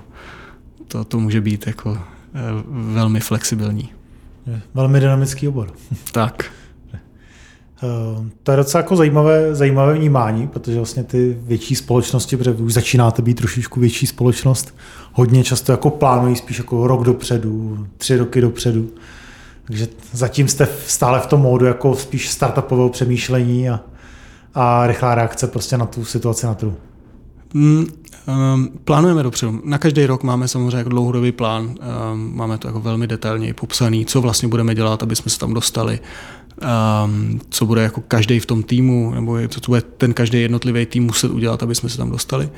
to, 0.87 1.03
to 1.03 1.19
může 1.19 1.41
být 1.41 1.67
jako 1.67 1.97
eh, 1.97 2.39
velmi 2.93 3.19
flexibilní. 3.19 3.89
Velmi 4.73 4.99
dynamický 4.99 5.47
obor. 5.47 5.73
Tak. 6.11 6.45
Eh, 7.83 8.29
to 8.43 8.51
je 8.51 8.57
docela 8.57 8.81
jako 8.81 8.95
zajímavé, 8.95 9.55
zajímavé 9.55 9.93
vnímání, 9.93 10.47
protože 10.47 10.75
vlastně 10.75 11.03
ty 11.03 11.37
větší 11.41 11.75
společnosti, 11.75 12.37
protože 12.37 12.51
vy 12.51 12.63
už 12.63 12.73
začínáte 12.73 13.21
být 13.21 13.37
trošičku 13.37 13.79
větší 13.79 14.07
společnost, 14.07 14.75
hodně 15.13 15.43
často 15.43 15.71
jako 15.71 15.89
plánují 15.89 16.35
spíš 16.35 16.57
jako 16.57 16.87
rok 16.87 17.03
dopředu, 17.03 17.87
tři 17.97 18.17
roky 18.17 18.41
dopředu. 18.41 18.89
Takže 19.65 19.87
zatím 20.11 20.47
jste 20.47 20.67
stále 20.87 21.19
v 21.19 21.27
tom 21.27 21.41
módu 21.41 21.65
jako 21.65 21.95
spíš 21.95 22.29
startupového 22.29 22.89
přemýšlení 22.89 23.69
a, 23.69 23.79
a 24.53 24.87
rychlá 24.87 25.15
reakce 25.15 25.47
prostě 25.47 25.77
na 25.77 25.85
tu 25.85 26.05
situaci 26.05 26.45
na 26.45 26.53
trhu. 26.53 26.75
Mm, 27.53 27.85
um, 28.27 28.69
plánujeme 28.83 29.23
dopředu. 29.23 29.61
Na 29.63 29.77
každý 29.77 30.05
rok 30.05 30.23
máme 30.23 30.47
samozřejmě 30.47 30.77
jako 30.77 30.89
dlouhodobý 30.89 31.31
plán. 31.31 31.65
Um, 31.65 32.31
máme 32.35 32.57
to 32.57 32.67
jako 32.67 32.79
velmi 32.79 33.07
detailně 33.07 33.53
popsaný, 33.53 34.05
co 34.05 34.21
vlastně 34.21 34.47
budeme 34.47 34.75
dělat, 34.75 35.03
aby 35.03 35.15
jsme 35.15 35.31
se 35.31 35.39
tam 35.39 35.53
dostali 35.53 35.99
um, 36.61 37.39
co 37.49 37.65
bude 37.65 37.83
jako 37.83 38.01
každý 38.01 38.39
v 38.39 38.45
tom 38.45 38.63
týmu, 38.63 39.11
nebo 39.13 39.37
co, 39.47 39.71
bude 39.71 39.81
ten 39.81 40.13
každý 40.13 40.41
jednotlivý 40.41 40.85
tým 40.85 41.03
muset 41.03 41.31
udělat, 41.31 41.63
aby 41.63 41.75
jsme 41.75 41.89
se 41.89 41.97
tam 41.97 42.11
dostali. 42.11 42.49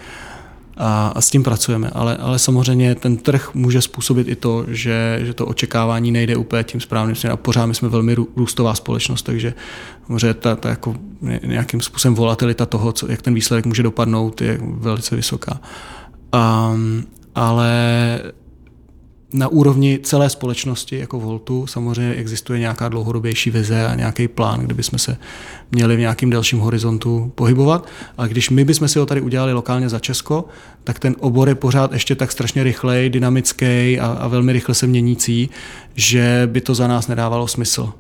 A, 0.77 1.07
a 1.15 1.21
s 1.21 1.29
tím 1.29 1.43
pracujeme, 1.43 1.89
ale, 1.89 2.17
ale 2.17 2.39
samozřejmě 2.39 2.95
ten 2.95 3.17
trh 3.17 3.49
může 3.53 3.81
způsobit 3.81 4.27
i 4.27 4.35
to, 4.35 4.65
že, 4.67 5.19
že 5.23 5.33
to 5.33 5.45
očekávání 5.45 6.11
nejde 6.11 6.35
úplně 6.35 6.63
tím 6.63 6.81
správným 6.81 7.15
směrem 7.15 7.33
a 7.33 7.37
pořád 7.37 7.65
my 7.65 7.75
jsme 7.75 7.89
velmi 7.89 8.15
růstová 8.15 8.75
společnost, 8.75 9.21
takže 9.21 9.53
samozřejmě 10.05 10.33
ta, 10.33 10.55
ta 10.55 10.69
jako 10.69 10.95
nějakým 11.43 11.81
způsobem 11.81 12.15
volatilita 12.15 12.65
toho, 12.65 12.91
co, 12.91 13.11
jak 13.11 13.21
ten 13.21 13.33
výsledek 13.33 13.65
může 13.65 13.83
dopadnout, 13.83 14.41
je 14.41 14.59
velice 14.61 15.15
vysoká. 15.15 15.61
Um, 16.33 17.03
ale 17.35 18.21
na 19.35 19.47
úrovni 19.47 19.99
celé 20.03 20.29
společnosti 20.29 20.99
jako 20.99 21.19
Voltu 21.19 21.67
samozřejmě 21.67 22.15
existuje 22.15 22.59
nějaká 22.59 22.89
dlouhodobější 22.89 23.51
vize 23.51 23.87
a 23.87 23.95
nějaký 23.95 24.27
plán, 24.27 24.59
kde 24.59 24.73
bychom 24.73 24.99
se 24.99 25.17
měli 25.71 25.95
v 25.95 25.99
nějakým 25.99 26.29
dalším 26.29 26.59
horizontu 26.59 27.31
pohybovat. 27.35 27.87
A 28.17 28.27
když 28.27 28.49
my 28.49 28.65
bychom 28.65 28.87
si 28.87 28.99
ho 28.99 29.05
tady 29.05 29.21
udělali 29.21 29.53
lokálně 29.53 29.89
za 29.89 29.99
Česko, 29.99 30.45
tak 30.83 30.99
ten 30.99 31.15
obor 31.19 31.49
je 31.49 31.55
pořád 31.55 31.93
ještě 31.93 32.15
tak 32.15 32.31
strašně 32.31 32.63
rychlej, 32.63 33.09
dynamický 33.09 33.99
a, 33.99 34.17
a 34.19 34.27
velmi 34.27 34.53
rychle 34.53 34.75
se 34.75 34.87
měnící, 34.87 35.49
že 35.95 36.43
by 36.51 36.61
to 36.61 36.75
za 36.75 36.87
nás 36.87 37.07
nedávalo 37.07 37.47
smysl. 37.47 37.93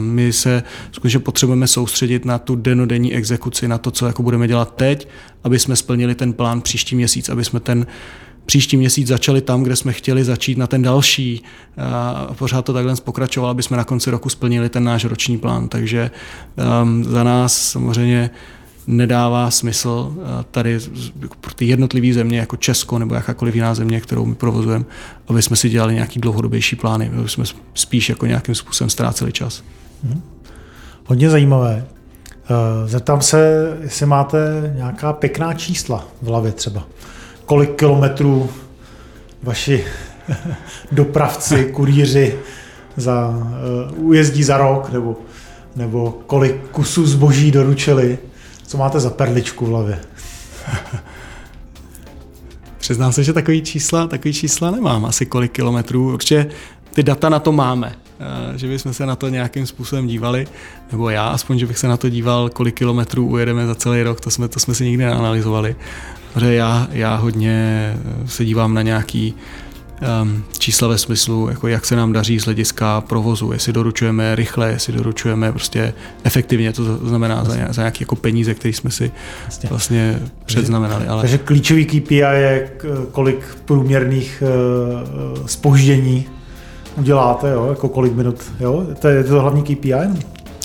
My 0.00 0.32
se 0.32 0.62
skutečně 0.92 1.20
potřebujeme 1.20 1.66
soustředit 1.66 2.24
na 2.24 2.38
tu 2.38 2.56
denodenní 2.56 3.14
exekuci, 3.14 3.68
na 3.68 3.78
to, 3.78 3.90
co 3.90 4.06
jako 4.06 4.22
budeme 4.22 4.48
dělat 4.48 4.76
teď, 4.76 5.08
aby 5.44 5.58
jsme 5.58 5.76
splnili 5.76 6.14
ten 6.14 6.32
plán 6.32 6.60
příští 6.60 6.96
měsíc, 6.96 7.28
aby 7.28 7.44
jsme 7.44 7.60
ten 7.60 7.86
příští 8.46 8.76
měsíc 8.76 9.08
začali 9.08 9.40
tam, 9.40 9.62
kde 9.62 9.76
jsme 9.76 9.92
chtěli 9.92 10.24
začít 10.24 10.58
na 10.58 10.66
ten 10.66 10.82
další. 10.82 11.42
A 11.78 12.34
pořád 12.38 12.64
to 12.64 12.72
takhle 12.72 12.94
pokračovalo, 13.04 13.50
aby 13.50 13.62
jsme 13.62 13.76
na 13.76 13.84
konci 13.84 14.10
roku 14.10 14.28
splnili 14.28 14.68
ten 14.68 14.84
náš 14.84 15.04
roční 15.04 15.38
plán. 15.38 15.68
Takže 15.68 16.10
um, 16.82 17.04
za 17.04 17.24
nás 17.24 17.70
samozřejmě 17.70 18.30
nedává 18.86 19.50
smysl 19.50 20.14
eh, 20.18 20.44
tady 20.50 20.78
pro 21.40 21.54
ty 21.54 21.64
jednotlivé 21.64 22.14
země, 22.14 22.38
jako 22.38 22.56
Česko 22.56 22.98
nebo 22.98 23.14
jakákoliv 23.14 23.54
jiná 23.54 23.74
země, 23.74 24.00
kterou 24.00 24.24
my 24.24 24.34
provozujeme, 24.34 24.84
aby 25.28 25.42
jsme 25.42 25.56
si 25.56 25.68
dělali 25.68 25.94
nějaký 25.94 26.20
dlouhodobější 26.20 26.76
plány, 26.76 27.10
aby 27.18 27.28
jsme 27.28 27.44
spíš 27.74 28.08
jako 28.08 28.26
nějakým 28.26 28.54
způsobem 28.54 28.90
ztráceli 28.90 29.32
čas. 29.32 29.62
Hmm. 30.04 30.22
Hodně 31.04 31.30
zajímavé. 31.30 31.86
Eh, 32.50 32.88
zeptám 32.88 33.22
se, 33.22 33.70
jestli 33.80 34.06
máte 34.06 34.72
nějaká 34.76 35.12
pěkná 35.12 35.54
čísla 35.54 36.04
v 36.22 36.26
hlavě 36.26 36.52
třeba. 36.52 36.86
Kolik 37.46 37.74
kilometrů 37.74 38.50
vaši 39.42 39.84
dopravci, 40.92 41.64
kurýři 41.64 42.38
za, 42.96 43.28
uh, 43.28 44.08
ujezdí 44.08 44.42
za 44.42 44.56
rok, 44.56 44.92
nebo, 44.92 45.16
nebo 45.76 46.18
kolik 46.26 46.56
kusů 46.70 47.06
zboží 47.06 47.50
doručili. 47.50 48.18
Co 48.66 48.78
máte 48.78 49.00
za 49.00 49.10
perličku 49.10 49.66
v 49.66 49.68
hlavě? 49.68 50.00
Přiznám 52.78 53.12
se, 53.12 53.24
že 53.24 53.32
takový 53.32 53.62
čísla, 53.62 54.06
takový 54.06 54.34
čísla 54.34 54.70
nemám. 54.70 55.04
Asi 55.04 55.26
kolik 55.26 55.52
kilometrů. 55.52 56.12
Určitě 56.12 56.46
ty 56.94 57.02
data 57.02 57.28
na 57.28 57.38
to 57.38 57.52
máme. 57.52 57.94
Eh, 58.20 58.58
že 58.58 58.68
bychom 58.68 58.94
se 58.94 59.06
na 59.06 59.16
to 59.16 59.28
nějakým 59.28 59.66
způsobem 59.66 60.06
dívali, 60.06 60.46
nebo 60.92 61.10
já 61.10 61.28
aspoň, 61.28 61.58
že 61.58 61.66
bych 61.66 61.78
se 61.78 61.88
na 61.88 61.96
to 61.96 62.08
díval, 62.08 62.48
kolik 62.48 62.74
kilometrů 62.74 63.26
ujedeme 63.26 63.66
za 63.66 63.74
celý 63.74 64.02
rok, 64.02 64.20
to 64.20 64.30
jsme, 64.30 64.48
to 64.48 64.60
jsme 64.60 64.74
si 64.74 64.84
nikdy 64.84 65.04
neanalizovali. 65.04 65.76
Protože 66.36 66.54
já, 66.54 66.88
já 66.92 67.16
hodně 67.16 67.94
se 68.26 68.44
dívám 68.44 68.74
na 68.74 68.82
nějaký 68.82 69.34
um, 70.22 70.44
čísla 70.58 70.88
ve 70.88 70.98
smyslu, 70.98 71.48
jako 71.48 71.68
jak 71.68 71.84
se 71.84 71.96
nám 71.96 72.12
daří 72.12 72.40
z 72.40 72.44
hlediska 72.44 73.00
provozu, 73.00 73.52
jestli 73.52 73.72
doručujeme 73.72 74.34
rychle, 74.34 74.70
jestli 74.70 74.92
doručujeme 74.92 75.52
prostě 75.52 75.94
efektivně, 76.24 76.72
to 76.72 77.08
znamená 77.08 77.44
za, 77.44 77.54
za 77.70 77.82
nějaké 77.82 78.02
jako 78.02 78.16
peníze, 78.16 78.54
které 78.54 78.74
jsme 78.74 78.90
si 78.90 79.12
Jasně. 79.44 79.68
vlastně 79.68 80.18
předznamenali. 80.44 81.06
Ale... 81.06 81.22
Takže 81.22 81.38
klíčový 81.38 81.86
KPI 81.86 82.16
je, 82.16 82.70
kolik 83.12 83.58
průměrných 83.64 84.42
spoždění 85.46 86.26
eh, 86.28 87.00
uděláte, 87.00 87.50
jo? 87.50 87.66
jako 87.70 87.88
kolik 87.88 88.12
minut, 88.12 88.42
jo? 88.60 88.86
To 88.98 89.08
je 89.08 89.24
to 89.24 89.40
hlavní 89.40 89.62
KPI? 89.62 89.92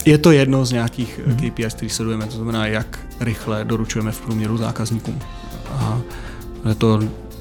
Je 0.05 0.17
to 0.17 0.31
jedno 0.31 0.65
z 0.65 0.71
nějakých 0.71 1.19
mm-hmm. 1.27 1.51
KPI, 1.51 1.65
který 1.69 1.89
sledujeme, 1.89 2.25
to 2.25 2.35
znamená, 2.35 2.67
jak 2.67 2.99
rychle 3.19 3.65
doručujeme 3.65 4.11
v 4.11 4.21
průměru 4.21 4.57
zákazníkům. 4.57 5.19
A 5.79 6.01
to 6.77 6.99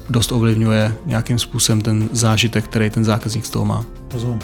dost 0.09 0.31
ovlivňuje 0.31 0.93
nějakým 1.05 1.39
způsobem 1.39 1.81
ten 1.81 2.09
zážitek, 2.11 2.65
který 2.65 2.89
ten 2.89 3.05
zákazník 3.05 3.45
z 3.45 3.49
toho 3.49 3.65
má. 3.65 3.85
Rozumím. 4.13 4.39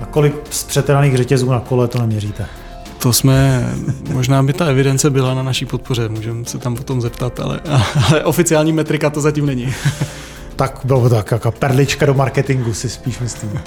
A 0.00 0.06
kolik 0.06 0.34
zpřeteraných 0.50 1.16
řetězů 1.16 1.50
na 1.50 1.60
kole 1.60 1.88
to 1.88 1.98
neměříte? 1.98 2.46
To 2.98 3.12
jsme, 3.12 3.68
možná 4.12 4.42
by 4.42 4.52
ta 4.52 4.66
evidence 4.66 5.10
byla 5.10 5.34
na 5.34 5.42
naší 5.42 5.66
podpoře, 5.66 6.08
můžeme 6.08 6.44
se 6.44 6.58
tam 6.58 6.76
potom 6.76 7.00
zeptat, 7.00 7.40
ale, 7.40 7.60
ale 8.08 8.24
oficiální 8.24 8.72
metrika 8.72 9.10
to 9.10 9.20
zatím 9.20 9.46
není. 9.46 9.74
tak 10.56 10.80
bylo 10.84 11.08
to 11.08 11.14
tak 11.14 11.30
jako 11.30 11.52
perlička 11.52 12.06
do 12.06 12.14
marketingu, 12.14 12.74
si 12.74 12.88
spíš 12.88 13.18
myslím. 13.18 13.60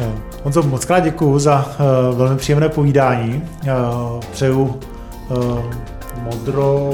Eh, 0.00 0.12
Honzo, 0.42 0.62
moc 0.62 0.84
krát 0.84 1.00
děkuju 1.00 1.38
za 1.38 1.76
uh, 2.10 2.18
velmi 2.18 2.36
příjemné 2.36 2.68
povídání. 2.68 3.42
Uh, 3.62 4.20
přeju 4.32 4.80
uh, 5.28 5.64
modro 6.16 6.90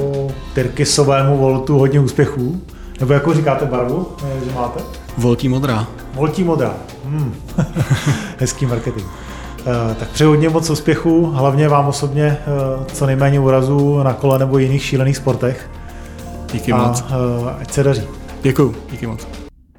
tyrkysovému 0.53 1.37
voltu 1.37 1.79
hodně 1.79 1.99
úspěchů. 1.99 2.61
Nebo 2.99 3.13
jako 3.13 3.33
říkáte 3.33 3.65
barvu, 3.65 4.07
že 4.45 4.51
máte? 4.55 4.79
Voltí 5.17 5.49
modrá. 5.49 5.87
Voltí 6.13 6.43
modrá. 6.43 6.73
Hmm. 7.05 7.35
Hezký 8.37 8.65
marketing. 8.65 9.05
Uh, 9.07 9.93
tak 9.99 10.09
přeju 10.09 10.29
hodně 10.29 10.49
moc 10.49 10.69
úspěchu, 10.69 11.25
hlavně 11.25 11.69
vám 11.69 11.87
osobně 11.87 12.37
uh, 12.77 12.85
co 12.85 13.05
nejméně 13.05 13.39
úrazů 13.39 14.03
na 14.03 14.13
kole 14.13 14.39
nebo 14.39 14.57
jiných 14.57 14.83
šílených 14.83 15.17
sportech. 15.17 15.69
Díky 16.53 16.71
a, 16.71 16.77
moc. 16.77 17.03
Ať 17.59 17.71
se 17.71 17.83
daří. 17.83 18.03
Děkuji, 18.41 18.75
díky 18.91 19.07
moc. 19.07 19.38